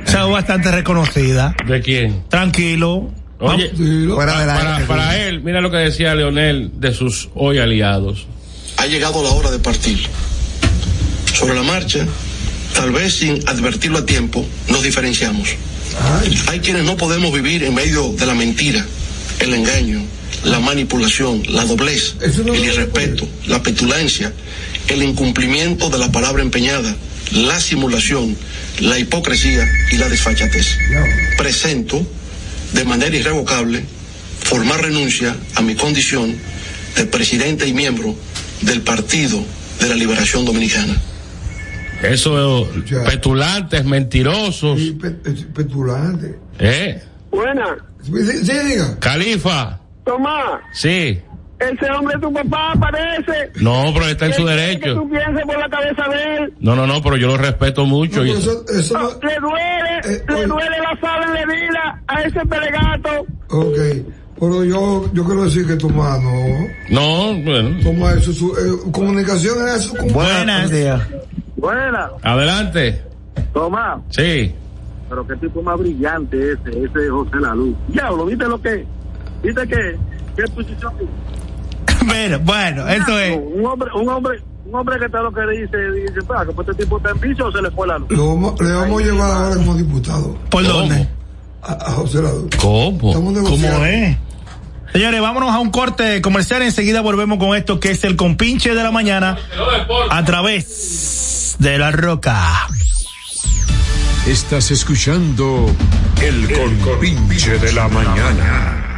Esa 0.06 0.24
voz 0.26 0.34
bastante 0.34 0.72
reconocida. 0.72 1.56
¿De 1.68 1.82
quién? 1.82 2.24
Tranquilo. 2.30 3.12
Oye, 3.40 3.72
Fuera 4.14 4.38
del 4.40 4.48
para, 4.48 4.76
aire. 4.76 4.86
para 4.88 5.18
él, 5.18 5.42
mira 5.42 5.62
lo 5.62 5.72
que 5.72 5.78
decía 5.78 6.14
Leonel 6.14 6.72
de 6.76 6.94
sus 6.94 7.30
hoy 7.34 7.58
aliados. 7.58 8.28
ha 8.78 8.86
llegado 8.86 9.24
la 9.24 9.30
hora 9.32 9.50
de 9.52 9.58
partir. 9.60 10.00
Sobre 11.34 11.56
la 11.56 11.64
marcha, 11.64 12.06
tal 12.74 12.92
vez 12.92 13.14
sin 13.14 13.48
advertirlo 13.48 14.00
a 14.00 14.06
tiempo, 14.06 14.46
nos 14.68 14.84
diferenciamos. 14.84 15.50
Hay 16.48 16.60
quienes 16.60 16.84
no 16.84 16.98
podemos 16.98 17.34
vivir 17.34 17.64
en 17.64 17.74
medio 17.74 18.14
de 18.14 18.26
la 18.26 18.34
mentira, 18.34 18.86
el 19.40 19.54
engaño, 19.54 20.02
la 20.44 20.60
manipulación, 20.60 21.44
la 21.48 21.66
doblez, 21.66 22.16
el 22.22 22.66
irrespeto, 22.66 23.28
la 23.48 23.62
petulancia, 23.62 24.34
el 24.88 25.04
incumplimiento 25.04 25.90
de 25.90 25.98
la 25.98 26.12
palabra 26.12 26.42
empeñada, 26.42 26.96
la 27.32 27.60
simulación, 27.60 28.36
la 28.80 28.98
hipocresía 29.00 29.68
y 29.92 29.98
la 29.98 30.10
desfachatez. 30.10 30.78
Presento 31.38 32.06
de 32.74 32.84
manera 32.86 33.16
irrevocable 33.16 33.84
formar 34.44 34.82
renuncia 34.82 35.36
a 35.56 35.62
mi 35.62 35.76
condición 35.76 36.36
de 36.96 37.06
presidente 37.06 37.68
y 37.68 37.74
miembro 37.74 38.16
del 38.62 38.82
Partido 38.82 39.44
de 39.80 39.88
la 39.88 39.96
Liberación 39.96 40.46
Dominicana. 40.46 41.00
Esos 42.04 42.68
petulantes, 43.06 43.86
mentirosos. 43.86 44.80
Petulante. 45.54 46.38
¿Eh? 46.60 47.02
Buena. 47.32 47.78
Sí, 48.04 48.12
sí, 48.44 48.52
diga. 48.68 48.98
Califa. 49.00 49.80
Tomás, 50.04 50.60
Sí. 50.74 51.22
ese 51.60 51.92
hombre 51.92 52.16
es 52.16 52.22
tu 52.22 52.34
papá, 52.34 52.74
parece. 52.80 53.52
No, 53.62 53.92
pero 53.94 54.08
está 54.08 54.26
en 54.26 54.34
su 54.34 54.40
¿Qué 54.40 54.46
quiere 54.46 54.62
derecho. 54.62 54.84
Que 54.84 54.94
tú 54.96 55.10
pienses 55.10 55.46
por 55.46 55.60
la 55.60 55.70
cabeza 55.70 56.04
de 56.10 56.36
él. 56.38 56.54
No, 56.60 56.76
no, 56.76 56.88
no, 56.88 57.02
pero 57.04 57.18
yo 57.18 57.28
lo 57.28 57.38
respeto 57.38 57.86
mucho. 57.86 58.26
y- 58.26 58.30
Le 58.30 58.34
duele, 58.36 60.02
Eh, 60.04 60.24
le 60.28 60.46
duele 60.48 60.78
la 60.80 61.00
sala 61.00 61.32
de 61.32 61.46
vida 61.46 62.02
a 62.08 62.22
ese 62.24 62.40
pelegato. 62.48 63.26
Ok. 63.50 63.78
Pero 64.40 64.64
yo, 64.64 65.08
yo 65.14 65.24
quiero 65.24 65.44
decir 65.44 65.68
que 65.68 65.76
Tomás 65.76 66.20
no. 66.24 66.68
No, 66.90 67.36
bueno. 67.44 67.78
Tomás, 67.84 68.16
eso, 68.18 68.32
es 68.32 68.38
su, 68.38 68.52
eh, 68.56 68.90
comunicación 68.92 69.68
es 69.68 69.76
eso. 69.86 69.94
Buenas. 70.12 70.72
Buena. 71.62 72.10
Adelante. 72.24 73.04
Tomás, 73.54 74.00
Sí. 74.10 74.54
pero 75.10 75.26
qué 75.28 75.36
tipo 75.38 75.62
más 75.62 75.78
brillante 75.80 76.54
ese, 76.54 76.70
ese 76.84 77.10
José 77.10 77.38
La 77.40 77.54
Luz. 77.56 77.76
Diablo, 77.88 78.26
¿viste 78.26 78.46
lo 78.46 78.62
que? 78.62 78.86
¿Viste 79.44 79.68
qué? 79.68 79.98
¿Qué 80.36 80.44
posición? 80.54 80.94
Bueno, 82.06 82.40
bueno, 82.40 82.88
eso 82.88 83.20
es. 83.20 83.38
Un 83.38 83.64
hombre, 83.64 83.90
un 83.94 84.10
hombre, 84.10 84.40
un 84.66 84.74
hombre 84.76 84.98
que 84.98 85.06
está 85.06 85.20
lo 85.22 85.32
que 85.32 85.42
dice, 85.52 85.78
dice, 85.92 86.20
"Pa, 86.28 86.44
que 86.46 86.52
pues 86.52 86.68
este 86.70 86.84
tipo 86.84 86.98
está 86.98 87.12
en 87.12 87.20
vicio 87.20 87.46
o 87.46 87.52
se 87.52 87.62
le 87.62 87.70
fue 87.70 87.86
la 87.88 88.00
luz. 88.00 88.10
Lo 88.10 88.30
vamos- 88.30 88.60
le 88.60 88.72
vamos 88.72 89.02
a 89.02 89.06
llevar 89.06 89.32
ahora 89.32 89.56
como 89.58 89.76
diputado. 89.76 90.36
¿Por 90.50 90.64
dónde? 90.64 91.08
A, 91.62 91.74
a 91.74 91.92
José 91.92 92.24
Lado. 92.24 92.48
¿Cómo? 92.60 93.14
¿Cómo 93.14 93.86
es? 93.86 94.18
Señores, 94.94 95.22
vámonos 95.22 95.52
a 95.52 95.60
un 95.60 95.70
corte 95.70 96.22
comercial. 96.24 96.64
Enseguida 96.64 97.02
volvemos 97.02 97.38
con 97.38 97.56
esto 97.56 97.80
que 97.80 97.92
es 97.92 98.04
el 98.04 98.16
compinche 98.16 98.74
de 98.74 98.82
la 98.84 98.92
mañana 98.92 99.38
a 100.10 100.26
través 100.26 100.66
de 101.62 101.78
la 101.78 101.92
Roca. 101.92 102.68
Estás 104.26 104.72
escuchando 104.72 105.74
el 106.20 106.52
compinche 106.54 107.60
de 107.60 107.72
la 107.74 107.88
mañana. 107.88 108.91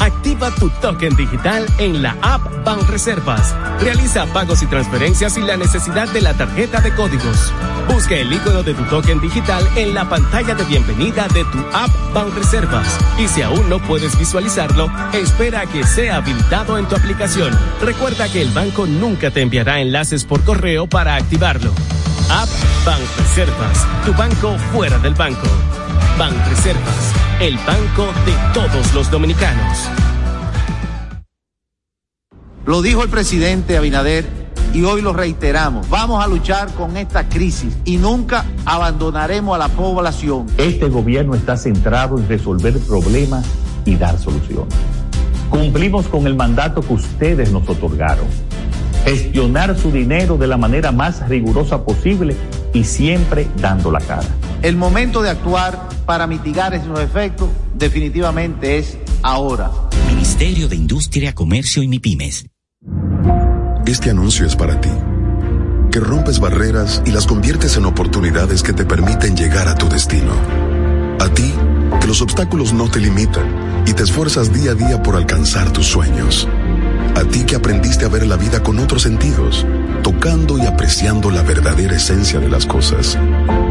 Activa 0.00 0.50
tu 0.54 0.70
token 0.80 1.14
digital 1.14 1.66
en 1.76 2.02
la 2.02 2.16
app 2.22 2.40
Banreservas. 2.64 3.54
Realiza 3.80 4.24
pagos 4.32 4.62
y 4.62 4.66
transferencias 4.66 5.34
sin 5.34 5.46
la 5.46 5.58
necesidad 5.58 6.08
de 6.08 6.22
la 6.22 6.32
tarjeta 6.32 6.80
de 6.80 6.94
códigos. 6.94 7.52
Busca 7.86 8.14
el 8.14 8.32
icono 8.32 8.62
de 8.62 8.72
tu 8.72 8.82
token 8.84 9.20
digital 9.20 9.62
en 9.76 9.94
la 9.94 10.08
pantalla 10.08 10.54
de 10.54 10.64
bienvenida 10.64 11.28
de 11.28 11.44
tu 11.44 11.58
app 11.74 11.90
Banreservas. 12.14 12.98
Y 13.18 13.28
si 13.28 13.42
aún 13.42 13.68
no 13.68 13.78
puedes 13.78 14.18
visualizarlo, 14.18 14.90
espera 15.12 15.60
a 15.60 15.66
que 15.66 15.84
sea 15.84 16.16
habilitado 16.16 16.78
en 16.78 16.86
tu 16.86 16.96
aplicación. 16.96 17.52
Recuerda 17.82 18.32
que 18.32 18.40
el 18.40 18.50
banco 18.52 18.86
nunca 18.86 19.30
te 19.30 19.42
enviará 19.42 19.80
enlaces 19.80 20.24
por 20.24 20.42
correo 20.44 20.86
para 20.86 21.16
activarlo. 21.16 21.72
App 22.30 22.48
Banreservas, 22.86 23.86
tu 24.06 24.14
banco 24.14 24.56
fuera 24.72 24.98
del 24.98 25.14
banco. 25.14 25.46
Banreservas, 26.20 27.14
el 27.40 27.56
banco 27.66 28.04
de 28.26 28.34
todos 28.52 28.92
los 28.92 29.10
dominicanos. 29.10 29.88
Lo 32.66 32.82
dijo 32.82 33.02
el 33.02 33.08
presidente 33.08 33.78
Abinader 33.78 34.26
y 34.74 34.84
hoy 34.84 35.00
lo 35.00 35.14
reiteramos. 35.14 35.88
Vamos 35.88 36.22
a 36.22 36.28
luchar 36.28 36.74
con 36.74 36.98
esta 36.98 37.26
crisis 37.30 37.74
y 37.86 37.96
nunca 37.96 38.44
abandonaremos 38.66 39.54
a 39.54 39.58
la 39.60 39.68
población. 39.68 40.46
Este 40.58 40.90
gobierno 40.90 41.34
está 41.34 41.56
centrado 41.56 42.18
en 42.18 42.28
resolver 42.28 42.78
problemas 42.80 43.46
y 43.86 43.96
dar 43.96 44.18
soluciones. 44.18 44.74
Cumplimos 45.48 46.06
con 46.06 46.26
el 46.26 46.34
mandato 46.34 46.82
que 46.82 46.92
ustedes 46.92 47.50
nos 47.50 47.66
otorgaron. 47.66 48.26
Gestionar 49.06 49.74
su 49.74 49.90
dinero 49.90 50.36
de 50.36 50.48
la 50.48 50.58
manera 50.58 50.92
más 50.92 51.26
rigurosa 51.30 51.82
posible 51.82 52.36
y 52.74 52.84
siempre 52.84 53.48
dando 53.56 53.90
la 53.90 54.00
cara. 54.00 54.28
El 54.60 54.76
momento 54.76 55.22
de 55.22 55.30
actuar 55.30 55.88
para 56.10 56.26
mitigar 56.26 56.74
esos 56.74 56.98
efectos 56.98 57.48
definitivamente 57.72 58.78
es 58.78 58.98
ahora. 59.22 59.70
Ministerio 60.08 60.66
de 60.66 60.74
Industria, 60.74 61.36
Comercio 61.36 61.84
y 61.84 61.86
MIPIMES. 61.86 62.46
Este 63.86 64.10
anuncio 64.10 64.44
es 64.44 64.56
para 64.56 64.80
ti, 64.80 64.90
que 65.92 66.00
rompes 66.00 66.40
barreras 66.40 67.00
y 67.06 67.12
las 67.12 67.28
conviertes 67.28 67.76
en 67.76 67.84
oportunidades 67.84 68.64
que 68.64 68.72
te 68.72 68.84
permiten 68.84 69.36
llegar 69.36 69.68
a 69.68 69.76
tu 69.76 69.88
destino. 69.88 70.32
A 71.20 71.28
ti, 71.28 71.54
que 72.00 72.08
los 72.08 72.22
obstáculos 72.22 72.72
no 72.72 72.90
te 72.90 72.98
limitan 72.98 73.84
y 73.86 73.92
te 73.92 74.02
esfuerzas 74.02 74.52
día 74.52 74.72
a 74.72 74.74
día 74.74 75.00
por 75.04 75.14
alcanzar 75.14 75.72
tus 75.72 75.86
sueños. 75.86 76.48
A 77.14 77.22
ti 77.22 77.44
que 77.44 77.54
aprendiste 77.54 78.04
a 78.04 78.08
ver 78.08 78.26
la 78.26 78.36
vida 78.36 78.64
con 78.64 78.80
otros 78.80 79.02
sentidos, 79.02 79.64
tocando 80.02 80.58
y 80.58 80.66
apreciando 80.66 81.30
la 81.30 81.42
verdadera 81.42 81.94
esencia 81.94 82.40
de 82.40 82.48
las 82.48 82.66
cosas. 82.66 83.16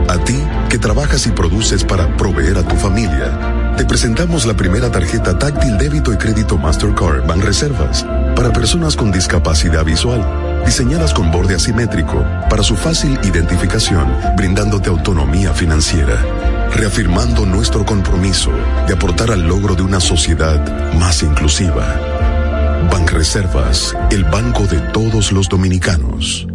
A 0.10 0.18
ti 0.18 0.44
que 0.72 0.80
trabajas 0.80 1.28
y 1.28 1.30
produces 1.30 1.84
para 1.84 2.18
proveer 2.18 2.58
a 2.58 2.64
tu 2.64 2.76
familia. 2.76 3.76
Te 3.78 3.86
presentamos 3.86 4.48
la 4.48 4.56
primera 4.56 4.90
tarjeta 4.90 5.38
táctil 5.38 5.78
débito 5.78 6.12
y 6.12 6.18
crédito 6.18 6.58
Mastercard 6.58 7.28
Banreservas 7.28 8.04
para 8.36 8.52
personas 8.52 8.96
con 8.96 9.12
discapacidad 9.12 9.86
visual, 9.86 10.26
diseñadas 10.66 11.14
con 11.14 11.30
borde 11.30 11.54
asimétrico 11.54 12.26
para 12.50 12.64
su 12.64 12.76
fácil 12.76 13.20
identificación, 13.22 14.12
brindándote 14.36 14.90
autonomía 14.90 15.54
financiera, 15.54 16.26
reafirmando 16.74 17.46
nuestro 17.46 17.86
compromiso 17.86 18.50
de 18.88 18.96
aportar 18.96 19.30
al 19.30 19.48
logro 19.48 19.76
de 19.76 19.84
una 19.84 20.00
sociedad 20.00 20.92
más 20.96 21.22
inclusiva. 21.22 21.86
Banreservas, 22.92 23.96
el 24.10 24.24
banco 24.24 24.66
de 24.66 24.80
todos 24.92 25.32
los 25.32 25.48
dominicanos. 25.48 26.49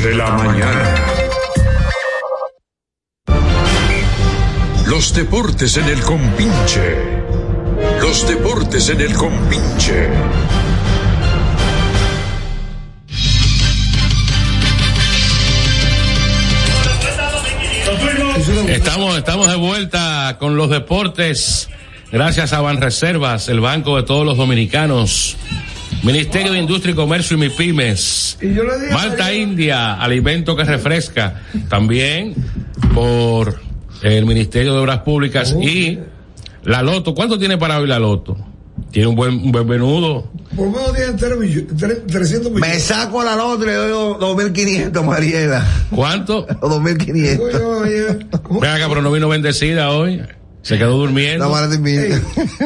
de 0.00 0.14
la 0.14 0.30
mañana. 0.30 0.94
Los 4.86 5.14
deportes 5.14 5.76
en 5.76 5.84
el 5.86 6.00
compinche. 6.00 6.96
Los 8.00 8.26
deportes 8.26 8.88
en 8.88 9.00
el 9.02 9.12
compinche. 9.12 10.08
Estamos, 18.68 19.18
estamos 19.18 19.46
de 19.48 19.56
vuelta 19.56 20.36
con 20.38 20.56
los 20.56 20.70
deportes. 20.70 21.68
Gracias 22.10 22.54
a 22.54 22.62
Banreservas, 22.62 23.48
el 23.48 23.60
banco 23.60 23.96
de 23.98 24.04
todos 24.04 24.24
los 24.24 24.38
dominicanos. 24.38 25.36
Ministerio 26.02 26.52
de 26.52 26.58
Industria 26.58 26.92
y 26.92 26.96
Comercio 26.96 27.36
y 27.36 27.40
MIPIMES. 27.40 28.38
Y 28.42 28.54
yo 28.54 28.64
le 28.64 28.78
dije 28.80 28.92
Malta 28.92 29.32
India, 29.32 29.94
alimento 29.94 30.56
que 30.56 30.64
refresca. 30.64 31.42
También 31.68 32.34
por 32.94 33.60
el 34.02 34.26
Ministerio 34.26 34.74
de 34.74 34.80
Obras 34.80 34.98
Públicas 35.00 35.54
y 35.60 35.98
la 36.64 36.82
Loto. 36.82 37.14
¿Cuánto 37.14 37.38
tiene 37.38 37.56
para 37.58 37.78
hoy 37.78 37.86
la 37.86 37.98
Loto? 37.98 38.36
Tiene 38.90 39.08
un 39.08 39.14
buen, 39.14 39.34
un 39.34 39.52
buen 39.52 39.66
menudo. 39.66 40.30
Por 40.56 40.66
lo 40.66 40.72
menos 40.92 41.16
tre- 41.16 42.06
300 42.06 42.52
millones. 42.52 42.60
Me 42.60 42.78
saco 42.78 43.22
la 43.22 43.36
lotra 43.36 43.70
y 43.70 43.74
le 43.74 43.88
doy 43.88 44.14
2.500, 44.20 45.04
Mariela. 45.04 45.66
¿Cuánto? 45.90 46.46
2.500. 46.48 48.60
Venga, 48.60 48.88
pero 48.88 49.00
no 49.02 49.12
vino 49.12 49.28
bendecida 49.28 49.90
hoy. 49.90 50.22
Se 50.62 50.78
quedó 50.78 50.96
durmiendo. 50.96 51.44
No, 51.44 51.50
vale, 51.50 51.76
de 51.76 51.78
mí. 51.78 51.92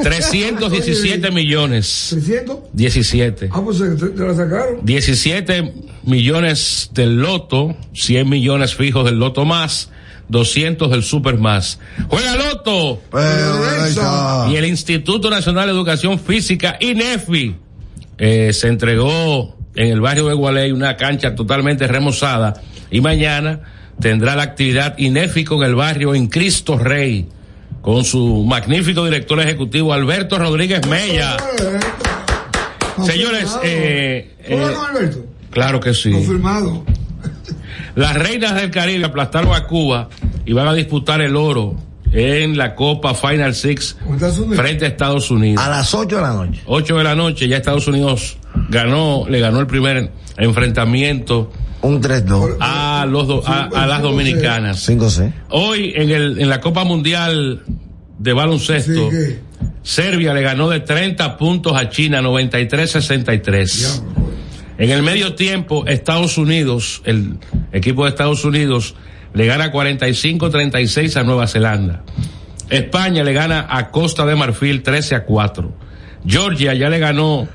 317 0.03 1.31
millones. 1.31 2.09
300. 2.11 2.59
17. 2.73 3.49
Ah, 3.51 3.63
pues 3.65 3.79
te, 3.79 3.89
te 3.89 4.23
la 4.23 4.35
sacaron. 4.35 4.85
17 4.85 5.73
millones 6.05 6.91
del 6.93 7.17
loto, 7.21 7.75
100 7.95 8.29
millones 8.29 8.75
fijos 8.75 9.05
del 9.07 9.19
loto 9.19 9.45
más, 9.47 9.91
200 10.29 10.91
del 10.91 11.03
super 11.03 11.39
más. 11.39 11.79
¡Juega 12.09 12.37
loto! 12.37 13.01
Y 14.51 14.57
el 14.57 14.67
Instituto 14.67 15.31
Nacional 15.31 15.67
de 15.67 15.73
Educación 15.73 16.19
Física, 16.19 16.77
INEFI, 16.81 17.57
eh, 18.19 18.53
se 18.53 18.69
entregó 18.69 19.57
en 19.75 19.89
el 19.89 20.01
barrio 20.01 20.29
de 20.29 20.35
Gualey 20.35 20.73
una 20.73 20.97
cancha 20.97 21.35
totalmente 21.35 21.87
remozada 21.87 22.63
y 22.91 23.01
mañana 23.01 23.61
tendrá 24.01 24.37
la 24.37 24.43
actividad 24.43 24.97
INEFI 24.99 25.45
con 25.45 25.63
el 25.63 25.75
barrio 25.75 26.15
en 26.15 26.29
Cristo 26.29 26.79
Rey 26.79 27.29
con 27.87 28.05
su 28.05 28.43
magnífico 28.43 29.05
director 29.05 29.39
ejecutivo 29.39 29.93
Alberto 29.93 30.37
Rodríguez 30.41 30.85
Mella. 30.89 31.37
Señores, 33.05 33.57
eh, 33.63 34.35
¿Juega 34.45 34.73
eh, 35.01 35.23
claro 35.51 35.79
que 35.79 35.95
sí. 35.95 36.11
Confirmado. 36.11 36.83
Las 37.95 38.17
reinas 38.17 38.57
del 38.57 38.73
Caribe 38.73 39.05
aplastaron 39.05 39.55
a 39.55 39.69
Cuba 39.69 40.09
y 40.45 40.53
van 40.53 40.67
a 40.67 40.75
disputar 40.75 41.21
el 41.21 41.37
oro 41.37 41.77
en 42.11 42.57
la 42.59 42.75
Copa 42.75 43.15
Final 43.15 43.55
Six 43.55 43.97
frente 44.57 44.85
a 44.85 44.89
Estados 44.89 45.31
Unidos. 45.31 45.65
A 45.65 45.71
las 45.71 45.95
8 45.95 46.17
de 46.17 46.23
la 46.23 46.33
noche. 46.33 46.63
8 46.67 46.97
de 46.97 47.05
la 47.05 47.15
noche, 47.15 47.47
ya 47.47 47.59
Estados 47.59 47.87
Unidos 47.87 48.37
ganó, 48.69 49.27
le 49.29 49.39
ganó 49.39 49.61
el 49.61 49.69
primer 49.69 50.11
enfrentamiento. 50.37 51.53
Un 51.83 52.01
3-2. 52.03 52.57
A, 52.61 53.07
los 53.09 53.27
do- 53.29 53.43
a, 53.47 53.65
a 53.75 53.87
las 53.87 54.03
dominicanas. 54.03 54.89
5-6. 54.89 55.33
Hoy 55.51 55.93
en, 55.95 56.11
el, 56.11 56.39
en 56.41 56.49
la 56.49 56.61
Copa 56.61 56.85
Mundial 56.85 57.63
de 58.19 58.33
baloncesto, 58.33 59.11
Serbia 59.83 60.33
le 60.35 60.43
ganó 60.43 60.69
de 60.69 60.81
30 60.81 61.37
puntos 61.37 61.75
a 61.81 61.89
China, 61.91 62.21
93-63. 62.23 64.03
En 64.79 64.91
el 64.91 65.03
medio 65.03 65.35
tiempo, 65.35 65.87
Estados 65.87 66.39
Unidos, 66.39 67.03
el 67.05 67.39
equipo 67.73 68.05
de 68.05 68.11
Estados 68.11 68.45
Unidos, 68.45 68.95
le 69.33 69.47
gana 69.47 69.71
45-36 69.73 71.17
a 71.17 71.23
Nueva 71.23 71.47
Zelanda. 71.47 72.03
España 72.69 73.23
le 73.23 73.33
gana 73.33 73.67
a 73.71 73.91
Costa 73.91 74.27
de 74.27 74.35
Marfil 74.35 74.83
13 74.83 75.15
a 75.15 75.25
4. 75.25 75.73
Georgia 76.27 76.75
ya 76.75 76.89
le 76.89 76.99
ganó 76.99 77.47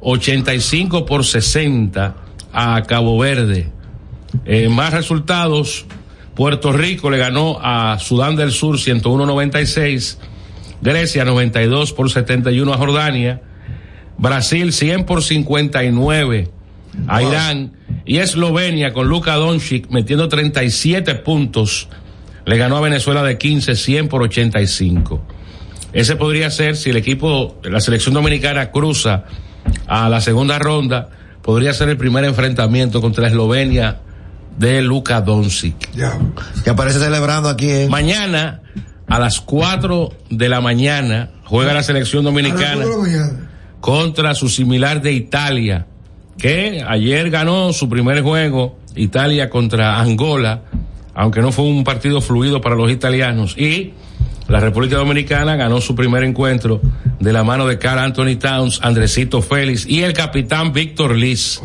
85 0.00 1.06
por 1.06 1.24
60 1.24 2.16
a 2.52 2.82
Cabo 2.82 3.18
Verde. 3.18 3.70
Eh, 4.44 4.68
más 4.68 4.92
resultados, 4.92 5.86
Puerto 6.34 6.72
Rico 6.72 7.10
le 7.10 7.18
ganó 7.18 7.58
a 7.60 7.98
Sudán 7.98 8.36
del 8.36 8.52
Sur 8.52 8.76
101-96. 8.76 10.18
Grecia 10.80 11.24
92 11.24 11.92
por 11.92 12.10
71 12.10 12.72
a 12.72 12.76
Jordania, 12.76 13.42
Brasil 14.16 14.72
100 14.72 15.04
por 15.04 15.22
59 15.22 16.50
a 17.06 17.22
Irán 17.22 17.72
y 18.04 18.18
Eslovenia 18.18 18.92
con 18.92 19.08
Luka 19.08 19.34
Doncic 19.34 19.90
metiendo 19.90 20.28
37 20.28 21.16
puntos 21.16 21.88
le 22.48 22.56
ganó 22.56 22.78
a 22.78 22.80
Venezuela 22.80 23.22
de 23.22 23.36
15 23.36 23.76
100 23.76 24.08
por 24.08 24.22
85. 24.22 25.22
Ese 25.92 26.16
podría 26.16 26.50
ser 26.50 26.76
si 26.76 26.90
el 26.90 26.96
equipo, 26.96 27.60
la 27.62 27.80
selección 27.80 28.14
dominicana 28.14 28.70
cruza 28.70 29.24
a 29.86 30.08
la 30.08 30.22
segunda 30.22 30.58
ronda, 30.58 31.10
podría 31.48 31.72
ser 31.72 31.88
el 31.88 31.96
primer 31.96 32.24
enfrentamiento 32.24 33.00
contra 33.00 33.26
Eslovenia 33.26 34.00
de 34.58 34.82
Luka 34.82 35.22
Doncic. 35.22 35.90
Que 36.62 36.68
aparece 36.68 36.98
celebrando 36.98 37.48
aquí 37.48 37.70
en... 37.70 37.90
Mañana 37.90 38.60
a 39.06 39.18
las 39.18 39.40
4 39.40 40.10
de 40.28 40.48
la 40.50 40.60
mañana 40.60 41.30
juega 41.44 41.72
la 41.72 41.82
selección 41.82 42.22
dominicana 42.22 42.84
contra 43.80 44.34
su 44.34 44.50
similar 44.50 45.00
de 45.00 45.14
Italia, 45.14 45.86
que 46.36 46.84
ayer 46.86 47.30
ganó 47.30 47.72
su 47.72 47.88
primer 47.88 48.20
juego, 48.20 48.78
Italia 48.94 49.48
contra 49.48 49.98
Angola, 50.00 50.64
aunque 51.14 51.40
no 51.40 51.50
fue 51.50 51.64
un 51.64 51.82
partido 51.82 52.20
fluido 52.20 52.60
para 52.60 52.76
los 52.76 52.90
italianos, 52.90 53.56
y 53.56 53.94
la 54.48 54.60
República 54.60 54.96
Dominicana 54.96 55.56
ganó 55.56 55.80
su 55.80 55.94
primer 55.94 56.24
encuentro 56.24 56.80
de 57.20 57.32
la 57.32 57.44
mano 57.44 57.66
de 57.66 57.78
Carl 57.78 57.98
Anthony 57.98 58.36
Towns, 58.38 58.80
Andresito 58.82 59.42
Félix 59.42 59.86
y 59.86 60.02
el 60.02 60.12
capitán 60.12 60.72
Víctor 60.72 61.14
Liz, 61.14 61.60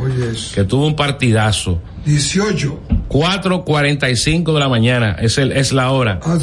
que 0.54 0.64
tuvo 0.64 0.86
un 0.86 0.96
partidazo. 0.96 1.82
18. 2.06 2.80
4.45 3.10 4.54
de 4.54 4.60
la 4.60 4.68
mañana, 4.68 5.16
es, 5.20 5.38
el, 5.38 5.52
es 5.52 5.72
la 5.72 5.92
hora 5.92 6.20
Ah, 6.24 6.38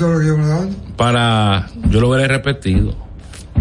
para, 0.97 1.69
yo 1.91 2.01
lo 2.01 2.09
veré 2.11 2.29
repetido. 2.29 2.97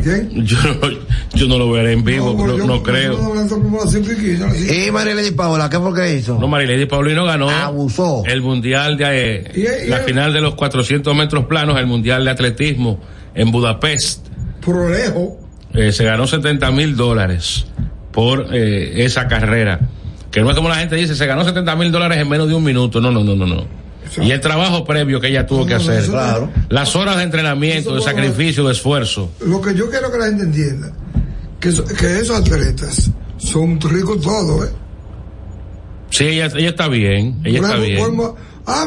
¿Quién? 0.03 0.45
Yo, 0.45 0.57
no- 0.63 0.89
yo 1.35 1.47
no 1.47 1.57
lo 1.57 1.71
veré 1.71 1.93
en 1.93 2.03
vivo, 2.03 2.33
no, 2.37 2.57
yo- 2.57 2.65
no 2.65 2.75
yo 2.77 2.83
creo. 2.83 3.33
las 3.35 3.49
cinco 3.91 4.11
y 4.11 4.91
Marilady 4.91 5.31
Paola, 5.31 5.69
¿qué 5.69 5.79
fue 5.79 5.93
que 5.93 6.15
hizo? 6.17 6.37
No, 6.39 6.47
Marilady 6.47 6.85
Paulino 6.85 7.25
ganó 7.25 7.49
Abusó. 7.49 8.23
el 8.25 8.41
mundial 8.41 8.97
de 8.97 9.35
eh, 9.37 9.51
Y- 9.55 9.85
y- 9.87 9.89
la 9.89 9.97
final 9.99 10.33
de 10.33 10.41
los 10.41 10.55
400 10.55 11.15
metros 11.15 11.45
planos, 11.45 11.77
el 11.79 11.85
mundial 11.87 12.25
de 12.25 12.31
atletismo 12.31 12.99
en 13.35 13.51
Budapest. 13.51 14.27
Por 14.65 14.89
lejos. 14.91 15.29
Eh, 15.73 15.91
se 15.91 16.03
ganó 16.03 16.25
70 16.27 16.71
mil 16.71 16.95
dólares 16.95 17.65
por 18.11 18.47
eh, 18.51 19.03
esa 19.05 19.27
carrera. 19.27 19.79
Que 20.31 20.41
no 20.41 20.49
es 20.49 20.55
como 20.55 20.69
la 20.69 20.75
gente 20.75 20.95
dice, 20.95 21.15
se 21.15 21.25
ganó 21.25 21.43
70 21.43 21.75
mil 21.75 21.91
dólares 21.91 22.17
en 22.19 22.27
menos 22.29 22.47
de 22.47 22.53
un 22.55 22.63
minuto. 22.63 22.99
No, 23.01 23.11
no, 23.11 23.23
no, 23.23 23.35
no, 23.35 23.45
no. 23.47 23.65
Y 24.17 24.31
el 24.31 24.41
trabajo 24.41 24.83
previo 24.83 25.19
que 25.19 25.27
ella 25.27 25.45
tuvo 25.45 25.65
que 25.65 25.75
hacer. 25.75 26.05
Claro. 26.05 26.51
Las 26.69 26.95
horas 26.95 27.17
de 27.17 27.23
entrenamiento, 27.23 27.95
de 27.95 28.01
sacrificio, 28.01 28.65
de 28.65 28.73
esfuerzo. 28.73 29.31
Lo 29.45 29.61
que 29.61 29.75
yo 29.75 29.89
quiero 29.89 30.11
que 30.11 30.17
la 30.17 30.25
gente 30.25 30.43
entienda, 30.43 30.91
que, 31.59 31.69
que 31.97 32.19
esos 32.19 32.37
atletas 32.37 33.11
son 33.37 33.79
ricos 33.79 34.21
todos, 34.21 34.67
¿eh? 34.67 34.71
Sí, 36.09 36.25
ella, 36.25 36.47
ella 36.47 36.69
está 36.69 36.87
bien. 36.87 37.39
Ella 37.43 37.59
está 37.59 37.75
bien. 37.75 38.03
Ah, 38.65 38.85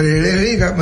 Es 0.00 0.40
rica, 0.40 0.74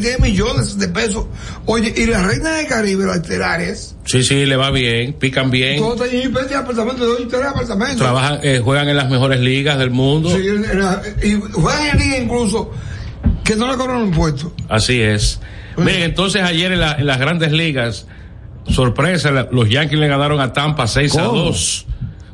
tiene 0.00 0.18
millones 0.18 0.76
de 0.78 0.88
pesos. 0.88 1.26
Oye, 1.66 1.92
y 1.96 2.06
la 2.06 2.22
reina 2.22 2.50
del 2.56 2.66
Caribe, 2.66 3.04
las 3.06 3.16
estelares, 3.18 3.94
Sí, 4.04 4.24
sí, 4.24 4.44
le 4.46 4.56
va 4.56 4.70
bien, 4.70 5.12
pican 5.14 5.50
bien. 5.50 5.78
todos 5.78 6.08
tienen 6.08 6.32
y 6.50 6.54
apartamentos, 6.54 7.06
dos 7.06 7.20
y 7.20 7.26
tres 7.26 7.44
apartamentos. 7.44 7.98
Trabajan, 7.98 8.40
eh, 8.42 8.60
juegan 8.62 8.88
en 8.88 8.96
las 8.96 9.08
mejores 9.08 9.40
ligas 9.40 9.78
del 9.78 9.90
mundo. 9.90 10.28
Sí, 10.30 10.46
en- 10.48 10.64
en 10.64 10.78
la- 10.80 11.00
y 11.22 11.34
juegan 11.52 11.86
en 11.86 11.98
liga 11.98 12.18
incluso 12.18 12.70
que 13.44 13.54
no 13.54 13.70
le 13.70 13.76
cobran 13.76 14.02
impuestos. 14.06 14.50
Así 14.68 15.00
es. 15.00 15.38
Miren, 15.76 16.02
entonces 16.02 16.42
ayer 16.42 16.72
en, 16.72 16.80
la- 16.80 16.96
en 16.98 17.06
las 17.06 17.18
grandes 17.18 17.52
ligas, 17.52 18.06
sorpresa, 18.68 19.30
la- 19.30 19.48
los 19.50 19.68
Yankees 19.68 19.98
le 19.98 20.08
ganaron 20.08 20.40
a 20.40 20.52
Tampa 20.52 20.86
6 20.86 21.16
a 21.16 21.24
¿Cómo? 21.26 21.42
2. 21.44 21.86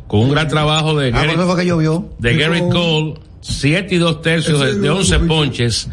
Con 0.07 0.21
un 0.21 0.31
gran 0.31 0.49
trabajo 0.49 0.99
de 0.99 1.09
Ah, 1.09 1.11
Gary, 1.11 1.33
¿por 1.35 1.41
qué 1.41 1.47
fue 1.53 1.57
que 1.61 1.67
llovió? 1.67 2.09
de 2.19 2.35
Gary 2.37 2.61
Cole, 2.71 3.15
7 3.41 3.95
y 3.95 3.99
2 3.99 4.23
tercios 4.23 4.61
de, 4.61 4.75
de 4.79 4.91
11 4.91 5.19
ponches. 5.21 5.89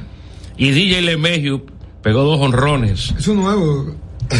Y 0.58 0.72
DJ 0.72 1.02
LeMahieu 1.02 1.66
pegó 2.02 2.24
dos 2.24 2.40
honrones. 2.40 3.14
Eso 3.18 3.32
es 3.32 3.38
nuevo. 3.38 3.96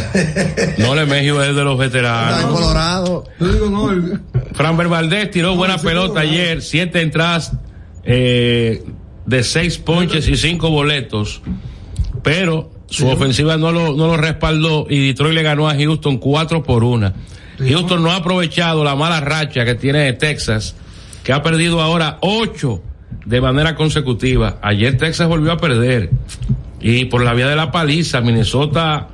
No, 0.80 0.96
LeMahieu 0.96 1.40
es 1.42 1.56
de 1.56 1.64
los 1.64 1.74
Está 1.74 1.86
en 1.86 1.92
veteranos. 1.92 2.60
Colorado. 2.60 3.24
Yo 3.40 3.48
digo, 3.54 3.70
no, 3.70 3.92
el- 3.92 4.20
Fran 4.54 4.78
Valdez 4.78 5.30
tiró 5.32 5.56
buena 5.56 5.76
ese 5.76 5.86
pelota 5.86 6.08
Colorado. 6.22 6.30
ayer, 6.32 6.62
siete 6.62 7.02
entradas 7.02 7.54
eh, 8.04 8.84
de 9.26 9.44
seis 9.44 9.78
ponches 9.78 10.28
y 10.28 10.38
cinco 10.38 10.70
boletos, 10.70 11.42
pero 12.24 12.72
su 12.90 13.08
ofensiva 13.08 13.58
no 13.58 13.72
lo, 13.72 13.94
no 13.96 14.08
lo 14.08 14.18
respaldó 14.18 14.88
y 14.90 15.08
Detroit 15.08 15.34
le 15.36 15.44
ganó 15.44 15.68
a 15.70 15.76
Houston 15.76 16.18
cuatro 16.18 16.64
por 16.64 16.84
una. 16.84 17.14
Houston 17.60 18.02
no 18.04 18.12
ha 18.12 18.18
aprovechado 18.18 18.84
la 18.84 18.96
mala 18.96 19.22
racha 19.22 19.66
que 19.66 19.76
tiene 19.76 20.12
Texas, 20.14 20.76
que 21.24 21.32
ha 21.34 21.42
perdido 21.44 21.82
ahora 21.82 22.18
ocho 22.22 22.82
de 23.26 23.42
manera 23.42 23.76
consecutiva. 23.76 24.60
Ayer 24.62 24.98
Texas 24.98 25.28
volvió 25.28 25.52
a 25.52 25.58
perder 25.58 26.12
y 26.80 27.06
por 27.06 27.24
la 27.24 27.34
vía 27.34 27.48
de 27.48 27.56
la 27.56 27.72
paliza 27.72 28.22
Minnesota 28.22 29.08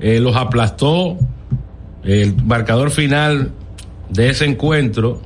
eh, 0.00 0.20
los 0.20 0.36
aplastó. 0.36 1.18
El 2.04 2.34
marcador 2.44 2.90
final 2.90 3.52
de 4.10 4.30
ese 4.30 4.44
encuentro, 4.44 5.22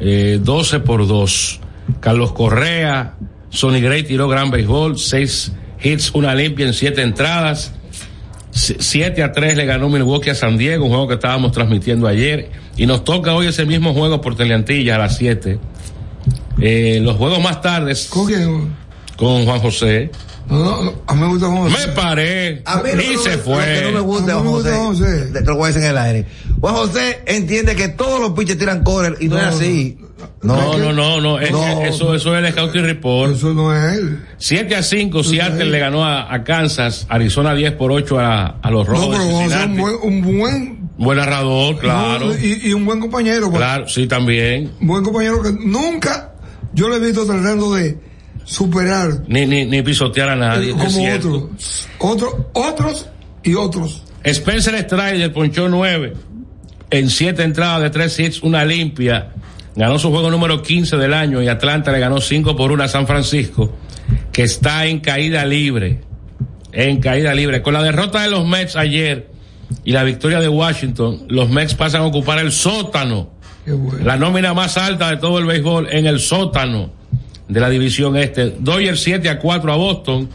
eh, 0.00 0.40
12 0.42 0.80
por 0.80 1.06
2. 1.06 1.60
Carlos 2.00 2.32
Correa, 2.32 3.14
Sonny 3.48 3.80
Gray 3.80 4.02
tiró 4.02 4.26
gran 4.26 4.50
béisbol, 4.50 4.98
seis 4.98 5.52
hits, 5.80 6.10
una 6.14 6.34
limpia 6.34 6.66
en 6.66 6.74
siete 6.74 7.02
entradas. 7.02 7.72
7 8.50 9.22
a 9.22 9.32
3 9.32 9.54
le 9.54 9.66
ganó 9.66 9.90
Milwaukee 9.90 10.30
a 10.30 10.34
San 10.34 10.56
Diego, 10.56 10.86
un 10.86 10.90
juego 10.90 11.08
que 11.08 11.14
estábamos 11.14 11.52
transmitiendo 11.52 12.08
ayer. 12.08 12.50
Y 12.76 12.86
nos 12.86 13.04
toca 13.04 13.34
hoy 13.34 13.48
ese 13.48 13.66
mismo 13.66 13.92
juego 13.92 14.22
por 14.22 14.34
Teleantilla 14.34 14.96
a 14.96 14.98
las 14.98 15.18
7. 15.18 15.58
Eh, 16.60 17.00
los 17.02 17.16
juegos 17.16 17.40
más 17.42 17.60
tardes 17.60 18.06
¿con 18.06 18.26
quién? 18.26 18.74
con 19.16 19.44
Juan 19.44 19.60
José. 19.60 20.10
No, 20.48 20.58
no, 20.58 20.82
no, 20.84 20.92
a 21.08 21.14
mí 21.14 21.20
me 21.22 21.26
gusta 21.28 21.46
cómo 21.46 21.64
Me 21.68 21.88
paré 21.88 22.62
A 22.66 22.76
mí 22.76 22.90
que 22.96 23.12
y 23.12 23.16
no 23.16 23.22
se 23.22 23.30
me- 23.30 23.36
fue. 23.38 23.80
No 23.82 23.92
me 23.92 24.00
gusta, 24.00 24.34
Juan 24.34 24.46
José, 24.46 24.72
José. 24.76 25.26
te 25.32 25.40
lo 25.42 25.56
voy 25.56 25.64
a 25.64 25.66
decir 25.68 25.82
en 25.82 25.90
el 25.90 25.98
aire. 25.98 26.26
Juan 26.60 26.74
José 26.74 27.22
entiende 27.26 27.74
que 27.74 27.88
todos 27.88 28.20
los 28.20 28.30
pitchers 28.30 28.58
tiran 28.58 28.84
corner 28.84 29.16
y 29.20 29.28
no, 29.28 29.38
es 29.38 29.44
así. 29.44 29.98
No, 30.42 30.78
no, 30.78 30.92
no, 30.92 31.20
no, 31.20 31.40
es- 31.40 31.50
No. 31.50 31.82
eso, 31.82 32.14
eso 32.14 32.36
es 32.36 32.44
el 32.44 32.52
Scouting 32.52 32.84
Report. 32.84 33.34
Eso 33.34 33.52
no 33.54 33.74
es 33.74 33.98
él. 33.98 34.24
7 34.38 34.76
a 34.76 34.82
5, 34.84 35.24
Seattle 35.24 35.64
le 35.66 35.78
ganó 35.80 36.04
a, 36.04 36.32
a 36.32 36.44
Kansas, 36.44 37.06
Arizona 37.08 37.52
10 37.54 37.72
por 37.72 37.90
8 37.90 38.18
a, 38.20 38.46
a 38.62 38.70
los 38.70 38.86
No, 38.86 38.94
Rojos 38.94 39.08
pero 39.16 39.26
vamos 39.26 39.52
a 39.52 39.58
ser 39.58 39.66
Cincinnati. 39.68 39.80
un 40.06 40.22
buen, 40.22 40.30
un 40.30 40.38
buen, 40.38 40.76
Buen 40.98 41.18
narrador, 41.18 41.78
claro. 41.78 42.26
no, 42.28 42.34
y, 42.38 42.68
y 42.68 42.72
un 42.72 42.86
buen 42.86 43.00
compañero. 43.00 43.46
pues. 43.50 43.58
Claro, 43.58 43.88
sí, 43.88 44.06
también. 44.06 44.70
Un 44.80 44.86
buen 44.86 45.02
compañero 45.04 45.42
que 45.42 45.50
nunca 45.52 46.32
yo 46.76 46.88
le 46.88 46.96
he 46.96 47.00
visto 47.00 47.26
tratando 47.26 47.74
de 47.74 47.98
superar 48.44 49.22
Ni, 49.26 49.44
ni, 49.46 49.64
ni 49.64 49.82
pisotear 49.82 50.28
a 50.28 50.36
nadie. 50.36 50.70
como 50.72 51.14
otros. 51.14 51.88
Otros, 51.98 52.34
otros 52.52 53.06
y 53.42 53.54
otros. 53.54 54.02
Spencer 54.22 54.78
Strider 54.82 55.32
ponchó 55.32 55.68
9 55.68 56.12
en 56.90 57.10
7 57.10 57.42
entradas 57.42 57.82
de 57.82 57.90
3 57.90 58.20
hits, 58.20 58.42
una 58.42 58.64
limpia. 58.64 59.32
Ganó 59.74 59.98
su 59.98 60.10
juego 60.10 60.30
número 60.30 60.62
15 60.62 60.96
del 60.96 61.12
año 61.12 61.42
y 61.42 61.48
Atlanta 61.48 61.90
le 61.92 61.98
ganó 61.98 62.20
5 62.20 62.54
por 62.56 62.70
1 62.72 62.84
a 62.84 62.88
San 62.88 63.06
Francisco, 63.06 63.74
que 64.32 64.42
está 64.44 64.86
en 64.86 65.00
caída 65.00 65.44
libre. 65.44 66.00
En 66.72 67.00
caída 67.00 67.34
libre. 67.34 67.62
Con 67.62 67.74
la 67.74 67.82
derrota 67.82 68.22
de 68.22 68.30
los 68.30 68.46
Mets 68.46 68.76
ayer 68.76 69.30
y 69.84 69.92
la 69.92 70.04
victoria 70.04 70.40
de 70.40 70.48
Washington, 70.48 71.26
los 71.28 71.50
Mets 71.50 71.74
pasan 71.74 72.02
a 72.02 72.04
ocupar 72.06 72.38
el 72.38 72.52
sótano. 72.52 73.32
Bueno. 73.72 74.04
La 74.04 74.16
nómina 74.16 74.54
más 74.54 74.76
alta 74.76 75.10
de 75.10 75.16
todo 75.16 75.38
el 75.38 75.46
béisbol 75.46 75.88
en 75.90 76.06
el 76.06 76.20
sótano 76.20 76.90
de 77.48 77.60
la 77.60 77.68
división 77.68 78.16
este. 78.16 78.54
Dodgers 78.58 79.00
7 79.02 79.28
a 79.28 79.38
4 79.38 79.72
a 79.72 79.76
Boston 79.76 80.28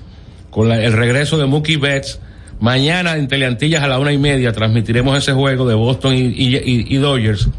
con 0.49 0.67
la- 0.69 0.81
el 0.83 0.93
regreso 0.93 1.37
de 1.37 1.45
Mookie 1.45 1.77
Betts. 1.77 2.19
Mañana 2.59 3.15
en 3.17 3.27
Teleantillas 3.27 3.81
a 3.83 3.87
la 3.87 3.97
una 3.99 4.11
y 4.13 4.17
media 4.17 4.51
transmitiremos 4.51 5.17
ese 5.17 5.33
juego 5.33 5.67
de 5.67 5.73
Boston 5.75 6.13
y, 6.13 6.19
y- 6.19 6.55
y- 6.57 6.85
y 6.89 6.97
Dodgers, 6.97 7.49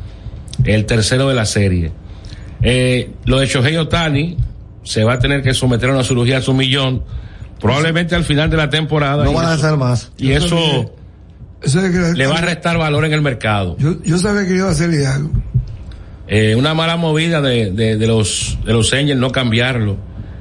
el 0.64 0.86
tercero 0.86 1.28
de 1.28 1.34
la 1.34 1.44
serie. 1.46 1.90
Eh, 2.62 3.10
lo 3.24 3.40
de 3.40 3.46
Shohei 3.46 3.76
Otani 3.76 4.36
se 4.84 5.02
va 5.04 5.14
a 5.14 5.18
tener 5.18 5.42
que 5.42 5.54
someter 5.54 5.90
a 5.90 5.94
una 5.94 6.04
cirugía 6.04 6.38
a 6.38 6.42
su 6.42 6.54
millón, 6.54 7.02
probablemente 7.60 8.14
al 8.14 8.24
final 8.24 8.48
de 8.50 8.56
la 8.56 8.70
temporada. 8.70 9.24
No 9.24 9.32
van 9.32 9.46
a 9.46 9.52
hacer 9.54 9.76
más. 9.76 10.12
y 10.18 10.30
eso 10.32 10.92
Eso 11.62 11.80
es 11.80 11.90
que- 11.92 12.12
le 12.18 12.26
va 12.26 12.38
a 12.38 12.40
restar 12.40 12.78
valor 12.78 13.04
en 13.04 13.12
el 13.12 13.22
mercado. 13.22 13.76
yo, 13.78 14.00
yo 14.04 14.18
sabía 14.18 14.46
que 14.46 14.54
iba 14.56 14.68
a 14.68 14.70
hacerle 14.72 15.04
algo. 15.06 15.30
Eh, 16.34 16.54
una 16.56 16.72
mala 16.72 16.96
movida 16.96 17.42
de, 17.42 17.70
de, 17.72 17.98
de 17.98 18.06
los 18.06 18.58
de 18.64 18.72
los 18.72 18.90
Angels 18.94 19.20
no 19.20 19.30
cambiarlo. 19.30 19.98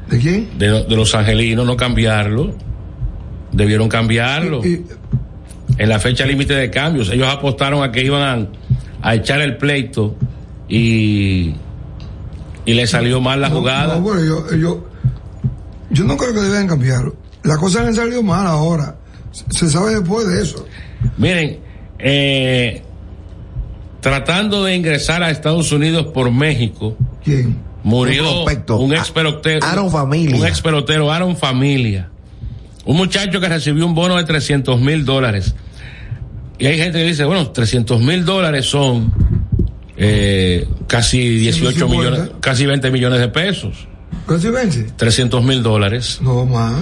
¿De 0.09 0.19
quién? 0.19 0.49
De, 0.57 0.85
de 0.85 0.95
los 0.95 1.13
angelinos 1.15 1.65
no 1.65 1.75
cambiarlo. 1.75 2.55
Debieron 3.51 3.89
cambiarlo. 3.89 4.65
Y- 4.65 4.85
En 5.77 5.89
la 5.89 5.99
fecha 5.99 6.25
límite 6.25 6.53
de 6.53 6.69
cambios. 6.69 7.09
Ellos 7.09 7.27
apostaron 7.27 7.83
a 7.83 7.91
que 7.91 8.03
iban 8.03 8.21
a, 9.01 9.09
a 9.09 9.15
echar 9.15 9.41
el 9.41 9.57
pleito 9.57 10.15
y, 10.69 11.55
y 12.65 12.73
le 12.73 12.87
salió 12.87 13.19
mal 13.19 13.41
la 13.41 13.49
no, 13.49 13.55
jugada. 13.59 13.95
no, 13.95 14.01
bueno, 14.01 14.23
yo, 14.23 14.55
yo, 14.55 14.85
yo 15.89 16.03
no 16.05 16.15
creo 16.17 16.33
que 16.33 16.39
deben 16.41 16.67
cambiarlo. 16.67 17.15
Las 17.43 17.57
cosas 17.57 17.87
han 17.87 17.95
salido 17.95 18.21
mal 18.23 18.45
ahora. 18.47 18.95
Se 19.49 19.69
sabe 19.69 19.91
después 19.95 20.27
de 20.27 20.41
eso. 20.43 20.65
Miren, 21.17 21.59
eh, 21.99 22.81
tratando 24.01 24.63
de 24.65 24.75
ingresar 24.75 25.23
a 25.23 25.31
Estados 25.31 25.71
Unidos 25.71 26.07
por 26.07 26.29
México, 26.31 26.97
¿Quién? 27.23 27.57
murió 27.83 28.23
Un 28.27 28.35
prospecto. 28.45 28.77
un 28.77 28.93
ex 28.93 29.09
pelotero. 29.11 29.65
Aaron 29.65 29.89
Familia. 29.91 30.35
Un 30.35 30.45
ex 30.45 30.61
pelotero, 30.61 31.11
Aaron 31.11 31.37
Familia. 31.37 32.09
Un 32.83 32.97
muchacho 32.97 33.39
que 33.39 33.47
recibió 33.47 33.85
un 33.85 33.93
bono 33.95 34.17
de 34.17 34.23
300 34.23 34.79
mil 34.81 35.05
dólares. 35.05 35.55
Y 36.57 36.65
hay 36.65 36.77
gente 36.77 36.97
que 36.99 37.05
dice, 37.05 37.23
bueno, 37.25 37.49
300 37.49 38.01
mil 38.01 38.25
dólares 38.25 38.65
son 38.65 39.13
eh, 39.97 40.67
casi 40.87 41.19
18 41.37 41.71
150. 41.77 41.95
millones, 41.95 42.31
casi 42.39 42.65
20 42.65 42.91
millones 42.91 43.19
de 43.19 43.27
pesos. 43.29 43.87
¿Casi 44.27 44.49
vence? 44.49 44.83
300 44.95 45.43
mil 45.43 45.61
dólares. 45.63 46.19
No 46.21 46.45
más. 46.45 46.73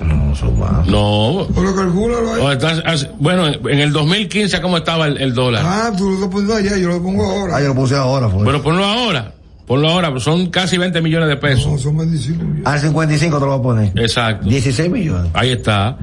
No, 0.00 0.34
son 0.34 0.58
más. 0.58 0.86
No. 0.86 1.46
Pero 1.54 1.74
calcúlalo 1.74 2.34
ahí. 2.34 2.52
Estás- 2.52 3.08
bueno, 3.18 3.46
en 3.46 3.78
el 3.80 3.92
2015, 3.92 4.60
¿cómo 4.60 4.78
estaba 4.78 5.06
el, 5.06 5.18
el 5.18 5.34
dólar? 5.34 5.62
Ah, 5.64 5.92
tú 5.96 6.08
lo 6.08 6.14
estás 6.14 6.28
poniendo 6.28 6.54
allá, 6.54 6.76
yo 6.76 6.88
lo 6.88 7.02
pongo 7.02 7.24
ahora. 7.24 7.56
Ah, 7.56 7.60
yo 7.60 7.68
lo 7.68 7.74
puse 7.74 7.94
ahora. 7.94 8.28
Fue. 8.28 8.42
Bueno, 8.44 8.62
ponlo 8.62 8.84
ahora. 8.84 9.32
Ponlo 9.66 9.88
ahora, 9.88 10.10
pues 10.12 10.22
son 10.22 10.46
casi 10.50 10.78
20 10.78 11.00
millones 11.02 11.28
de 11.28 11.36
pesos. 11.36 11.66
No, 11.66 11.78
son 11.78 11.96
25 11.96 12.42
millones. 12.44 12.66
Al 12.66 12.78
55 12.80 13.36
te 13.38 13.44
lo 13.44 13.50
voy 13.50 13.58
a 13.58 13.62
poner. 13.62 13.92
Exacto. 14.04 14.48
16 14.48 14.90
millones. 14.90 15.30
Ahí 15.34 15.50
está. 15.52 15.98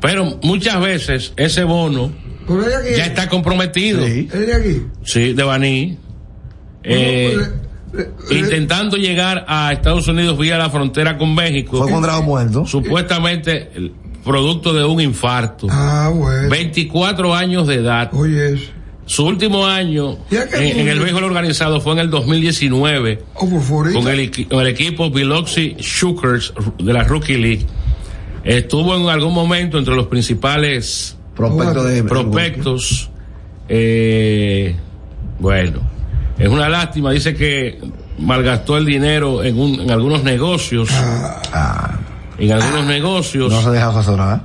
Pero 0.00 0.38
muchas 0.42 0.80
veces 0.80 1.32
ese 1.36 1.64
bono 1.64 2.12
ya 2.96 3.06
está 3.06 3.28
comprometido. 3.28 4.04
Sí. 4.06 4.28
Ella 4.32 4.56
aquí. 4.56 4.82
Sí, 5.04 5.32
de 5.32 5.42
Baní. 5.42 5.98
Eh, 6.84 7.36
intentando 8.30 8.96
llegar 8.96 9.44
a 9.48 9.72
Estados 9.72 10.06
Unidos 10.08 10.38
vía 10.38 10.58
la 10.58 10.70
frontera 10.70 11.16
con 11.18 11.34
México. 11.34 11.78
Fue 11.78 11.88
encontrado 11.88 12.22
muerto. 12.22 12.66
Supuestamente 12.66 13.70
el 13.74 13.92
producto 14.24 14.72
de 14.74 14.84
un 14.84 15.00
infarto. 15.00 15.66
Ah, 15.70 16.10
bueno. 16.14 16.48
24 16.50 17.34
años 17.34 17.66
de 17.66 17.74
edad. 17.76 18.10
Oye. 18.12 18.58
Su 19.06 19.24
último 19.24 19.64
año 19.64 20.18
¿Y 20.30 20.36
a 20.36 20.46
qué 20.46 20.70
en, 20.70 20.80
en 20.80 20.88
el 20.88 21.00
béisbol 21.00 21.24
organizado 21.24 21.80
fue 21.80 21.94
en 21.94 22.00
el 22.00 22.10
2019 22.10 23.22
O 23.36 23.48
por 23.48 23.62
favorito. 23.62 24.00
con 24.00 24.08
el, 24.12 24.46
con 24.48 24.60
el 24.60 24.66
equipo 24.66 25.10
Biloxi 25.10 25.76
Shookers 25.78 26.52
de 26.78 26.92
la 26.92 27.04
Rookie 27.04 27.38
League. 27.38 27.64
Estuvo 28.44 28.94
en 28.94 29.08
algún 29.08 29.32
momento 29.32 29.78
entre 29.78 29.94
los 29.96 30.08
principales 30.08 31.16
Prospecto 31.34 31.84
de. 31.84 32.04
prospectos. 32.04 33.10
Eh, 33.70 34.76
bueno, 35.38 35.80
es 36.38 36.48
una 36.48 36.68
lástima. 36.68 37.10
Dice 37.12 37.34
que 37.34 37.78
malgastó 38.18 38.76
el 38.76 38.86
dinero 38.86 39.42
en, 39.44 39.58
un- 39.58 39.80
en 39.80 39.90
algunos 39.90 40.22
negocios. 40.24 40.88
en 42.38 42.52
algunos 42.52 42.84
negocios. 42.86 43.52
Ah. 43.52 43.56
No 43.56 43.62
se 43.62 43.70
deja 43.70 43.88
asesorar. 43.88 44.42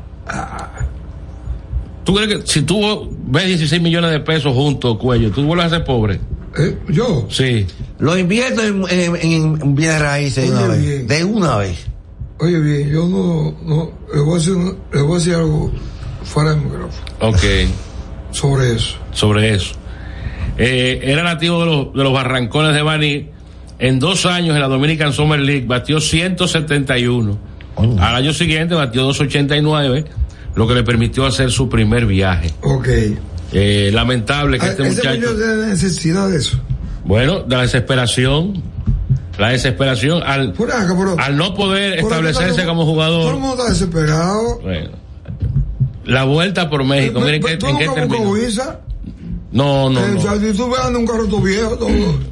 ¿Tú 2.03 2.13
crees 2.15 2.27
que 2.41 2.47
si 2.47 2.61
tú 2.63 3.09
ves 3.27 3.45
16 3.47 3.81
millones 3.81 4.11
de 4.11 4.19
pesos 4.19 4.53
juntos, 4.53 4.97
cuello, 4.97 5.31
tú 5.31 5.43
vuelves 5.43 5.67
a 5.67 5.69
ser 5.69 5.85
pobre? 5.85 6.19
Eh, 6.57 6.77
¿Yo? 6.89 7.25
Sí. 7.29 7.65
Lo 7.99 8.17
invierto 8.17 8.61
en, 8.61 8.83
en, 8.89 9.15
en 9.61 9.75
bienes 9.75 10.01
raíces 10.01 10.49
Oye, 10.51 10.57
una 10.63 10.67
vez. 10.67 11.07
De 11.07 11.23
una 11.23 11.57
vez. 11.57 11.85
Oye, 12.39 12.59
bien, 12.59 12.89
yo 12.89 13.07
no, 13.07 13.55
no, 13.63 13.91
le 14.13 14.19
voy 14.19 14.33
a 14.33 14.37
decir, 14.37 14.53
un- 14.53 14.77
le 14.91 15.01
voy 15.01 15.13
a 15.13 15.17
decir 15.19 15.35
algo 15.35 15.71
fuera 16.23 16.49
del 16.51 16.61
micrófono 16.61 17.05
Ok, 17.21 17.39
sobre 18.31 18.73
eso. 18.75 18.95
sobre 19.13 19.55
eso. 19.55 19.73
Eh, 20.57 20.99
era 21.03 21.23
nativo 21.23 21.59
de 21.61 21.65
los, 21.65 21.93
de 21.93 22.03
los 22.03 22.13
barrancones 22.13 22.73
de 22.73 22.81
Baní. 22.81 23.29
En 23.79 23.99
dos 23.99 24.25
años 24.25 24.55
en 24.55 24.61
la 24.61 24.67
Dominican 24.67 25.11
Summer 25.13 25.39
League 25.39 25.65
batió 25.67 25.99
171. 25.99 27.37
Al 27.75 28.15
año 28.15 28.31
siguiente 28.33 28.75
batió 28.75 29.01
289, 29.03 30.05
lo 30.55 30.67
que 30.67 30.75
le 30.75 30.83
permitió 30.83 31.25
hacer 31.25 31.51
su 31.51 31.67
primer 31.69 32.05
viaje. 32.05 32.51
Ok. 32.61 32.87
Eh, 33.51 33.89
lamentable 33.93 34.59
que 34.59 34.65
Ah, 34.67 34.69
este 34.69 34.83
muchacho. 34.83 35.35
tiene 35.35 35.67
necesidad 35.67 36.29
de 36.29 36.37
eso. 36.37 36.59
Bueno, 37.03 37.41
de 37.41 37.55
la 37.55 37.63
desesperación. 37.63 38.61
La 39.39 39.49
desesperación 39.49 40.21
al, 40.23 40.53
Por 40.53 40.71
acá, 40.71 40.93
pero. 40.95 41.15
al 41.19 41.35
no 41.35 41.55
poder 41.55 41.93
acá 41.93 42.01
establecerse 42.03 42.65
como 42.65 42.83
Todo 42.83 42.91
el 42.91 42.93
jugador. 42.93 43.37
mundo 43.39 43.57
está 43.57 43.69
desesperado. 43.73 44.59
Bueno, 44.61 44.89
la 46.05 46.23
vuelta 46.25 46.69
por 46.69 46.83
México. 46.83 47.19
Miren 47.19 47.41
qué- 47.41 47.57
¿Tú 47.57 47.65
en 47.67 47.77
qué 47.79 47.85
nunca 47.87 48.01
buscas 48.03 48.09
terminó. 48.19 48.31
No, 49.53 49.87
no, 49.89 49.99
Eh, 49.99 50.15
o 50.17 50.21
sea, 50.21 50.31
no. 50.31 50.39
si 50.41 50.57
tú 50.57 50.67
ves 50.69 50.79
un 50.97 51.05
carro 51.05 51.27
todo 51.27 51.39
viejo, 51.41 51.77
todo. 51.77 51.89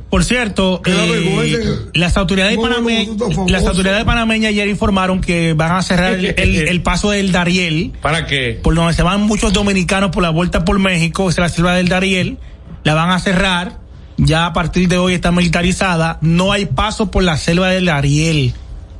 Por 0.09 0.23
cierto, 0.25 0.81
eh, 0.85 0.91
vergüenza. 0.91 1.69
las 1.93 2.17
autoridades 2.17 2.55
¿Cómo 2.57 2.67
panameñas, 2.67 3.07
las 3.47 3.65
autoridades 3.65 4.03
panameñas 4.03 4.49
ayer 4.49 4.67
informaron 4.67 5.21
que 5.21 5.53
van 5.53 5.71
a 5.71 5.81
cerrar 5.83 6.13
el, 6.15 6.25
el- 6.37 6.67
el 6.67 6.81
paso 6.81 7.11
del 7.11 7.31
Dariel, 7.31 7.93
¿Para 8.01 8.25
qué? 8.25 8.59
por 8.61 8.73
donde 8.75 8.93
se 8.93 9.03
van 9.03 9.21
muchos 9.21 9.53
dominicanos 9.53 10.09
por 10.09 10.23
la 10.23 10.31
vuelta 10.31 10.65
por 10.65 10.79
México, 10.79 11.29
es 11.29 11.37
la 11.37 11.47
selva 11.47 11.75
del 11.75 11.87
Dariel, 11.87 12.39
la 12.83 12.95
van 12.95 13.11
a 13.11 13.19
cerrar, 13.19 13.77
ya 14.17 14.47
a 14.47 14.53
partir 14.53 14.87
de 14.87 14.97
hoy 14.97 15.13
está 15.13 15.31
militarizada, 15.31 16.17
no 16.21 16.51
hay 16.51 16.65
paso 16.65 17.11
por 17.11 17.23
la 17.23 17.37
selva 17.37 17.69
del 17.69 17.85
Dariel 17.85 18.53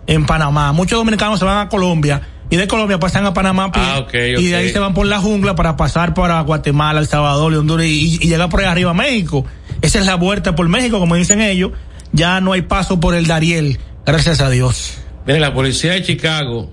en 0.08 0.26
Panamá. 0.28 0.72
Muchos 0.74 0.98
dominicanos 1.00 1.40
se 1.40 1.46
van 1.46 1.58
a 1.66 1.70
Colombia 1.70 2.22
y 2.52 2.58
de 2.58 2.68
Colombia 2.68 2.99
pasan 2.99 3.26
a 3.26 3.34
Panamá 3.34 3.72
Ah, 3.74 3.99
ok, 3.99 4.14
y 4.14 4.47
de 4.47 4.56
ahí 4.56 4.70
se 4.70 4.78
van 4.78 4.93
por 4.93 5.08
la 5.08 5.20
jungla 5.20 5.56
para 5.56 5.78
pasar 5.78 6.14
para 6.14 6.39
Guatemala, 6.41 6.99
El 6.99 7.08
Salvador 7.08 7.54
y 7.54 7.56
Honduras 7.56 7.88
y, 7.88 8.20
y 8.22 8.28
llegar 8.28 8.49
por 8.49 8.60
ahí 8.60 8.68
arriba 8.68 8.91
a 8.91 8.93
México. 8.93 9.45
Esa 9.82 9.99
es 9.99 10.06
la 10.06 10.16
vuelta 10.16 10.54
por 10.54 10.68
México, 10.68 10.99
como 10.99 11.16
dicen 11.16 11.41
ellos. 11.41 11.72
Ya 12.12 12.41
no 12.41 12.52
hay 12.52 12.64
paso 12.64 12.99
por 12.99 13.16
el 13.16 13.26
Dariel, 13.26 13.80
gracias 14.06 14.41
a 14.41 14.49
Dios. 14.49 14.97
Mire, 15.26 15.39
la 15.39 15.54
policía 15.54 15.93
de 15.93 16.04
Chicago 16.04 16.70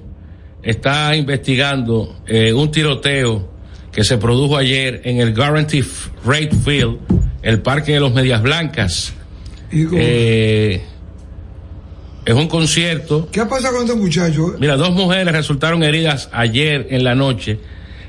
está 0.62 1.14
investigando 1.14 2.20
eh, 2.26 2.52
un 2.52 2.70
tiroteo 2.70 3.48
que 3.92 4.04
se 4.04 4.18
produjo 4.18 4.56
ayer 4.56 5.02
en 5.04 5.20
el 5.20 5.34
Guarantee 5.34 5.84
Rate 6.24 6.50
Field, 6.64 6.98
el 7.42 7.60
parque 7.62 7.92
de 7.92 8.00
los 8.00 8.12
Medias 8.12 8.42
Blancas. 8.42 9.14
Eh, 9.70 10.82
es 12.28 12.34
un 12.34 12.46
concierto. 12.46 13.26
¿Qué 13.32 13.46
pasa 13.46 13.70
con 13.70 13.84
este 13.84 13.94
muchacho? 13.94 14.48
eh? 14.48 14.56
Mira, 14.60 14.76
dos 14.76 14.92
mujeres 14.92 15.32
resultaron 15.32 15.82
heridas 15.82 16.28
ayer 16.30 16.88
en 16.90 17.02
la 17.02 17.14
noche 17.14 17.58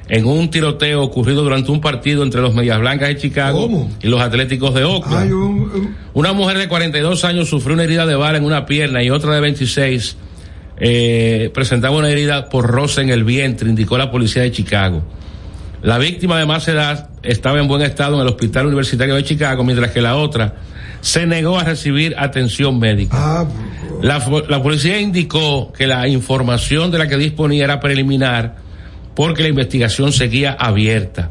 en 0.09 0.25
un 0.25 0.49
tiroteo 0.49 1.01
ocurrido 1.03 1.41
durante 1.41 1.71
un 1.71 1.79
partido 1.79 2.23
entre 2.23 2.41
los 2.41 2.53
Medias 2.53 2.77
Blancas 2.81 3.07
de 3.07 3.15
Chicago 3.15 3.61
¿Cómo? 3.61 3.89
y 4.01 4.07
los 4.07 4.19
Atléticos 4.19 4.73
de 4.73 4.83
Oakland. 4.83 5.95
Una 6.13 6.33
mujer 6.33 6.57
de 6.57 6.67
42 6.67 7.23
años 7.23 7.47
sufrió 7.47 7.75
una 7.75 7.85
herida 7.85 8.05
de 8.05 8.15
bala 8.15 8.37
en 8.39 8.43
una 8.43 8.65
pierna 8.65 9.01
y 9.01 9.09
otra 9.09 9.33
de 9.35 9.39
26 9.39 10.17
eh, 10.81 11.49
presentaba 11.53 11.95
una 11.95 12.09
herida 12.09 12.49
por 12.49 12.67
roce 12.67 12.99
en 12.99 13.11
el 13.11 13.23
vientre, 13.23 13.69
indicó 13.69 13.97
la 13.97 14.11
policía 14.11 14.41
de 14.41 14.51
Chicago. 14.51 15.01
La 15.81 15.97
víctima 15.97 16.37
de 16.37 16.45
más 16.45 16.67
edad 16.67 17.09
estaba 17.23 17.57
en 17.57 17.69
buen 17.69 17.83
estado 17.83 18.15
en 18.15 18.21
el 18.23 18.27
Hospital 18.27 18.65
Universitario 18.65 19.15
de 19.15 19.23
Chicago, 19.23 19.63
mientras 19.63 19.91
que 19.91 20.01
la 20.01 20.17
otra 20.17 20.55
se 21.01 21.25
negó 21.25 21.57
a 21.59 21.63
recibir 21.63 22.15
atención 22.17 22.79
médica. 22.79 23.15
ah, 23.17 23.47
La, 24.01 24.23
la 24.47 24.61
policía 24.63 24.99
indicó 24.99 25.71
que 25.73 25.87
la 25.87 26.07
información 26.07 26.91
de 26.91 26.97
la 26.97 27.07
que 27.07 27.17
disponía 27.17 27.65
era 27.65 27.79
preliminar 27.79 28.55
porque 29.15 29.43
la 29.43 29.49
investigación 29.49 30.11
seguía 30.13 30.53
abierta. 30.53 31.29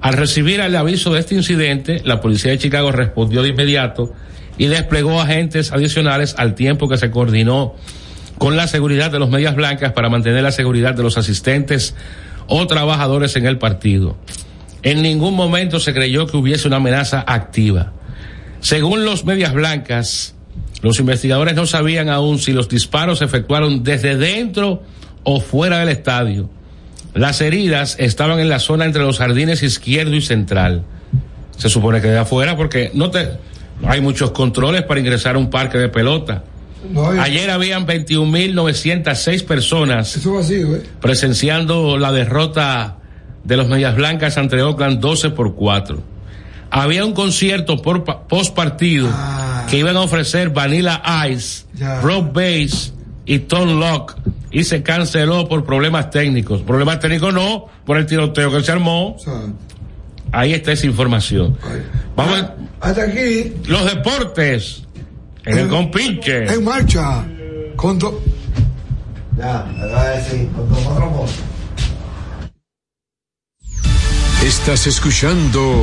Al 0.00 0.14
recibir 0.14 0.58
el 0.60 0.74
aviso 0.74 1.12
de 1.12 1.20
este 1.20 1.36
incidente, 1.36 2.02
la 2.04 2.20
policía 2.20 2.50
de 2.50 2.58
Chicago 2.58 2.90
respondió 2.90 3.42
de 3.42 3.50
inmediato 3.50 4.12
y 4.58 4.66
desplegó 4.66 5.20
agentes 5.20 5.72
adicionales 5.72 6.34
al 6.38 6.54
tiempo 6.56 6.88
que 6.88 6.96
se 6.98 7.10
coordinó 7.10 7.74
con 8.38 8.56
la 8.56 8.66
seguridad 8.66 9.12
de 9.12 9.20
los 9.20 9.30
medias 9.30 9.54
blancas 9.54 9.92
para 9.92 10.08
mantener 10.08 10.42
la 10.42 10.50
seguridad 10.50 10.94
de 10.94 11.04
los 11.04 11.16
asistentes 11.16 11.94
o 12.48 12.66
trabajadores 12.66 13.36
en 13.36 13.46
el 13.46 13.58
partido. 13.58 14.16
En 14.82 15.02
ningún 15.02 15.34
momento 15.36 15.78
se 15.78 15.94
creyó 15.94 16.26
que 16.26 16.36
hubiese 16.36 16.66
una 16.66 16.78
amenaza 16.78 17.24
activa. 17.24 17.92
Según 18.62 19.04
los 19.04 19.24
medias 19.24 19.52
blancas, 19.52 20.34
los 20.82 20.98
investigadores 21.00 21.54
no 21.56 21.66
sabían 21.66 22.08
aún 22.08 22.38
si 22.38 22.52
los 22.52 22.68
disparos 22.68 23.18
se 23.18 23.24
efectuaron 23.24 23.82
desde 23.82 24.16
dentro 24.16 24.82
o 25.24 25.40
fuera 25.40 25.80
del 25.80 25.88
estadio. 25.88 26.48
Las 27.12 27.40
heridas 27.40 27.96
estaban 27.98 28.38
en 28.38 28.48
la 28.48 28.60
zona 28.60 28.84
entre 28.84 29.02
los 29.02 29.18
jardines 29.18 29.62
izquierdo 29.62 30.14
y 30.14 30.22
central. 30.22 30.84
Se 31.56 31.68
supone 31.68 32.00
que 32.00 32.06
de 32.06 32.18
afuera 32.18 32.56
porque 32.56 32.92
no 32.94 33.10
te 33.10 33.30
hay 33.84 34.00
muchos 34.00 34.30
controles 34.30 34.82
para 34.82 35.00
ingresar 35.00 35.34
a 35.34 35.38
un 35.38 35.50
parque 35.50 35.78
de 35.78 35.88
pelota. 35.88 36.44
no 36.88 37.08
Ayer 37.08 37.50
habían 37.50 37.84
21.906 37.84 39.44
personas 39.44 40.24
vacío, 40.24 40.76
¿eh? 40.76 40.82
presenciando 41.00 41.98
la 41.98 42.12
derrota 42.12 42.98
de 43.42 43.56
los 43.56 43.66
Medias 43.66 43.96
Blancas 43.96 44.38
ante 44.38 44.62
Oakland 44.62 45.00
12 45.00 45.30
por 45.30 45.56
4. 45.56 46.11
Había 46.74 47.04
un 47.04 47.12
concierto 47.12 47.82
por 47.82 48.02
post 48.26 48.54
partido 48.54 49.10
que 49.68 49.76
iban 49.76 49.94
a 49.96 50.00
ofrecer 50.00 50.48
Vanilla 50.48 51.02
Ice, 51.28 51.66
Ya. 51.74 52.00
Rob 52.00 52.32
Bass 52.32 52.94
y 53.26 53.40
Tom 53.40 53.78
Locke 53.78 54.14
y 54.50 54.64
se 54.64 54.82
canceló 54.82 55.46
por 55.48 55.64
problemas 55.66 56.08
técnicos. 56.10 56.62
Problemas 56.62 56.98
técnicos 56.98 57.34
no, 57.34 57.66
por 57.84 57.98
el 57.98 58.06
tiroteo 58.06 58.50
que 58.50 58.62
se 58.62 58.72
armó. 58.72 59.16
Ahí 60.32 60.54
está 60.54 60.72
esa 60.72 60.86
información. 60.86 61.58
Vamos 62.16 62.40
a 62.40 62.54
hasta 62.80 63.02
aquí, 63.02 63.52
los 63.66 63.84
deportes 63.84 64.82
en 65.44 65.58
el 65.58 65.68
compinche. 65.68 66.46
en 66.54 66.64
marcha. 66.64 67.22
Con 67.76 67.98
to- 67.98 68.18
Ya, 69.36 69.60
a 69.60 70.04
decir, 70.16 70.48
con 70.56 70.68
modo. 70.70 71.26
Estás 74.42 74.86
escuchando 74.86 75.82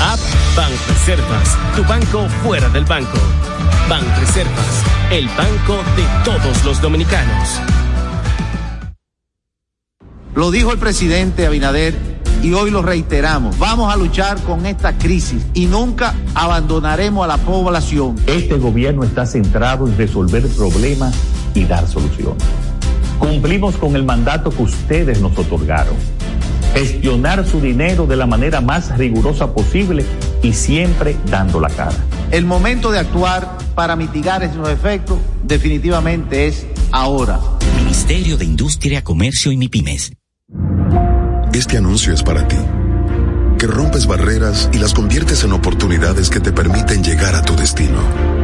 App 0.00 0.18
Banreservas, 0.56 1.56
tu 1.76 1.84
banco 1.84 2.28
fuera 2.42 2.68
del 2.68 2.84
banco. 2.84 3.18
Banreservas, 3.88 4.82
el 5.10 5.26
banco 5.28 5.76
de 5.96 6.04
todos 6.24 6.64
los 6.64 6.80
dominicanos. 6.80 7.60
Lo 10.34 10.50
dijo 10.50 10.72
el 10.72 10.78
presidente 10.78 11.46
Abinader 11.46 11.94
y 12.42 12.52
hoy 12.52 12.70
lo 12.70 12.82
reiteramos. 12.82 13.58
Vamos 13.58 13.92
a 13.92 13.96
luchar 13.96 14.40
con 14.42 14.66
esta 14.66 14.96
crisis 14.98 15.44
y 15.54 15.66
nunca 15.66 16.14
abandonaremos 16.34 17.24
a 17.24 17.28
la 17.28 17.38
población. 17.38 18.16
Este 18.26 18.56
gobierno 18.56 19.04
está 19.04 19.26
centrado 19.26 19.86
en 19.86 19.96
resolver 19.96 20.46
problemas 20.48 21.14
y 21.54 21.64
dar 21.64 21.86
soluciones. 21.88 22.42
Cumplimos 23.18 23.76
con 23.76 23.96
el 23.96 24.04
mandato 24.04 24.50
que 24.50 24.62
ustedes 24.62 25.20
nos 25.20 25.36
otorgaron. 25.38 25.94
Gestionar 26.74 27.46
su 27.46 27.60
dinero 27.60 28.06
de 28.06 28.16
la 28.16 28.26
manera 28.26 28.60
más 28.60 28.96
rigurosa 28.98 29.54
posible 29.54 30.04
y 30.42 30.52
siempre 30.52 31.16
dando 31.30 31.60
la 31.60 31.70
cara. 31.70 31.96
El 32.30 32.44
momento 32.44 32.90
de 32.90 32.98
actuar 32.98 33.56
para 33.74 33.96
mitigar 33.96 34.42
esos 34.42 34.68
efectos 34.68 35.18
definitivamente 35.44 36.46
es 36.48 36.66
ahora. 36.90 37.38
Ministerio 37.76 38.36
de 38.36 38.44
Industria, 38.44 39.02
Comercio 39.04 39.52
y 39.52 39.56
MIPIMES. 39.56 40.12
Este 41.52 41.78
anuncio 41.78 42.12
es 42.12 42.22
para 42.22 42.48
ti, 42.48 42.56
que 43.58 43.68
rompes 43.68 44.06
barreras 44.06 44.68
y 44.72 44.78
las 44.78 44.92
conviertes 44.92 45.44
en 45.44 45.52
oportunidades 45.52 46.28
que 46.28 46.40
te 46.40 46.50
permiten 46.50 47.04
llegar 47.04 47.36
a 47.36 47.42
tu 47.42 47.54
destino. 47.54 48.43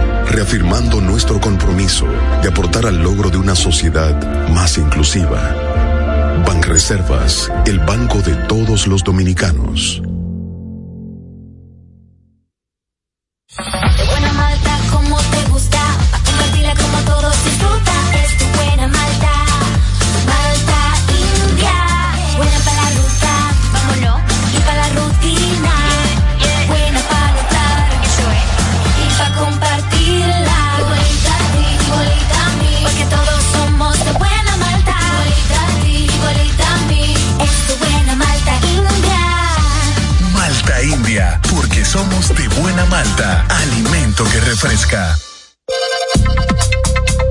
reafirmando 0.31 1.01
nuestro 1.01 1.39
compromiso 1.39 2.05
de 2.41 2.49
aportar 2.49 2.85
al 2.85 3.03
logro 3.03 3.29
de 3.29 3.37
una 3.37 3.55
sociedad 3.55 4.49
más 4.49 4.77
inclusiva. 4.77 5.55
Banreservas, 6.45 7.51
el 7.65 7.79
banco 7.79 8.21
de 8.21 8.35
todos 8.47 8.87
los 8.87 9.03
dominicanos. 9.03 10.01
Refresca. 44.61 45.17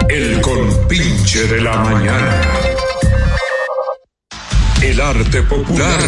El 0.08 0.40
compinche 0.40 1.46
de 1.46 1.60
la 1.60 1.76
mañana. 1.76 2.42
El 4.82 5.00
arte 5.00 5.42
popular 5.42 6.00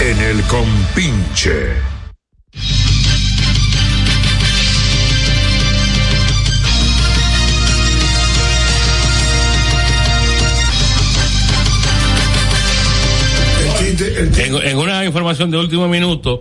en 0.00 0.18
el 0.18 0.42
compinche. 0.44 1.95
En, 14.38 14.54
en 14.54 14.78
una 14.78 15.04
información 15.04 15.50
de 15.50 15.56
último 15.58 15.88
minuto, 15.88 16.40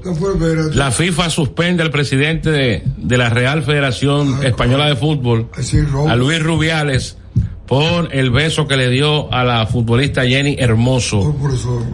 la 0.73 0.91
FIFA 0.91 1.29
suspende 1.29 1.81
al 1.81 1.91
presidente 1.91 2.51
de, 2.51 2.83
de 2.97 3.17
la 3.17 3.29
Real 3.29 3.63
Federación 3.63 4.45
Española 4.45 4.87
de 4.87 4.95
Fútbol, 4.95 5.47
a 6.07 6.15
Luis 6.15 6.43
Rubiales, 6.43 7.17
por 7.65 8.13
el 8.13 8.31
beso 8.31 8.67
que 8.67 8.77
le 8.77 8.89
dio 8.89 9.33
a 9.33 9.43
la 9.43 9.65
futbolista 9.65 10.23
Jenny 10.25 10.55
Hermoso 10.59 11.35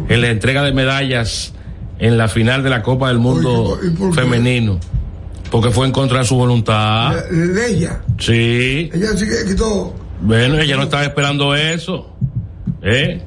en 0.09 0.21
la 0.21 0.29
entrega 0.29 0.63
de 0.63 0.73
medallas 0.73 1.53
en 1.99 2.17
la 2.17 2.27
final 2.27 2.63
de 2.63 2.69
la 2.71 2.81
Copa 2.81 3.09
del 3.09 3.19
Mundo 3.19 3.79
femenino. 4.13 4.79
Porque 5.51 5.69
fue 5.69 5.85
en 5.85 5.91
contra 5.91 6.19
de 6.19 6.25
su 6.25 6.35
voluntad. 6.35 7.13
De, 7.29 7.47
de 7.49 7.67
ella. 7.75 8.01
Sí. 8.17 8.89
Ella 8.93 9.09
sí 9.17 9.25
que 9.25 9.51
quitó. 9.51 9.93
Bueno, 10.21 10.57
ella 10.57 10.77
no 10.77 10.83
estaba 10.83 11.03
esperando 11.03 11.53
eso. 11.53 12.09
¿Eh? 12.81 13.21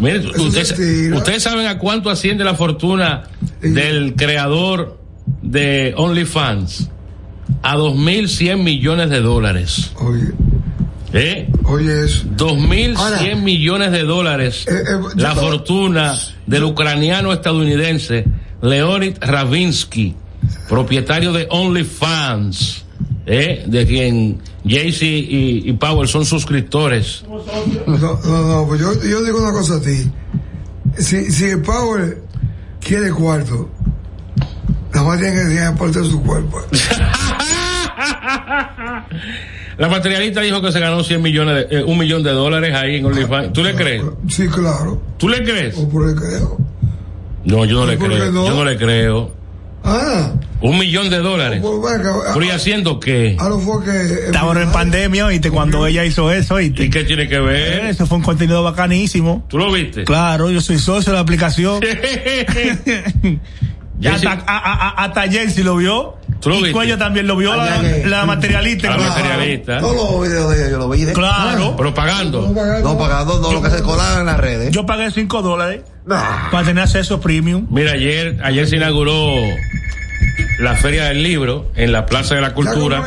Miren, 0.00 0.26
ustedes, 0.26 1.42
saben 1.42 1.66
a 1.66 1.78
cuánto 1.78 2.10
asciende 2.10 2.44
la 2.44 2.54
fortuna 2.54 3.24
del 3.60 4.14
creador 4.14 4.98
de 5.42 5.94
OnlyFans. 5.96 6.90
A 7.62 7.76
2.100 7.76 8.62
millones 8.62 9.10
de 9.10 9.20
dólares. 9.20 9.92
Oye. 9.96 10.32
¿Eh? 11.12 11.48
Oye 11.64 12.04
eso. 12.04 12.24
2.100 12.36 13.36
millones 13.36 13.92
de 13.92 14.02
dólares. 14.02 14.66
la 15.14 15.34
fortuna 15.34 16.18
del 16.46 16.64
ucraniano 16.64 17.32
estadounidense 17.32 18.24
Leonid 18.60 19.18
Ravinsky, 19.20 20.14
propietario 20.68 21.32
de 21.32 21.46
OnlyFans, 21.50 22.83
¿eh? 23.26 23.64
de 23.66 23.86
quien 23.86 24.40
Jay-Z 24.66 25.04
y, 25.04 25.62
y 25.66 25.72
Powell 25.74 26.08
son 26.08 26.24
suscriptores. 26.24 27.24
No, 27.28 27.96
no, 27.98 28.18
no, 28.46 28.66
pues 28.66 28.80
yo, 28.80 28.92
yo 29.02 29.22
digo 29.22 29.40
una 29.42 29.52
cosa 29.52 29.76
a 29.76 29.80
ti. 29.80 30.10
Si, 30.98 31.30
si 31.30 31.44
el 31.46 31.62
Power 31.62 32.22
quiere 32.80 33.10
cuarto, 33.10 33.68
nada 34.92 35.06
más 35.06 35.18
tiene 35.18 35.34
que 35.34 35.40
enseñar 35.40 35.76
parte 35.76 36.00
de 36.00 36.08
su 36.08 36.22
cuerpo. 36.22 36.60
La 39.76 39.88
materialista 39.88 40.40
dijo 40.40 40.62
que 40.62 40.70
se 40.70 40.78
ganó 40.78 41.02
100 41.02 41.20
millones, 41.20 41.68
de, 41.68 41.78
eh, 41.78 41.84
un 41.84 41.98
millón 41.98 42.22
de 42.22 42.30
dólares 42.30 42.72
ahí 42.74 42.96
en 42.96 43.06
OnlyFans. 43.06 43.52
¿Tú 43.52 43.64
le 43.64 43.74
crees? 43.74 44.04
Sí, 44.28 44.46
claro. 44.46 45.02
¿Tú 45.18 45.28
le 45.28 45.42
crees? 45.42 45.76
O 45.76 45.88
por 45.88 46.08
el 46.08 46.14
creo. 46.14 46.56
No, 47.44 47.64
yo 47.64 47.80
no 47.80 47.86
le 47.86 47.96
¿Por 47.96 48.08
qué 48.08 48.16
creo. 48.16 48.32
no? 48.32 48.46
Yo 48.46 48.54
no 48.54 48.64
le 48.64 48.76
creo. 48.76 49.32
Ah, 49.82 50.32
Un 50.66 50.78
millón 50.78 51.10
de 51.10 51.18
dólares. 51.18 51.60
pues 51.62 51.98
venga, 51.98 52.14
¿Pero 52.32 52.44
y 52.46 52.50
haciendo 52.50 52.98
qué? 52.98 53.36
a 53.38 53.48
lo 53.48 53.58
fue 53.60 53.84
que. 53.84 54.24
Estábamos 54.26 54.56
en 54.56 54.70
pandemia, 54.72 55.26
¿oíste? 55.26 55.50
Cuando 55.50 55.86
ella 55.86 56.04
hizo 56.04 56.32
eso, 56.32 56.54
¿oíste? 56.54 56.84
¿Y 56.84 56.90
qué 56.90 57.04
tiene 57.04 57.28
que 57.28 57.38
ver? 57.38 57.84
Eso 57.86 58.06
fue 58.06 58.16
un 58.18 58.24
contenido 58.24 58.62
bacanísimo. 58.62 59.44
¿Tú 59.48 59.58
lo 59.58 59.70
viste? 59.70 60.04
Claro, 60.04 60.50
yo 60.50 60.60
soy 60.62 60.78
socio 60.78 61.12
de 61.12 61.16
la 61.18 61.22
aplicación. 61.22 61.80
Y 64.00 64.08
hasta, 64.08 64.32
a, 64.32 64.36
a, 64.46 64.88
a- 64.88 65.04
hasta 65.04 65.22
Jensi 65.28 65.62
lo 65.62 65.76
vio. 65.76 66.16
¿Tú 66.40 66.48
lo 66.48 66.56
y 66.56 66.58
viste? 66.58 66.72
Cuello 66.72 66.98
también 66.98 67.28
lo 67.28 67.36
vio, 67.36 67.54
la, 67.54 67.80
la 68.04 68.26
materialista. 68.26 68.90
La 68.90 68.96
Claro. 68.96 69.10
materialista. 69.14 69.78
Todos 69.78 70.10
los 70.20 70.28
videos 70.28 70.50
de 70.50 70.56
ella 70.62 70.70
yo 70.72 70.78
lo 70.78 70.88
vi. 70.88 71.04
de- 71.04 71.12
Claro. 71.12 71.74
Pero 71.76 71.94
pagando. 71.94 72.52
No 72.82 72.98
pagando, 72.98 73.38
no, 73.40 73.52
lo 73.52 73.62
que 73.62 73.70
se 73.70 73.82
colaban 73.82 74.20
en 74.20 74.26
las 74.26 74.38
redes. 74.38 74.72
Yo 74.72 74.84
pagué 74.84 75.10
5 75.12 75.42
dólares 75.42 75.82
para 76.08 76.64
tener 76.64 76.82
acceso 76.82 77.20
premium. 77.20 77.68
Mira, 77.70 77.92
ayer, 77.92 78.36
ayer 78.42 78.66
se 78.66 78.76
inauguró 78.76 79.36
la 80.58 80.74
Feria 80.74 81.04
del 81.06 81.22
Libro 81.22 81.70
en 81.76 81.92
la 81.92 82.06
Plaza 82.06 82.34
de 82.34 82.40
la 82.40 82.54
Cultura. 82.54 83.02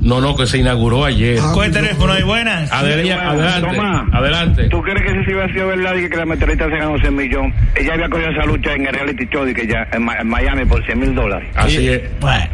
No, 0.00 0.20
no, 0.20 0.36
que 0.36 0.46
se 0.46 0.58
inauguró 0.58 1.04
ayer. 1.04 1.38
Con 1.52 1.64
el 1.64 1.72
teléfono 1.72 2.12
ahí, 2.12 2.22
buenas. 2.22 2.70
Adel- 2.70 3.10
adelante, 3.10 3.80
adelante. 4.12 4.68
¿Tú 4.68 4.80
crees 4.80 5.02
que 5.02 5.24
si 5.24 5.32
hubiera 5.32 5.52
sido 5.52 5.66
verdad 5.66 5.96
y 5.96 6.08
que 6.08 6.16
la 6.16 6.26
meteorita 6.26 6.66
se 6.66 6.76
ganó 6.76 6.96
100 6.98 7.16
millones? 7.16 7.54
Ella 7.74 7.94
había 7.94 8.08
cogido 8.08 8.30
esa 8.30 8.44
lucha 8.46 8.72
en 8.74 8.86
el 8.86 8.94
reality 8.94 9.26
show 9.32 9.48
y 9.48 9.52
que 9.52 9.66
ya 9.66 9.88
en, 9.92 10.28
Miami 10.28 10.64
por 10.64 10.84
100 10.84 11.00
mil 11.00 11.14
dólares. 11.14 11.48
Así 11.56 11.88
es. 11.88 12.02
Bueno, 12.20 12.50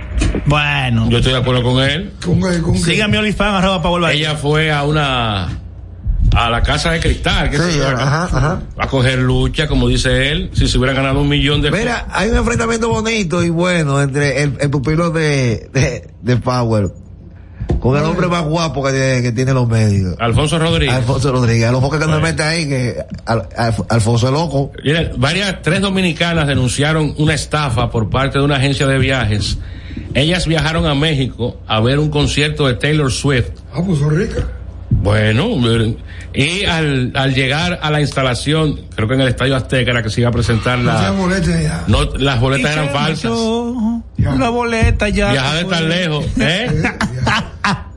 bueno. 0.46 1.10
Yo 1.10 1.18
estoy 1.18 1.32
de 1.34 1.38
acuerdo 1.40 1.62
con 1.62 1.82
él. 1.82 2.10
Síganme 2.76 3.18
OnlyFans, 3.18 3.62
arroba. 3.64 4.12
Ella 4.12 4.34
fue 4.36 4.72
a 4.72 4.84
una 4.84 5.61
a 6.34 6.48
la 6.50 6.62
casa 6.62 6.90
de 6.92 7.00
cristal, 7.00 7.50
que 7.50 7.58
Sí, 7.58 7.72
se 7.72 7.78
llama, 7.78 8.02
ajá, 8.02 8.24
ajá. 8.24 8.62
a 8.78 8.86
coger 8.86 9.18
lucha, 9.18 9.66
como 9.68 9.88
dice 9.88 10.30
él, 10.30 10.50
si 10.54 10.66
se 10.68 10.78
hubiera 10.78 10.94
ganado 10.94 11.20
un 11.20 11.28
millón 11.28 11.60
de 11.62 11.70
Mira, 11.70 12.06
hay 12.10 12.30
un 12.30 12.36
enfrentamiento 12.36 12.88
bonito 12.88 13.42
y 13.44 13.50
bueno 13.50 14.00
entre 14.00 14.42
el, 14.42 14.56
el 14.60 14.70
pupilo 14.70 15.10
de, 15.10 15.68
de, 15.72 16.08
de 16.22 16.36
Power 16.38 16.90
con 17.80 17.96
el 17.96 18.04
hombre 18.04 18.28
más 18.28 18.44
guapo 18.44 18.84
que 18.84 18.90
tiene, 18.92 19.22
que 19.22 19.32
tiene 19.32 19.52
los 19.52 19.66
medios. 19.68 20.14
Alfonso 20.20 20.56
Rodríguez. 20.58 20.94
Alfonso 20.94 21.32
Rodríguez. 21.32 21.68
A 21.68 21.72
los 21.72 21.80
pocos 21.80 21.98
que 21.98 22.06
nos 22.06 22.22
mete 22.22 22.42
ahí, 22.42 22.68
que 22.68 22.96
Al- 23.26 23.48
Alf- 23.56 23.86
Alfonso 23.88 24.26
es 24.28 24.32
loco. 24.32 24.70
Mira, 24.84 25.10
varias, 25.16 25.62
tres 25.62 25.80
dominicanas 25.80 26.46
denunciaron 26.46 27.12
una 27.18 27.34
estafa 27.34 27.90
por 27.90 28.08
parte 28.08 28.38
de 28.38 28.44
una 28.44 28.56
agencia 28.56 28.86
de 28.86 28.98
viajes. 28.98 29.58
Ellas 30.14 30.46
viajaron 30.46 30.86
a 30.86 30.94
México 30.94 31.56
a 31.66 31.80
ver 31.80 31.98
un 31.98 32.08
concierto 32.10 32.68
de 32.68 32.74
Taylor 32.74 33.10
Swift. 33.10 33.48
Ah, 33.74 33.80
pues 33.84 33.98
son 33.98 34.16
ricas. 34.16 34.44
Bueno, 35.02 35.48
y 36.32 36.64
al, 36.64 37.12
al 37.14 37.34
llegar 37.34 37.80
a 37.82 37.90
la 37.90 38.00
instalación, 38.00 38.80
creo 38.94 39.08
que 39.08 39.14
en 39.14 39.20
el 39.22 39.28
Estadio 39.28 39.56
Azteca 39.56 39.90
era 39.90 40.02
que 40.02 40.10
se 40.10 40.20
iba 40.20 40.28
a 40.30 40.32
presentar 40.32 40.78
No 40.78 40.92
la... 40.92 41.12
molestes 41.12 41.62
ya. 41.62 41.84
No, 41.88 42.04
las 42.04 42.40
boletas 42.40 42.70
Y 42.70 42.72
eran 42.72 42.86
se 42.86 42.92
falsas. 42.92 43.32
La 44.38 44.50
boleta 44.50 45.08
ya. 45.08 45.32
Viajar 45.32 45.56
de 45.56 45.64
tan 45.64 45.88
lejos, 45.88 46.24
¿eh? 46.38 46.82